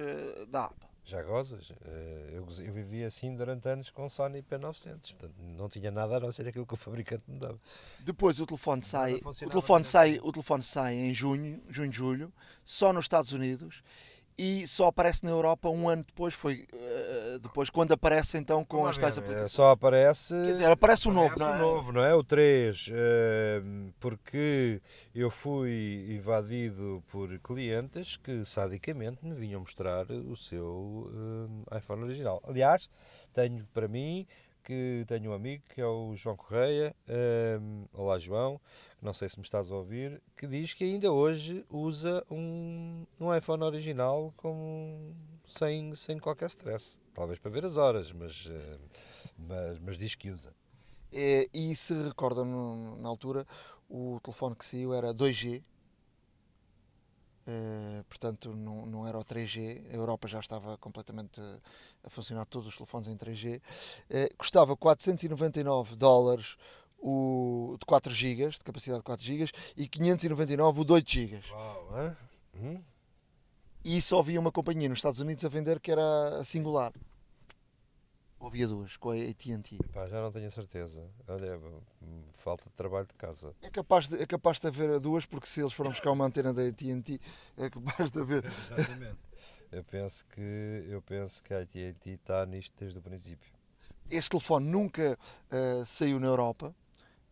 [0.50, 0.91] da app.
[1.12, 1.74] Já gozas?
[1.84, 6.20] Eh, eu, eu vivia assim durante anos com Sony P900, portanto não tinha nada a
[6.22, 7.60] não ser aquilo que o fabricante me dava.
[8.00, 12.34] Depois o telefone sai, o telefone sai, o telefone sai em junho, junho, julho,
[12.64, 13.84] só nos Estados Unidos
[14.38, 18.86] e só aparece na Europa um ano depois, foi uh, depois quando aparece então com
[18.86, 19.52] as tais aplicações.
[19.52, 20.34] Só aparece.
[20.34, 21.56] Quer dizer, aparece o novo, não é?
[21.56, 22.16] O novo, não é?
[22.16, 22.92] O 3, uh,
[24.00, 24.82] porque
[25.14, 32.42] eu fui invadido por clientes que sadicamente me vinham mostrar o seu uh, iPhone original.
[32.48, 32.90] Aliás,
[33.34, 34.26] tenho para mim
[34.64, 36.96] que tenho um amigo que é o João Correia.
[37.94, 38.62] Olá, João.
[39.02, 40.22] Não sei se me estás a ouvir.
[40.38, 44.34] Que diz que ainda hoje usa um, um iPhone original
[45.46, 47.00] sem, sem qualquer stress.
[47.14, 48.80] Talvez para ver as horas, mas, uh,
[49.38, 50.54] mas, mas diz que usa.
[51.12, 53.46] É, e se recorda na altura,
[53.90, 55.64] o telefone que saiu era 2G,
[57.42, 61.42] Uh, portanto não, não era o 3G, a Europa já estava completamente
[62.04, 63.58] a funcionar todos os telefones em 3G.
[63.58, 63.62] Uh,
[64.12, 66.56] eh, custava 499 dólares
[67.02, 71.42] o de 4 GB, de capacidade de 4 GB, e 599 o de 8 GB.
[71.52, 72.16] Uau,
[72.56, 72.82] hum?
[73.84, 76.94] E só havia uma companhia nos Estados Unidos a vender que era a singular.
[78.40, 79.78] Ou havia duas, com a AT&T?
[80.10, 81.04] Já não tenho a certeza.
[81.28, 81.60] Olha,
[82.34, 83.54] falta de trabalho de casa.
[83.62, 86.54] É capaz de, é capaz de haver duas, porque se eles foram buscar uma antena
[86.54, 87.20] da AT&T,
[87.58, 88.46] é capaz de haver...
[88.46, 89.18] Exatamente.
[89.72, 93.52] eu penso que, eu penso que a AT&T está nisto desde o princípio.
[94.10, 95.18] Este telefone nunca
[95.52, 96.76] uh, saiu na Europa,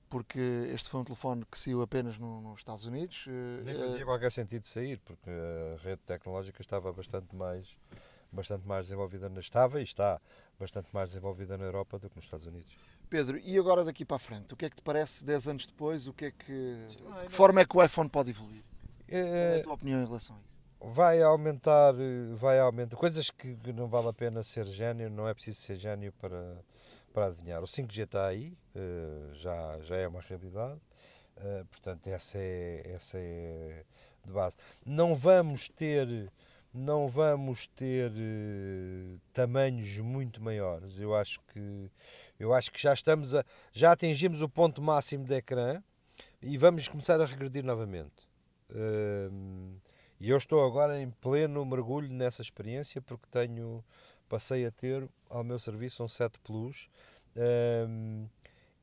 [0.10, 0.40] porque
[0.74, 3.26] este foi um telefone que saiu apenas no, nos Estados Unidos.
[3.28, 7.78] Uh, Nem fazia uh, qualquer sentido sair, porque a rede tecnológica estava bastante mais
[8.32, 10.22] bastante mais desenvolvida, na, estava e está
[10.60, 12.78] bastante mais desenvolvida na Europa do que nos Estados Unidos.
[13.10, 15.66] Pedro, e agora daqui para a frente, o que é que te parece 10 anos
[15.66, 16.08] depois?
[16.08, 18.64] O que é que, de que forma é que o iPhone pode evoluir?
[19.08, 20.94] É, Qual é a tua opinião em relação a isso?
[20.94, 21.94] Vai aumentar,
[22.36, 26.14] vai aumentar coisas que não vale a pena ser gênio, não é preciso ser gênio
[26.14, 26.64] para,
[27.14, 27.62] para adivinhar.
[27.62, 30.80] O 5G está aí, eh, já, já é uma realidade,
[31.38, 33.84] eh, portanto, essa é, essa é
[34.26, 34.56] de base.
[34.86, 36.32] Não vamos ter
[36.72, 41.00] não vamos ter uh, tamanhos muito maiores.
[41.00, 41.92] Eu acho que
[42.40, 45.82] eu acho que já estamos a já atingimos o ponto máximo de ecrã
[46.42, 48.30] e vamos começar a regredir novamente.
[48.70, 49.80] Uh,
[50.20, 53.84] e eu estou agora em pleno mergulho nessa experiência porque tenho
[54.30, 56.90] passei a ter ao meu serviço um 7 Plus
[57.36, 58.30] uh,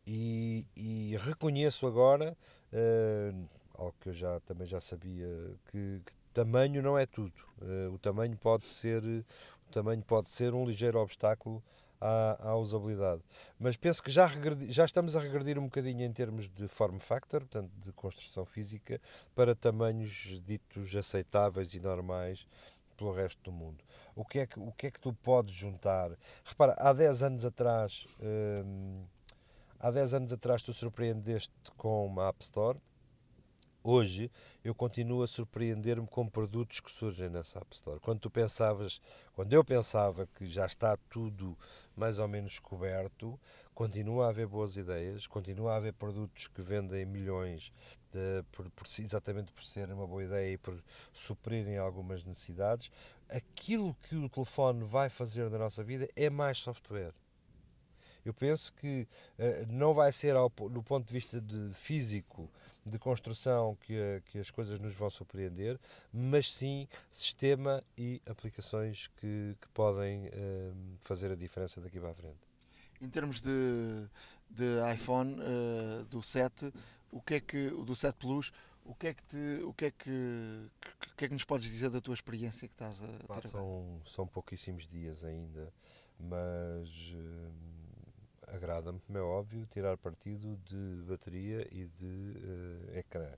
[0.07, 2.37] e, e, reconheço agora
[3.75, 5.27] algo que eu já também já sabia
[5.67, 7.35] que, que tamanho não é tudo.
[7.63, 11.63] Uh, o tamanho pode ser o tamanho pode ser um ligeiro obstáculo
[12.01, 13.23] à, à usabilidade.
[13.59, 16.99] Mas penso que já, regredi, já estamos a regredir um bocadinho em termos de form
[16.99, 19.01] factor, portanto, de construção física,
[19.35, 22.47] para tamanhos ditos aceitáveis e normais
[22.97, 23.85] pelo resto do mundo.
[24.15, 26.11] O que é que, o que, é que tu podes juntar?
[26.45, 29.05] Repara, há 10 anos atrás, hum,
[29.79, 32.79] há 10 anos atrás tu surpreendeste com uma App Store,
[33.85, 34.31] hoje
[34.65, 38.01] eu continuo a surpreender-me com produtos que surgem nessa App Store.
[38.01, 39.01] Quando tu pensavas,
[39.33, 41.57] quando eu pensava que já está tudo
[41.95, 43.39] mais ou menos coberto,
[43.75, 47.73] continua a haver boas ideias, continua a haver produtos que vendem milhões
[48.17, 50.83] de, por, por, exatamente por serem uma boa ideia e por
[51.13, 52.91] suprirem algumas necessidades.
[53.29, 57.13] Aquilo que o telefone vai fazer da nossa vida é mais software.
[58.25, 59.07] Eu penso que
[59.39, 62.51] uh, não vai ser, ao, do ponto de vista de físico,
[62.85, 65.79] de construção que, que as coisas nos vão surpreender,
[66.13, 72.15] mas sim sistema e aplicações que, que podem uh, fazer a diferença daqui para a
[72.15, 72.39] frente.
[73.01, 74.09] Em termos de,
[74.51, 74.65] de
[74.95, 76.73] iPhone uh, do 7,
[77.11, 78.53] o que é que do 7 Plus,
[78.85, 80.71] o que é que te, o que é que,
[81.01, 83.49] que, que é que nos podes dizer da tua experiência que estás a ter?
[83.49, 85.73] São, são pouquíssimos dias ainda,
[86.19, 87.53] mas uh,
[88.47, 93.29] agrada-me, como é óbvio, tirar partido de bateria e de uh, ecrã.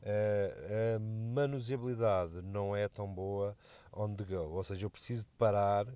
[0.00, 0.98] Uh, a
[1.34, 3.56] manuseabilidade não é tão boa
[3.92, 5.86] on the go, ou seja, eu preciso de parar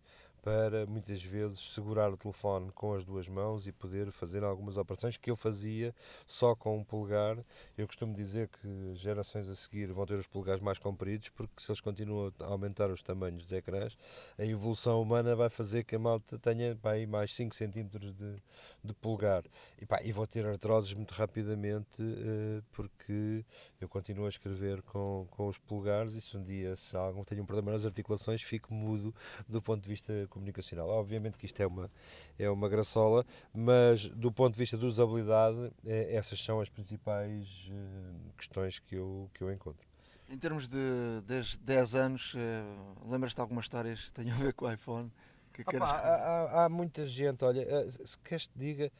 [0.43, 5.17] para muitas vezes segurar o telefone com as duas mãos e poder fazer algumas operações
[5.17, 5.95] que eu fazia
[6.27, 7.39] só com um polegar.
[7.79, 11.71] Eu costumo dizer que gerações a seguir vão ter os polegares mais compridos, porque se
[11.71, 13.97] eles continuam a aumentar os tamanhos dos ecrãs,
[14.37, 16.77] a evolução humana vai fazer que a malta tenha
[17.09, 18.43] mais 5 cm de,
[18.83, 19.45] de polegar.
[19.81, 23.45] E, pá, e vou ter artroses muito rapidamente uh, porque
[23.81, 27.41] eu continuo a escrever com, com os polegares e se um dia se algum tem
[27.41, 29.15] um problema nas articulações, fico mudo
[29.49, 30.89] do ponto de vista comunicacional.
[30.89, 31.91] Obviamente que isto é uma,
[32.39, 37.71] é uma graçola, mas do ponto de vista de usabilidade, é, essas são as principais
[37.71, 39.87] uh, questões que eu, que eu encontro.
[40.29, 44.55] Em termos de 10, 10 anos, uh, lembras-te de algumas histórias que tenham a ver
[44.55, 45.13] com o iPhone?
[45.53, 48.91] Que Opa, há, há, há, muita gente, olha, eh, se queres te diga,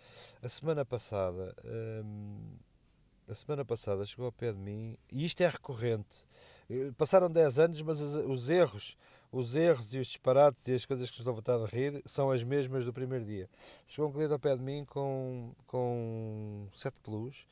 [0.43, 1.57] a semana passada,
[2.05, 2.59] um,
[3.27, 6.27] a semana passada chegou ao pé de mim, e isto é recorrente,
[6.99, 8.99] passaram 10 anos, mas os erros
[9.33, 12.85] os erros e os disparates e as coisas que vontade de rir são as mesmas
[12.85, 13.49] do primeiro dia.
[13.87, 17.47] Chegou um cliente ao pé de mim com, com 7 Plus,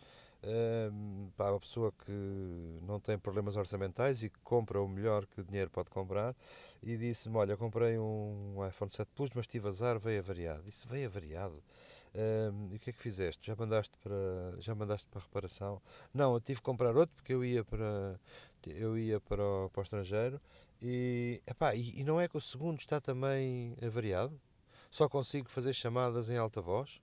[0.44, 5.40] um, para uma pessoa que não tem problemas orçamentais e que compra o melhor que
[5.40, 6.36] o dinheiro pode comprar,
[6.82, 10.62] e disse-me: Olha, comprei um iPhone 7 Plus, mas tive azar, veio avariado.
[10.62, 11.62] Disse: Veio avariado.
[12.12, 13.46] Um, e o que é que fizeste?
[13.46, 15.80] Já mandaste para já mandaste para reparação?
[16.12, 18.18] Não, eu tive que comprar outro porque eu ia para
[18.66, 20.40] eu ia para o, para o estrangeiro
[20.82, 24.40] e, epá, e, e não é que o segundo está também variado?
[24.90, 27.00] Só consigo fazer chamadas em alta voz?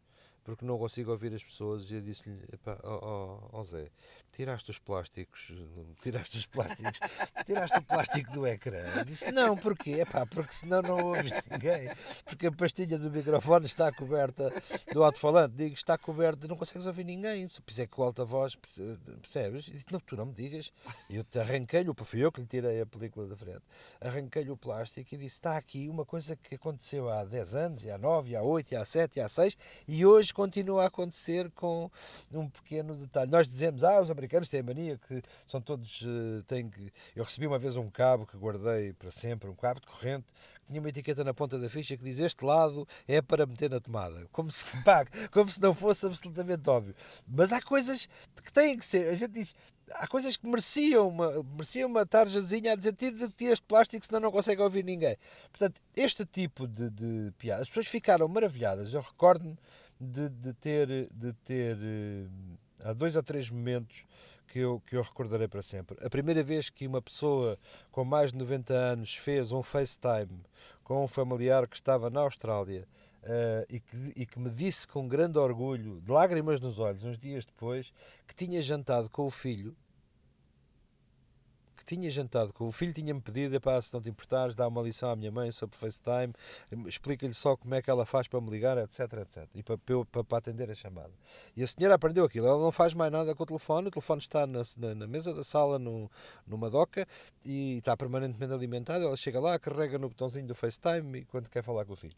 [0.48, 2.40] Porque não consigo ouvir as pessoas e eu disse-lhe,
[2.86, 3.92] ó oh, oh, Zé,
[4.32, 5.52] tiraste os plásticos,
[6.02, 7.00] tiraste os plásticos,
[7.46, 8.82] tiraste o plástico do ecrã.
[8.96, 10.00] Eu disse, não, porquê?
[10.00, 11.90] Epá, porque senão não ouves ninguém,
[12.24, 14.50] porque a pastilha do microfone está coberta
[14.94, 19.66] do alto-falante, digo, está coberta, não consegues ouvir ninguém, se fizer com alta voz, percebes?
[19.66, 20.72] Disse, não, tu não me digas.
[21.10, 23.64] Eu te arranquei-lhe, fui eu que lhe tirei a película da frente,
[24.00, 27.92] arranquei-lhe o plástico e disse, está aqui uma coisa que aconteceu há 10 anos, e
[27.92, 30.86] há 9, e há 8, e há 7, e há 6, e hoje continua a
[30.86, 31.90] acontecer com
[32.32, 33.32] um pequeno detalhe.
[33.32, 36.04] Nós dizemos, ah, os americanos têm a mania que são todos.
[36.04, 36.94] Uh, têm que...
[37.16, 40.28] Eu recebi uma vez um cabo que guardei para sempre, um cabo de corrente,
[40.62, 43.68] que tinha uma etiqueta na ponta da ficha que diz este lado é para meter
[43.68, 44.28] na tomada.
[44.32, 46.94] Como se, pá, como se não fosse absolutamente óbvio.
[47.28, 48.08] Mas há coisas
[48.46, 49.10] que têm que ser.
[49.10, 49.56] A gente diz,
[49.96, 54.32] há coisas que mereciam uma, mereciam uma tarjazinha a dizer tira, este plástico senão não
[54.32, 55.18] consegue ouvir ninguém.
[55.50, 58.94] Portanto, este tipo de, de piadas, as pessoas ficaram maravilhadas.
[58.94, 59.58] Eu recordo-me
[60.00, 64.06] de, de ter, de ter uh, há dois ou três momentos
[64.48, 65.98] que eu, que eu recordarei para sempre.
[66.06, 67.58] A primeira vez que uma pessoa
[67.92, 70.42] com mais de 90 anos fez um FaceTime
[70.84, 72.88] com um familiar que estava na Austrália
[73.24, 77.18] uh, e, que, e que me disse com grande orgulho, de lágrimas nos olhos, uns
[77.18, 77.92] dias depois,
[78.26, 79.76] que tinha jantado com o filho
[81.88, 85.10] tinha jantado com o filho, tinha-me pedido, pá, se não te importares, dá uma lição
[85.10, 86.34] à minha mãe sobre FaceTime,
[86.86, 89.50] explica-lhe só como é que ela faz para me ligar, etc, etc.
[89.56, 91.14] E para, para, para, atender a chamada.
[91.56, 94.20] E a senhora aprendeu aquilo, ela não faz mais nada com o telefone, o telefone
[94.20, 96.12] está na, na, na mesa da sala, no,
[96.46, 97.08] numa doca,
[97.46, 101.86] e está permanentemente alimentado, ela chega lá, carrega no botãozinho do FaceTime quando quer falar
[101.86, 102.16] com o filho.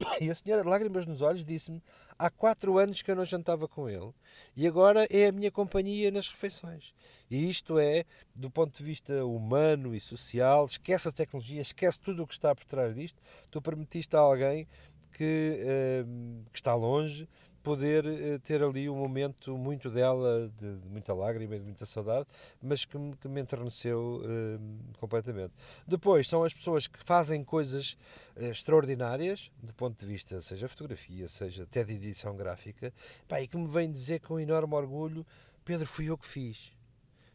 [0.20, 1.82] E a senhora, lágrimas nos olhos, disse-me:
[2.18, 4.12] há quatro anos que eu não jantava com ele
[4.56, 6.92] e agora é a minha companhia nas refeições.
[7.30, 8.04] E isto é,
[8.34, 12.54] do ponto de vista humano e social, esquece a tecnologia, esquece tudo o que está
[12.54, 13.22] por trás disto.
[13.50, 14.66] Tu permitiste a alguém
[15.12, 16.04] que,
[16.52, 17.28] que está longe,
[17.62, 21.86] poder uh, ter ali um momento muito dela, de, de, muita lágrima e de muita
[21.86, 22.26] saudade,
[22.62, 25.52] mas que, que me enterneceu uh, completamente.
[25.86, 27.96] Depois, são as pessoas que fazem coisas
[28.36, 32.92] uh, extraordinárias, do ponto de vista, seja fotografia, seja até de edição gráfica,
[33.28, 35.26] pá, e que me vêm dizer com enorme orgulho:
[35.64, 36.72] Pedro, fui eu que fiz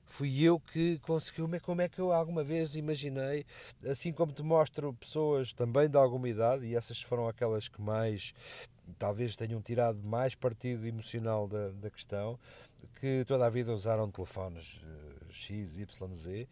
[0.08, 1.60] fui eu que consegui.
[1.60, 3.46] Como é que eu alguma vez imaginei,
[3.86, 8.34] assim como te mostro pessoas também de alguma idade, e essas foram aquelas que mais
[8.98, 12.40] talvez tenham tirado mais partido emocional da, da questão,
[13.00, 16.48] que toda a vida usaram telefones uh, X, Y, Z,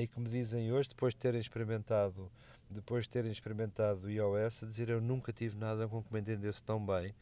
[0.00, 2.30] e que me dizem hoje, depois de terem experimentado
[2.70, 6.20] depois de terem experimentado o iOS, a dizer eu nunca tive nada com que me
[6.20, 7.14] entendesse tão bem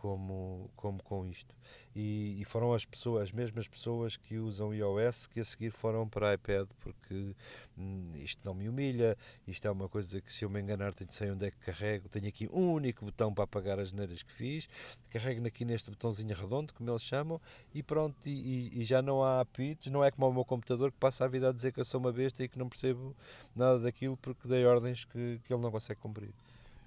[0.00, 1.54] como, como com isto.
[1.94, 6.08] E, e, foram as pessoas, as mesmas pessoas que usam iOS que a seguir foram
[6.08, 7.34] para iPad, porque
[7.76, 9.16] hum, isto não me humilha,
[9.46, 11.58] isto é uma coisa que se eu me enganar tenho de saber onde é que
[11.58, 14.68] carrego, tenho aqui um único botão para apagar as neiras que fiz,
[15.10, 17.40] carrego aqui neste botãozinho redondo, como eles chamam,
[17.74, 20.98] e pronto, e, e já não há apits, não é como o meu computador que
[20.98, 23.14] passa a vida a dizer que eu sou uma besta e que não percebo
[23.54, 26.32] nada daquilo porque dei ordens que, que ele não consegue cumprir.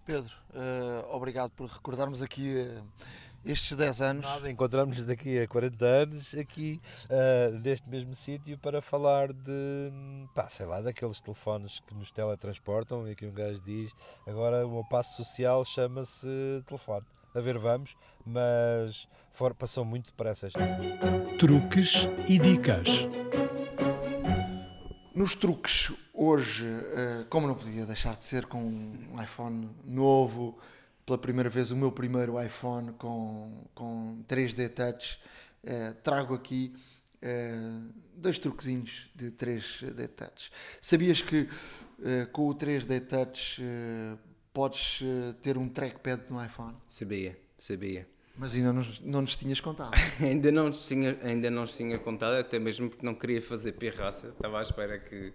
[0.05, 2.83] Pedro, uh, obrigado por recordarmos aqui uh,
[3.45, 4.25] estes 10 anos.
[4.25, 9.91] Nada, encontramos-nos daqui a 40 anos, aqui uh, neste mesmo sítio, para falar de,
[10.35, 13.07] pá, sei lá, daqueles telefones que nos teletransportam.
[13.07, 13.91] E aqui um gajo diz:
[14.27, 16.27] agora o meu passo social chama-se
[16.65, 17.05] telefone.
[17.33, 20.49] A ver, vamos, mas for, passou muito depressa.
[21.39, 22.87] Truques e dicas.
[25.15, 30.57] Nos truques, hoje, eh, como não podia deixar de ser com um iPhone novo,
[31.05, 35.19] pela primeira vez o meu primeiro iPhone com, com 3D Touch,
[35.63, 36.73] eh, trago aqui
[37.21, 37.53] eh,
[38.15, 40.51] dois truquezinhos de 3D Touch.
[40.81, 41.47] Sabias que
[42.31, 43.61] com o 3D Touch
[44.51, 44.99] podes
[45.41, 46.75] ter um trackpad no iPhone?
[46.89, 48.12] Sabia, sabia.
[48.35, 49.93] Mas ainda não, não nos tinhas contado.
[50.19, 53.73] ainda, não nos tinha, ainda não nos tinha contado, até mesmo porque não queria fazer
[53.73, 54.29] pirraça.
[54.29, 55.31] Estava à espera que.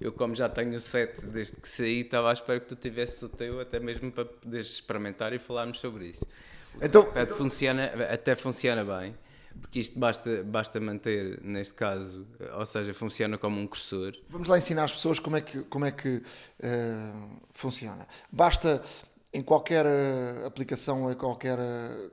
[0.00, 3.20] Eu, como já tenho o set desde que saí, estava à espera que tu tivesses
[3.22, 6.24] o teu, até mesmo para poderes experimentar e falarmos sobre isso.
[6.80, 7.36] Então, então...
[7.36, 9.16] Funciona, até funciona bem,
[9.60, 14.12] porque isto basta, basta manter, neste caso, ou seja, funciona como um cursor.
[14.28, 18.06] Vamos lá ensinar as pessoas como é que, como é que uh, funciona.
[18.30, 18.82] Basta
[19.32, 22.10] em qualquer uh, aplicação, em qualquer uh,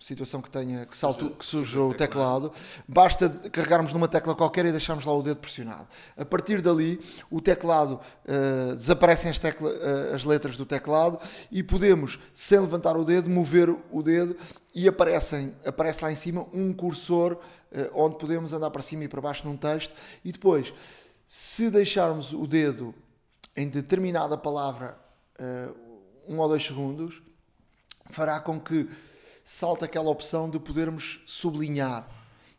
[0.00, 2.50] situação que tenha que, salto, que suja o teclado,
[2.88, 5.86] basta carregarmos numa tecla qualquer e deixarmos lá o dedo pressionado.
[6.16, 6.98] A partir dali,
[7.30, 11.20] o teclado uh, desaparecem as, tecla, uh, as letras do teclado
[11.52, 14.34] e podemos, sem levantar o dedo, mover o dedo
[14.74, 17.38] e aparecem, aparece lá em cima um cursor uh,
[17.92, 19.94] onde podemos andar para cima e para baixo num texto
[20.24, 20.72] e depois,
[21.26, 22.94] se deixarmos o dedo
[23.54, 24.98] em determinada palavra
[26.28, 27.22] um ou dois segundos,
[28.10, 28.86] fará com que
[29.50, 32.08] salta aquela opção de podermos sublinhar.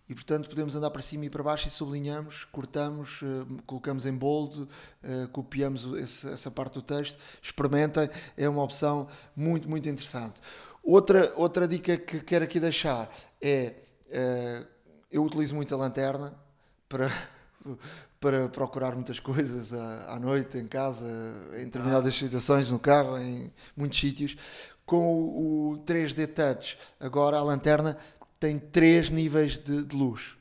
[0.10, 4.12] E portanto podemos andar para cima e para baixo e sublinhamos, cortamos, uh, colocamos em
[4.12, 4.68] bold, uh,
[5.32, 7.18] copiamos essa parte do texto.
[7.42, 10.42] Experimentem, é uma opção muito, muito interessante.
[10.84, 13.10] Outra, outra dica que quero aqui deixar
[13.42, 13.74] é:
[14.08, 14.68] uh,
[15.10, 16.34] eu utilizo muito a lanterna
[16.90, 17.10] para,
[18.20, 21.06] para procurar muitas coisas à, à noite, em casa,
[21.54, 24.36] em determinadas situações, no carro, em muitos sítios
[24.92, 27.96] com o 3D Touch, agora a lanterna
[28.38, 30.36] tem três níveis de, de luz.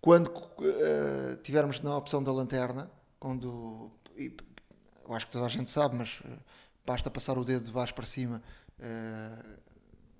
[0.00, 2.90] Quando uh, tivermos na opção da lanterna,
[3.20, 6.38] quando eu acho que toda a gente sabe, mas uh,
[6.84, 8.42] basta passar o dedo de baixo para cima
[8.80, 9.58] uh,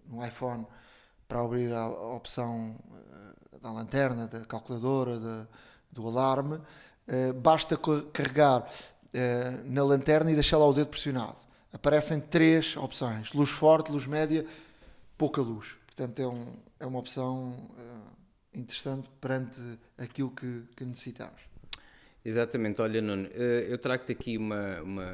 [0.06, 0.64] no iPhone
[1.26, 2.76] para abrir a, opção
[3.60, 5.48] da lanterna, da calculadora,
[5.90, 6.60] do alarme,
[7.42, 7.76] basta
[8.12, 8.70] carregar
[9.64, 11.45] na lanterna e deixar lá o dedo pressionado
[11.76, 14.44] aparecem três opções: luz forte, luz média,
[15.16, 15.76] pouca luz.
[15.86, 19.60] Portanto, é, um, é uma opção uh, interessante perante
[19.96, 21.40] aquilo que, que, necessitamos.
[22.24, 25.12] Exatamente, olha Nuno, eh, eu trago-te aqui uma, uma,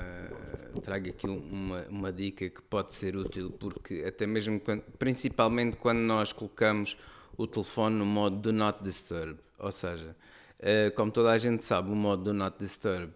[0.83, 5.99] trago aqui uma, uma dica que pode ser útil porque até mesmo quando, principalmente quando
[5.99, 6.97] nós colocamos
[7.37, 10.17] o telefone no modo do not disturb, ou seja,
[10.59, 13.13] eh, como toda a gente sabe, o modo do not disturb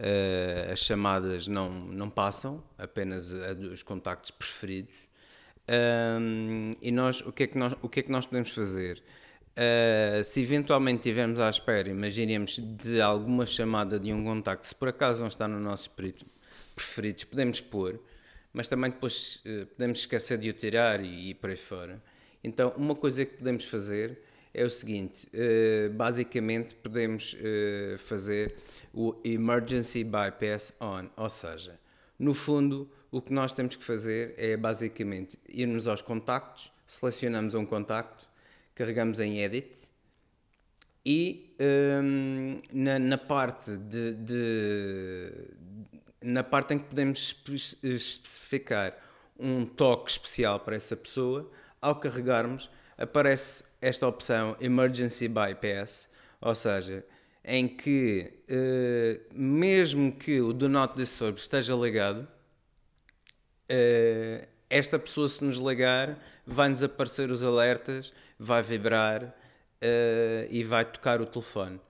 [0.00, 4.94] Uh, as chamadas não, não passam, apenas a, os contactos preferidos.
[5.68, 9.02] Um, e nós o, que é que nós, o que é que nós podemos fazer?
[9.50, 14.88] Uh, se eventualmente estivermos à espera, imaginemos de alguma chamada de um contacto, se por
[14.88, 16.24] acaso não está no nosso espírito
[16.74, 18.00] preferidos, podemos pôr,
[18.54, 22.02] mas também depois uh, podemos esquecer de o tirar e, e por aí fora.
[22.42, 24.18] Então, uma coisa que podemos fazer
[24.52, 28.56] é o seguinte: uh, basicamente podemos uh, fazer
[28.92, 31.78] o Emergency Bypass On, ou seja,
[32.18, 37.64] No fundo, o que nós temos que fazer é basicamente irmos aos contactos, selecionamos um
[37.64, 38.28] contacto,
[38.74, 39.88] carregamos em Edit
[41.04, 41.54] e
[42.02, 45.32] hum, na, na, parte de, de,
[46.22, 47.42] na parte em que podemos
[47.82, 48.94] especificar
[49.38, 51.50] um toque especial para essa pessoa,
[51.80, 52.68] ao carregarmos
[52.98, 56.08] aparece esta opção Emergency Bypass,
[56.40, 57.04] ou seja,
[57.44, 62.28] em que uh, mesmo que o Do Not Disturb esteja ligado,
[63.70, 69.32] uh, esta pessoa se nos ligar vai-nos aparecer os alertas, vai vibrar uh,
[70.48, 71.80] e vai tocar o telefone.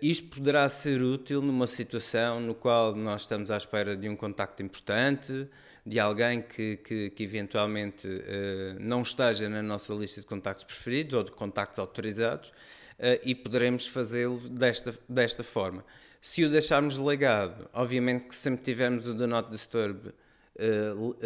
[0.00, 4.62] isto poderá ser útil numa situação no qual nós estamos à espera de um contacto
[4.62, 5.48] importante,
[5.88, 11.14] de alguém que, que, que eventualmente uh, não esteja na nossa lista de contactos preferidos
[11.14, 15.82] ou de contactos autorizados uh, e poderemos fazê-lo desta, desta forma.
[16.20, 21.16] Se o deixarmos legado, obviamente que sempre tivermos o Do Not Disturb uh,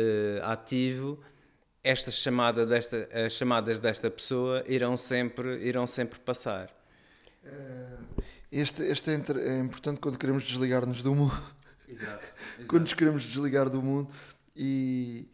[0.44, 1.18] ativo,
[1.82, 6.72] esta chamada desta, as chamadas desta pessoa irão sempre, irão sempre passar.
[8.52, 11.42] Este, este é, é importante quando queremos desligar-nos do mundo.
[11.88, 12.66] Exato, exato.
[12.68, 14.08] quando nos queremos desligar do mundo,
[14.56, 15.28] e,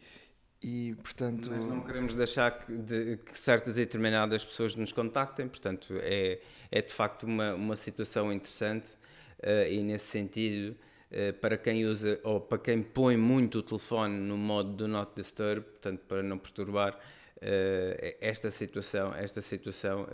[0.61, 1.49] e portanto.
[1.51, 6.39] Mas não queremos deixar que, de, que, certas e determinadas pessoas nos contactem, portanto, é,
[6.71, 8.89] é de facto uma, uma situação interessante
[9.43, 10.75] uh, e nesse sentido.
[11.11, 15.11] Uh, para quem usa ou para quem põe muito o telefone no modo do not
[15.15, 20.05] disturb, portanto para não perturbar uh, esta situação, esta situação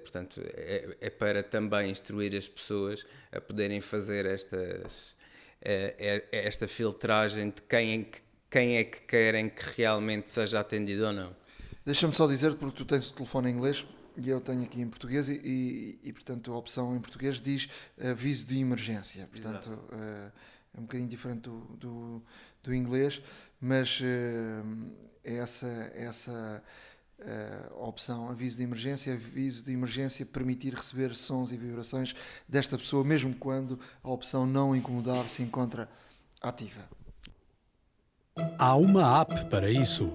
[0.00, 5.17] portanto é, é, para também instruir as pessoas a poderem fazer estas
[5.60, 8.20] é, é, é esta filtragem de quem é, que,
[8.50, 11.36] quem é que querem que realmente seja atendido ou não.
[11.84, 13.84] Deixa-me só dizer, porque tu tens o telefone em inglês
[14.16, 17.68] e eu tenho aqui em português, e, e, e portanto a opção em português diz
[17.98, 19.28] aviso de emergência.
[19.30, 20.32] Portanto, uh,
[20.74, 22.22] é um bocadinho diferente do, do,
[22.62, 23.22] do inglês,
[23.60, 24.92] mas uh,
[25.24, 25.66] essa.
[25.94, 26.62] essa
[27.20, 32.14] uh, opção aviso de emergência, aviso de emergência permitir receber sons e vibrações
[32.48, 35.88] desta pessoa, mesmo quando a opção não incomodar se encontra
[36.40, 36.82] ativa.
[38.58, 40.12] Há uma app para isso.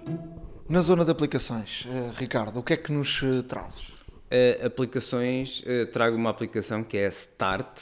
[0.70, 3.90] Na zona de aplicações, uh, Ricardo, o que é que nos uh, trazes?
[3.90, 7.82] Uh, aplicações, trago uma aplicação que é Start,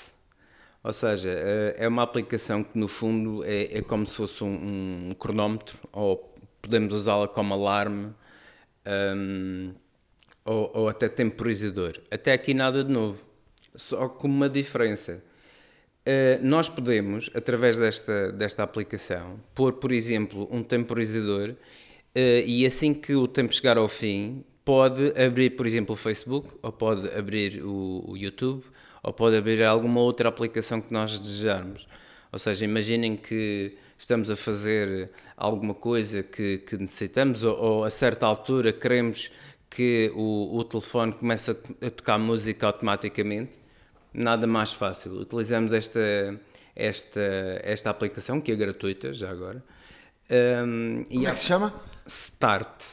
[0.83, 5.13] ou seja, é uma aplicação que no fundo é, é como se fosse um, um
[5.13, 8.15] cronómetro, ou podemos usá-la como alarme,
[8.85, 9.73] um,
[10.45, 11.93] ou, ou, até temporizador.
[12.09, 13.23] Até aqui nada de novo,
[13.75, 15.23] só com uma diferença.
[16.01, 22.93] Uh, nós podemos, através desta, desta aplicação, pôr, por exemplo, um temporizador uh, e assim
[22.93, 27.63] que o tempo chegar ao fim, pode abrir, por exemplo, o Facebook, ou pode abrir
[27.63, 28.63] o, o YouTube,
[29.03, 31.87] ou pode abrir alguma outra aplicação que nós desejarmos.
[32.31, 37.89] Ou seja, imaginem que estamos a fazer alguma coisa que, que necessitamos, ou, ou, a
[37.89, 39.31] certa altura queremos
[39.69, 43.59] que o, o telefone comece a, a, tocar música automaticamente,
[44.11, 45.13] nada mais fácil.
[45.13, 45.99] Utilizamos esta,
[46.75, 47.21] esta,
[47.63, 49.63] esta aplicação, que é gratuita já agora.
[50.29, 51.73] Um, como é que se chama?
[52.07, 52.83] Start.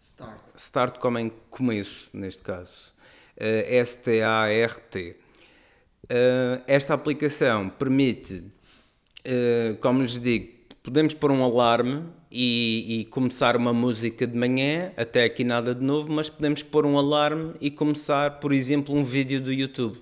[0.00, 0.40] Start.
[0.56, 2.94] Start como em começo, neste caso.
[3.36, 5.16] Uh, S-T-A-R-T.
[6.04, 8.42] Uh, esta aplicação permite
[9.30, 10.48] eh, como lhes digo,
[10.82, 12.02] podemos pôr um alarme
[12.32, 16.86] e, e, começar uma música de manhã, até aqui nada de novo, mas podemos pôr
[16.86, 19.98] um alarme e começar, por exemplo, um vídeo do YouTube.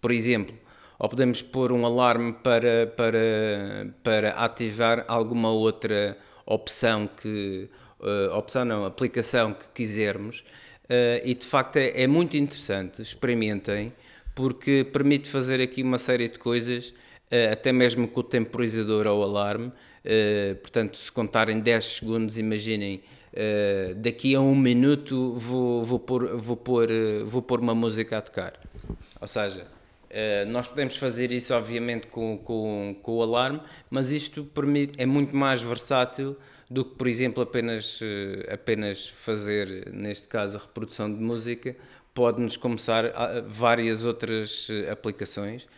[0.00, 0.56] Por exemplo.
[0.98, 6.16] Ou podemos pôr um alarme para, para, para ativar alguma outra
[6.46, 7.68] opção que.
[8.00, 10.40] Uh, opção não, aplicação que quisermos.
[10.84, 13.92] Uh, e de facto é, é muito interessante, experimentem,
[14.34, 16.94] porque permite fazer aqui uma série de coisas
[17.52, 19.72] até mesmo com o temporizador ou alarme.
[20.04, 23.02] Eh, portanto, se contarem 10 segundos, imaginem,
[23.32, 26.88] eh, daqui a um minuto vou, vou, pôr, vou, pôr,
[27.24, 28.58] vou pôr uma música a tocar.
[29.20, 29.66] Ou seja,
[30.46, 33.60] nós podemos fazer isso, obviamente, com, com, com o alarme,
[33.90, 36.34] mas isto permite, é muito mais versátil
[36.70, 38.00] do que, por exemplo, apenas,
[38.50, 41.76] apenas fazer, neste caso, a reprodução de música.
[42.14, 43.04] Pode-nos começar
[43.46, 45.68] várias outras aplicações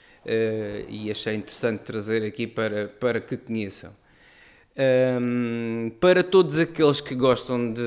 [0.88, 3.92] e achei interessante trazer aqui para, para que conheçam.
[4.76, 7.82] Um, para todos aqueles que gostam de,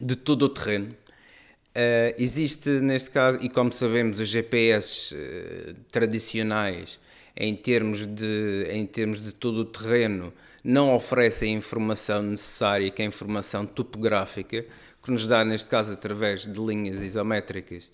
[0.00, 5.74] de todo o terreno, uh, existe neste caso, e como sabemos, os GPS uh, eh,
[5.90, 6.98] tradicionais
[7.36, 10.32] em termos, de, em termos de todo o terreno
[10.64, 14.66] não oferecem a informação necessária, que é a informação topográfica,
[15.02, 17.88] que nos dá, neste caso, através de linhas isométricas,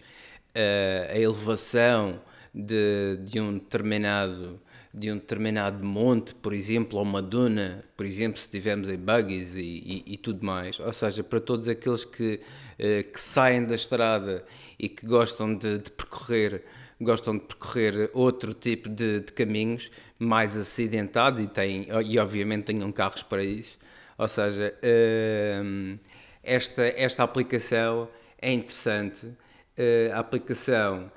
[1.10, 2.18] a elevação,
[2.54, 4.60] de, de um determinado
[4.94, 9.56] de um determinado monte, por exemplo, ou uma duna, por exemplo, se estivermos em buggies
[9.56, 10.78] e, e, e, tudo mais.
[10.78, 12.40] Ou seja, para todos aqueles que,
[12.78, 14.44] uh, que saem da estrada
[14.78, 16.62] e que gostam de, de percorrer
[17.00, 22.92] gostam de percorrer outro tipo de, de, caminhos mais acidentados e, têm, e obviamente tenham
[22.92, 23.76] carros para isso.
[24.16, 25.98] Ou seja, uh,
[26.42, 28.08] esta, esta aplicação
[28.40, 29.26] é interessante.
[29.26, 31.10] Uh, a aplicação,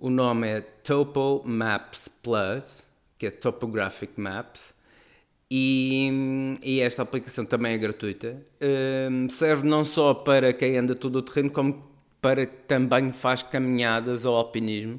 [0.00, 2.90] o nome é Topo Maps Plus
[3.20, 4.74] que é Topographic Maps,
[5.50, 8.40] e, e, esta aplicação também é gratuita.
[9.10, 11.84] Um, serve não só para quem anda todo o terreno, como
[12.22, 14.98] para que também faz caminhadas ao alpinismo.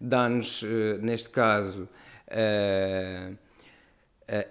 [0.00, 1.88] Dá-nos, uh, neste caso,
[2.28, 3.36] uh,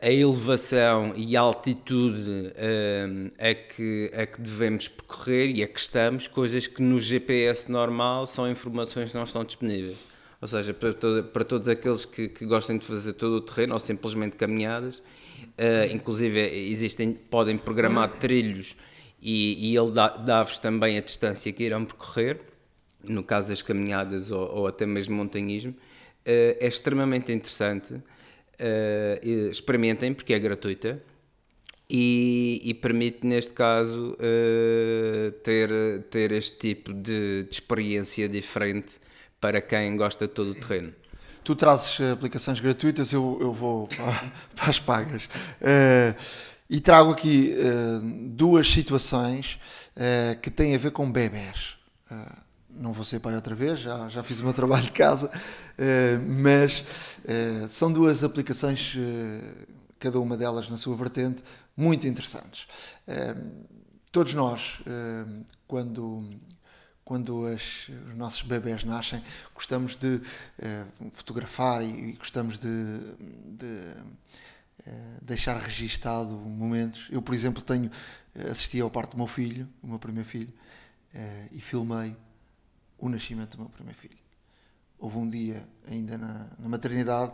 [0.01, 5.79] a elevação e a altitude uh, a, que, a que devemos percorrer e a que
[5.79, 9.95] estamos, coisas que no GPS normal são informações que não estão disponíveis.
[10.41, 13.73] Ou seja, para, todo, para todos aqueles que, que, gostem de fazer todo o terreno
[13.73, 18.75] ou simplesmente caminhadas, uh, inclusive existem, podem programar trilhos
[19.21, 22.39] e, e ele dá-vos também a distância que irão percorrer,
[23.03, 25.77] no caso das caminhadas ou, ou até mesmo montanhismo, uh,
[26.25, 27.95] é extremamente interessante,
[28.59, 31.01] uh, experimentem porque é gratuita.
[31.89, 35.69] E, e, permite, neste caso, uh, ter,
[36.09, 38.95] ter este tipo de, de, experiência diferente
[39.39, 40.93] para quem gosta de todo o terreno.
[41.45, 43.87] Tu trazes aplicações gratuitas, eu, eu vou
[44.53, 45.25] para, as pagas.
[45.61, 46.13] Uh,
[46.69, 49.57] e trago aqui uh, duas situações
[50.41, 51.75] que têm a ver com bebés.
[52.79, 55.29] Não vou ser pai outra vez, já, já fiz o meu trabalho de casa,
[56.41, 56.83] mas
[57.69, 58.95] são duas aplicações,
[59.99, 61.43] cada uma delas na sua vertente,
[61.75, 62.67] muito interessantes.
[64.11, 64.81] todos nós,
[65.67, 66.23] quando
[67.03, 69.23] quando as, os nossos bebés nascem,
[69.55, 70.21] gostamos de
[71.13, 72.67] fotografar e, gostamos de,
[73.45, 73.95] de
[75.21, 77.07] deixar registado momentos.
[77.09, 77.89] Eu, por exemplo, tenho
[78.51, 80.53] assisti ao parto do meu filho, o meu primeiro filho,
[81.51, 82.15] e filmei
[82.97, 84.17] o nascimento do meu primeiro filho.
[84.99, 87.31] Houve um dia, ainda na, na maternidade,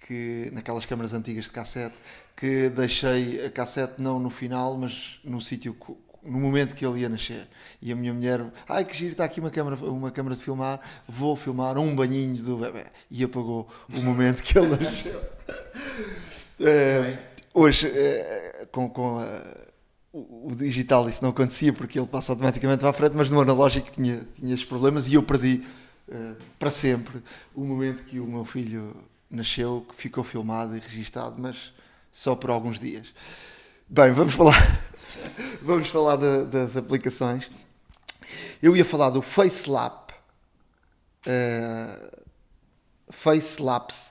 [0.00, 1.94] que naquelas câmaras antigas de cassete,
[2.36, 5.76] que deixei a cassete não no final, mas num sítio
[6.22, 7.46] no momento que ele ia nascer.
[7.80, 10.80] E a minha mulher, ai que giro, está aqui uma câmera, uma câmera de filmar,
[11.08, 12.86] vou filmar um banhinho do bebê.
[13.10, 15.22] E apagou o momento que ele nasceu.
[16.60, 17.18] é,
[17.54, 19.42] hoje, é, com, com a,
[20.18, 23.90] o, digital isso não acontecia porque ele passa automaticamente para a frente, mas no analógico
[23.90, 25.62] tinha, tinha estes problemas e eu perdi
[26.08, 27.22] é, para sempre
[27.54, 28.96] o momento que o meu filho
[29.30, 31.72] nasceu, que ficou filmado e registado, mas
[32.12, 33.12] só por alguns dias.
[33.88, 34.56] Bem, vamos falar
[35.62, 37.50] Vamos falar de, das aplicações.
[38.62, 40.12] Eu ia falar do FaceLap.
[41.26, 42.24] Uh,
[43.08, 44.10] FaceLapse,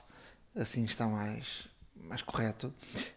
[0.54, 2.72] assim está mais, mais correto,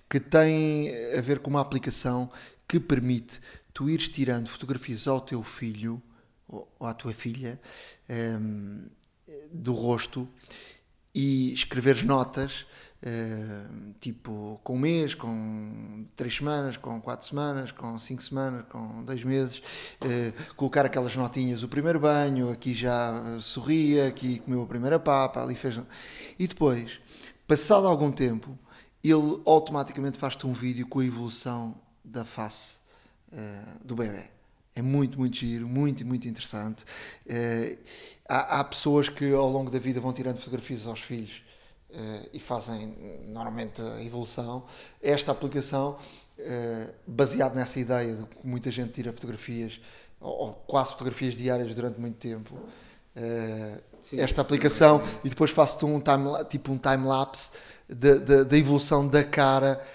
[0.10, 2.30] que tem a ver com uma aplicação
[2.70, 3.41] que permite
[3.74, 6.00] tu ires tirando fotografias ao teu filho
[6.48, 7.60] ou à tua filha
[8.08, 8.86] um,
[9.28, 10.30] eh, do rosto
[11.14, 12.68] e escreveres notas
[13.02, 19.06] Uh, tipo com um mês, com três semanas, com quatro semanas, com cinco semanas, com
[19.06, 19.60] dois meses,
[20.02, 25.41] uh, colocar aquelas notinhas, o primeiro banho, aqui já sorria, aqui comeu a primeira papa,
[25.41, 25.80] ali fez.
[26.38, 27.00] E depois,
[27.48, 28.60] passado algum tempo,
[29.02, 31.80] ele automaticamente faz-te um vídeo com a evolução
[32.10, 32.77] da face
[33.31, 34.26] uh, do bebê.
[34.76, 36.86] É muito, muito giro, muito, muito interessante.
[38.30, 41.41] Há, há pessoas que ao longo da vida vão tirando fotografias aos filhos
[41.90, 42.95] uh, e fazem
[43.27, 44.64] normalmente a evolução.
[45.02, 45.98] Esta aplicação,
[46.38, 49.81] uh, baseado nessa ideia de que muita gente tira fotografias,
[50.19, 55.84] ou, ou quase fotografias diárias durante muito tempo, uh, Sim, esta aplicação e depois faço-te
[55.86, 57.52] um time, tipo um time-lapse
[57.90, 59.86] da evolução da cara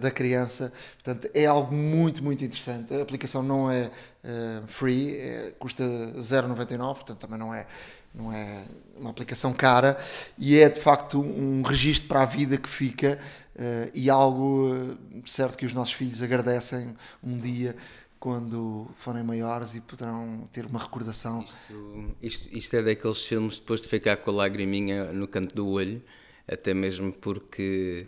[0.00, 0.72] da criança.
[1.02, 2.94] Portanto, é algo muito, muito interessante.
[2.94, 3.90] A aplicação não é
[4.24, 7.66] uh, free, é, custa 0,99, portanto também não é
[8.14, 8.66] não é
[8.96, 9.98] uma aplicação cara
[10.38, 13.18] e é de facto um registro para a vida que fica
[13.56, 17.74] uh, e algo uh, certo que os nossos filhos agradecem um dia
[18.20, 21.42] quando forem maiores e poderão ter uma recordação.
[21.42, 25.66] Isto, isto, isto é daqueles filmes depois de ficar com a lagriminha no canto do
[25.66, 26.00] olho,
[26.46, 28.06] até mesmo porque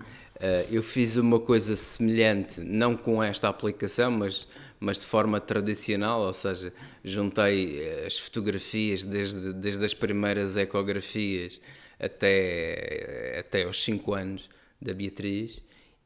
[0.70, 4.46] eu fiz uma coisa semelhante, não com esta aplicação, mas
[4.84, 11.60] mas de forma tradicional, ou seja, juntei eh, as fotografias desde, desde as primeiras ecografias
[11.98, 14.50] até, até aos 5 anos
[14.80, 15.62] da Beatriz.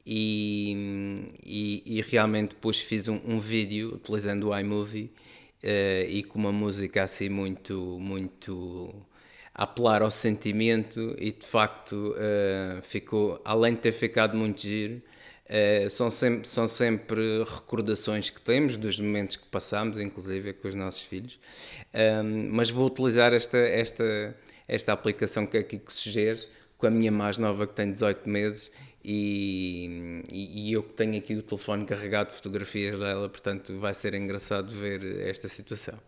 [0.06, 5.10] E, e, e realmente depois fiz um, um, vídeo utilizando o iMovie
[5.62, 8.94] uh, e com uma música assim muito, muito
[9.58, 15.02] apelar ao sentimento e de facto uh, ficou, além de ter ficado muito giro,
[15.50, 20.76] uh, são, sempre, são sempre recordações que temos dos momentos que passamos, inclusive com os
[20.76, 21.40] nossos filhos.
[21.92, 24.36] Um, mas vou utilizar esta, esta,
[24.68, 26.48] esta aplicação que aqui que sugeres
[26.78, 28.70] com a minha mais nova que tem 18 meses
[29.04, 34.14] e, e, eu que tenho aqui o telefone carregado de fotografias dela, portanto vai ser
[34.14, 35.98] engraçado ver esta situação.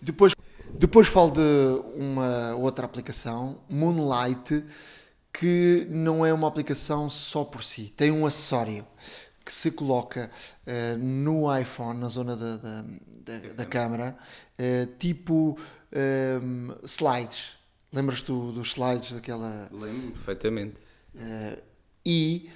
[0.00, 0.32] Depois
[0.76, 1.40] depois falo de
[1.94, 4.64] uma outra aplicação, Moonlight,
[5.32, 8.84] que não é uma aplicação só por si, tem um acessório
[9.48, 10.30] que se coloca
[10.66, 14.14] uh, no iPhone, na zona da, da, da, da câmera,
[14.58, 15.58] uh, tipo
[16.42, 17.56] um, eh, slides.
[17.90, 19.70] Lembras-te do, dos slides daquela.
[19.72, 20.80] Lembro perfeitamente.
[21.14, 21.62] Uh,
[22.04, 22.50] e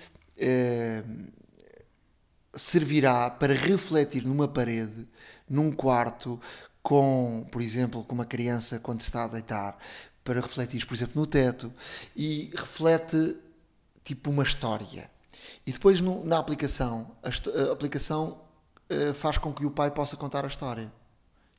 [2.55, 5.09] servirá para refletir numa parede,
[5.49, 6.39] num quarto,
[6.83, 9.79] com, por exemplo, com uma criança quando está a deitar,
[10.25, 11.73] para refletir, por exemplo, no teto,
[12.17, 13.37] e reflete
[14.05, 15.11] tipo uma história.
[15.67, 18.41] E depois no, na aplicação, a, a aplicação
[18.91, 20.93] uh, faz com que o pai possa contar a história.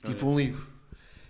[0.05, 0.33] Tipo Olha.
[0.33, 0.73] um livro.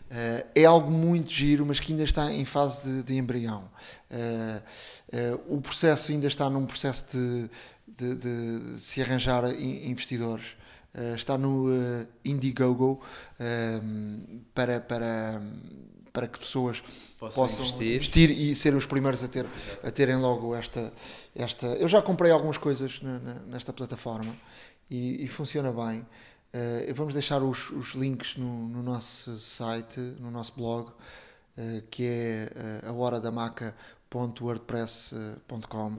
[0.10, 3.70] Uh, é algo muito giro, mas que ainda está em fase de, de embrião.
[4.12, 7.50] Uh, o processo ainda está num processo de,
[7.88, 10.56] de, de se arranjar investidores
[10.96, 13.02] Uh, está no uh, Indiegogo
[13.40, 13.82] uh,
[14.54, 15.42] para, para,
[16.12, 16.84] para que pessoas
[17.18, 17.96] possam, possam investir.
[17.96, 18.30] investir.
[18.30, 19.48] e serem os primeiros a, ter,
[19.84, 20.94] a terem logo esta,
[21.36, 21.66] esta.
[21.66, 24.38] Eu já comprei algumas coisas na, na, nesta plataforma
[24.88, 26.06] e, e funciona bem.
[26.94, 30.92] vamos deixar os, os links no, no, nosso site, no nosso blog,
[31.90, 32.52] que é
[32.88, 35.98] a hora da maca.wordpress.com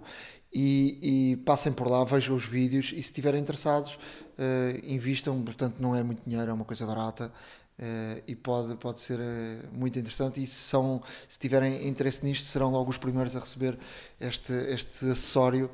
[0.55, 5.77] e, e, passem por lá, vejam os vídeos e se estiverem interessados, uh, invistam, portanto
[5.81, 7.33] não é muito dinheiro, é uma coisa barata
[7.79, 12.45] uh, e pode, pode ser uh, muito interessante e se, são, se tiverem interesse nisto
[12.45, 13.77] serão logo os primeiros a receber
[14.21, 15.71] este, este acessório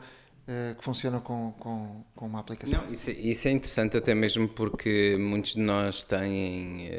[0.76, 2.82] que funciona com, com, com uma aplicação.
[2.82, 6.90] Não, isso, é, isso, é interessante até mesmo porque muitos de nós têm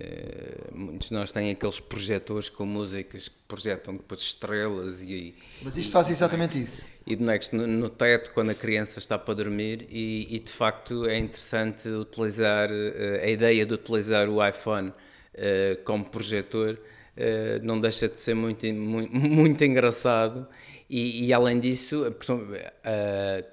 [0.74, 5.92] muitos de nós têm aqueles projetores com músicas que projetam depois estrelas e mas isto
[5.92, 10.36] faz exatamente isso e bonecos no, no teto quando a criança está para dormir e,
[10.36, 16.06] e de facto é interessante utilizar uh, a ideia de utilizar o iPhone uh, como
[16.06, 16.74] projetor
[17.18, 20.48] uh, não deixa de ser muito, muito, muito engraçado
[20.92, 22.04] e, e, além disso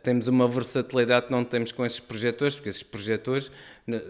[0.02, 3.52] temos uma versatilidade que não temos com esses projetores porque esses projetores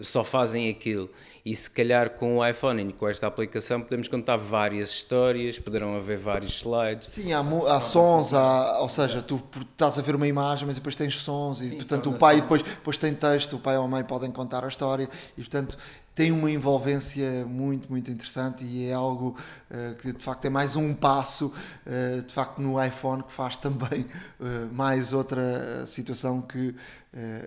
[0.01, 1.09] só fazem aquilo
[1.45, 5.95] e se calhar com o iPhone e com esta aplicação podemos contar várias histórias, poderão
[5.95, 7.09] haver vários slides.
[7.09, 9.41] Sim, há, há sons, há, ou seja, tu
[9.71, 12.61] estás a ver uma imagem, mas depois tens sons, e Sim, portanto o pai depois,
[12.61, 15.77] depois tem texto, o pai ou a mãe podem contar a história, e portanto
[16.19, 19.37] tem uma envolvência muito, muito interessante e é algo
[19.71, 23.55] uh, que de facto é mais um passo, uh, de facto, no iPhone que faz
[23.63, 26.75] também uh, mais outra situação que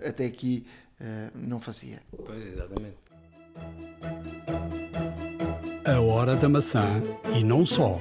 [0.07, 0.65] até aqui
[1.35, 2.01] não fazia.
[2.25, 2.97] Pois, exatamente.
[5.85, 7.01] A Hora da Maçã
[7.35, 7.99] e não só.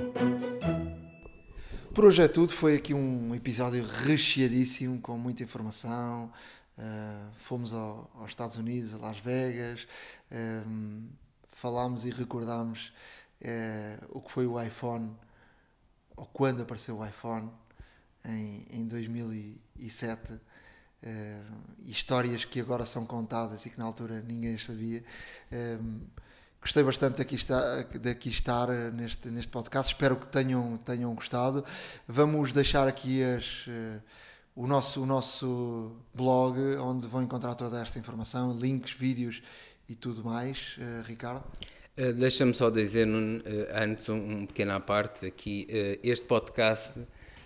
[1.95, 2.53] Por hoje é tudo.
[2.53, 6.31] Foi aqui um episódio recheadíssimo com muita informação.
[6.79, 9.87] Uh, fomos ao, aos Estados Unidos, a Las Vegas,
[10.67, 11.07] um,
[11.51, 12.93] falámos e recordámos
[13.43, 15.15] uh, o que foi o iPhone,
[16.17, 17.51] ou quando apareceu o iPhone,
[18.25, 20.39] em, em 2007 uh,
[21.81, 25.05] histórias que agora são contadas e que na altura ninguém sabia.
[25.53, 26.01] Uh,
[26.61, 31.65] gostei bastante daqui estar, daqui estar neste, neste podcast, espero que tenham, tenham gostado.
[32.09, 33.67] Vamos deixar aqui as,
[34.55, 39.43] o, nosso, o nosso blog, onde vão encontrar toda esta informação, links, vídeos
[39.89, 40.77] e tudo mais.
[40.79, 41.45] Uh, Ricardo?
[41.99, 43.09] Uh, Deixa-me só dizer,
[43.75, 45.67] antes, um, um pequeno à parte aqui,
[46.03, 46.95] este podcast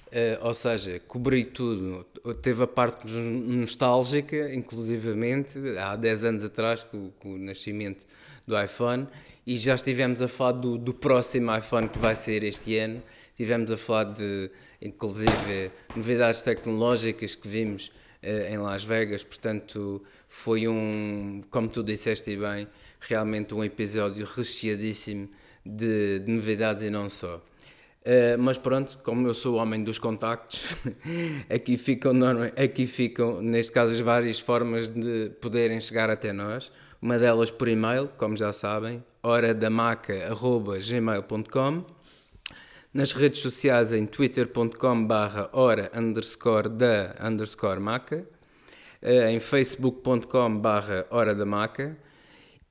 [0.07, 2.07] Uh, ou seja, cobri tudo.
[2.41, 8.07] Teve a parte nostálgica, inclusivamente, há 10 anos atrás, com, com, o nascimento
[8.47, 9.09] do iPhone,
[9.45, 13.03] e já estivemos a falar do, do, próximo iPhone que vai ser este ano.
[13.37, 14.51] Estivemos a falar de,
[14.81, 17.93] inclusive, novidades tecnológicas que vimos
[18.23, 19.23] uh, em Las Vegas.
[19.23, 22.67] Portanto, foi um, como tu disseste bem,
[22.99, 25.29] realmente um episódio recheadíssimo
[25.63, 27.37] de, de novidades e não só.
[27.37, 30.75] Uh, mas pronto, como eu sou o homem dos contactos,
[31.55, 32.15] aqui ficam,
[32.57, 36.73] aqui ficam, neste caso, as várias formas de poderem chegar até nós.
[37.03, 41.96] Uma delas por e-mail, como já sabem, horadamaca.gmail.com
[42.97, 48.27] Nas redes sociais em twitter.com barra hora underscore da underscore maca
[49.03, 51.95] uh, em facebook.com barra hora da maca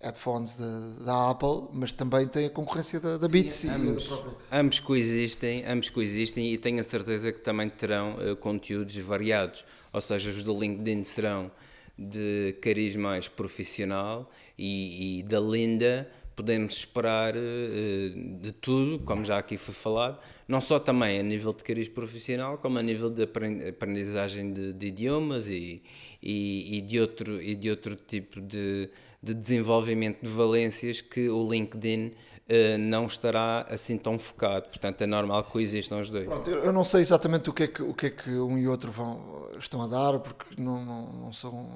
[0.00, 3.54] headphones da, da, Apple, mas também tem a concorrência da, da Beats.
[3.54, 9.66] Sim, ambos, ambos, coexistem, ambos coexistem e tenho a certeza que também terão conteúdos variados,
[9.92, 11.50] ou seja, os do LinkedIn serão
[11.98, 19.38] de cariz mais profissional e, e da Linda podemos esperar uh, de tudo, como já
[19.38, 23.22] aqui foi falado, não só também a nível de cariz profissional, como a nível de
[23.22, 25.82] aprendizagem de, de idiomas e,
[26.22, 28.90] e, e, de outro, e de outro tipo de,
[29.22, 34.68] de desenvolvimento de valências que o LinkedIn uh, não estará assim tão focado.
[34.68, 36.24] Portanto, é normal que coexistam os dois.
[36.24, 38.66] Pronto, eu não sei exatamente o que é que, o que, é que um e
[38.66, 41.68] outro vão, estão a dar, porque não, não, não são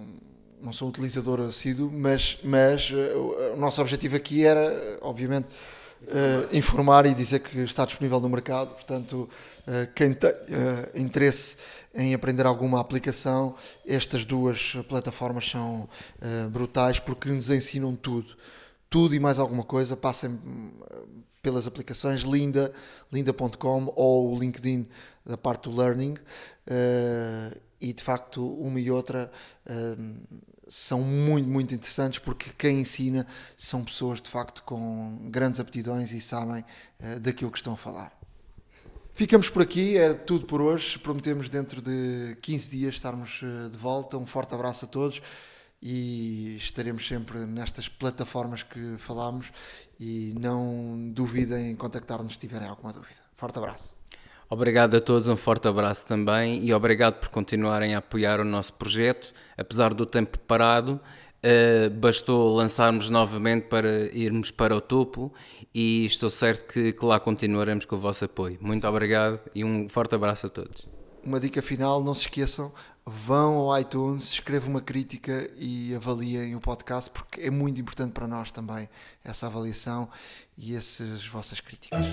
[0.65, 5.47] não sou utilizador assíduo, mas, mas uh, o nosso objetivo aqui era, obviamente,
[6.03, 8.71] uh, informar e dizer que está disponível no mercado.
[8.75, 9.29] Portanto,
[9.69, 10.33] uh, quem tem
[10.95, 11.59] interesse
[11.95, 13.55] em aprender alguma aplicação,
[13.87, 15.89] estas duas plataformas são
[16.51, 18.35] brutais porque nos ensinam tudo.
[18.91, 19.97] Tudo e mais alguma coisa.
[19.97, 20.37] Passem
[21.41, 22.73] pelas aplicações linda,
[23.13, 24.89] linda.com ou o LinkedIn
[25.25, 26.15] da parte do Learning.
[27.81, 29.31] e de facto, uma e outra
[30.69, 33.27] são muito, muito interessantes porque quem ensina
[33.57, 36.65] são pessoas de facto com grandes aptidões e sabem
[37.01, 38.13] uh, daquilo que estão a falar.
[39.15, 40.99] Ficamos por aqui, é tudo por hoje.
[40.99, 44.19] Prometemos dentro de 15 dias estarmos uh, de volta.
[44.19, 45.23] Um forte abraço a todos
[45.81, 49.53] e estaremos sempre nestas plataformas que falámos
[50.01, 53.21] e não duvidem em contactar-nos se tiverem alguma dúvida.
[53.37, 53.94] Forte abraço.
[54.55, 58.73] Obrigado a todos, um forte abraço também e obrigado por continuarem a apoiar o nosso
[58.75, 59.33] projeto.
[59.59, 61.01] Apesar do tempo parado,
[61.43, 65.35] uh, bastou lançarmos novamente para irmos para o topo
[65.75, 68.57] e estou certo que, que lá continuaremos com o vosso apoio.
[68.61, 70.89] Muito obrigado e um forte abraço a todos.
[71.25, 72.71] Uma dica final, não se esqueçam,
[73.05, 78.29] vão ao iTunes, escrevam uma crítica e avaliem o podcast, porque é muito importante para
[78.29, 78.89] nós também
[79.25, 80.09] essa avaliação
[80.57, 82.05] e essas vossas críticas.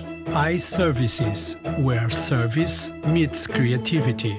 [0.54, 4.36] iServices, where service meets creativity.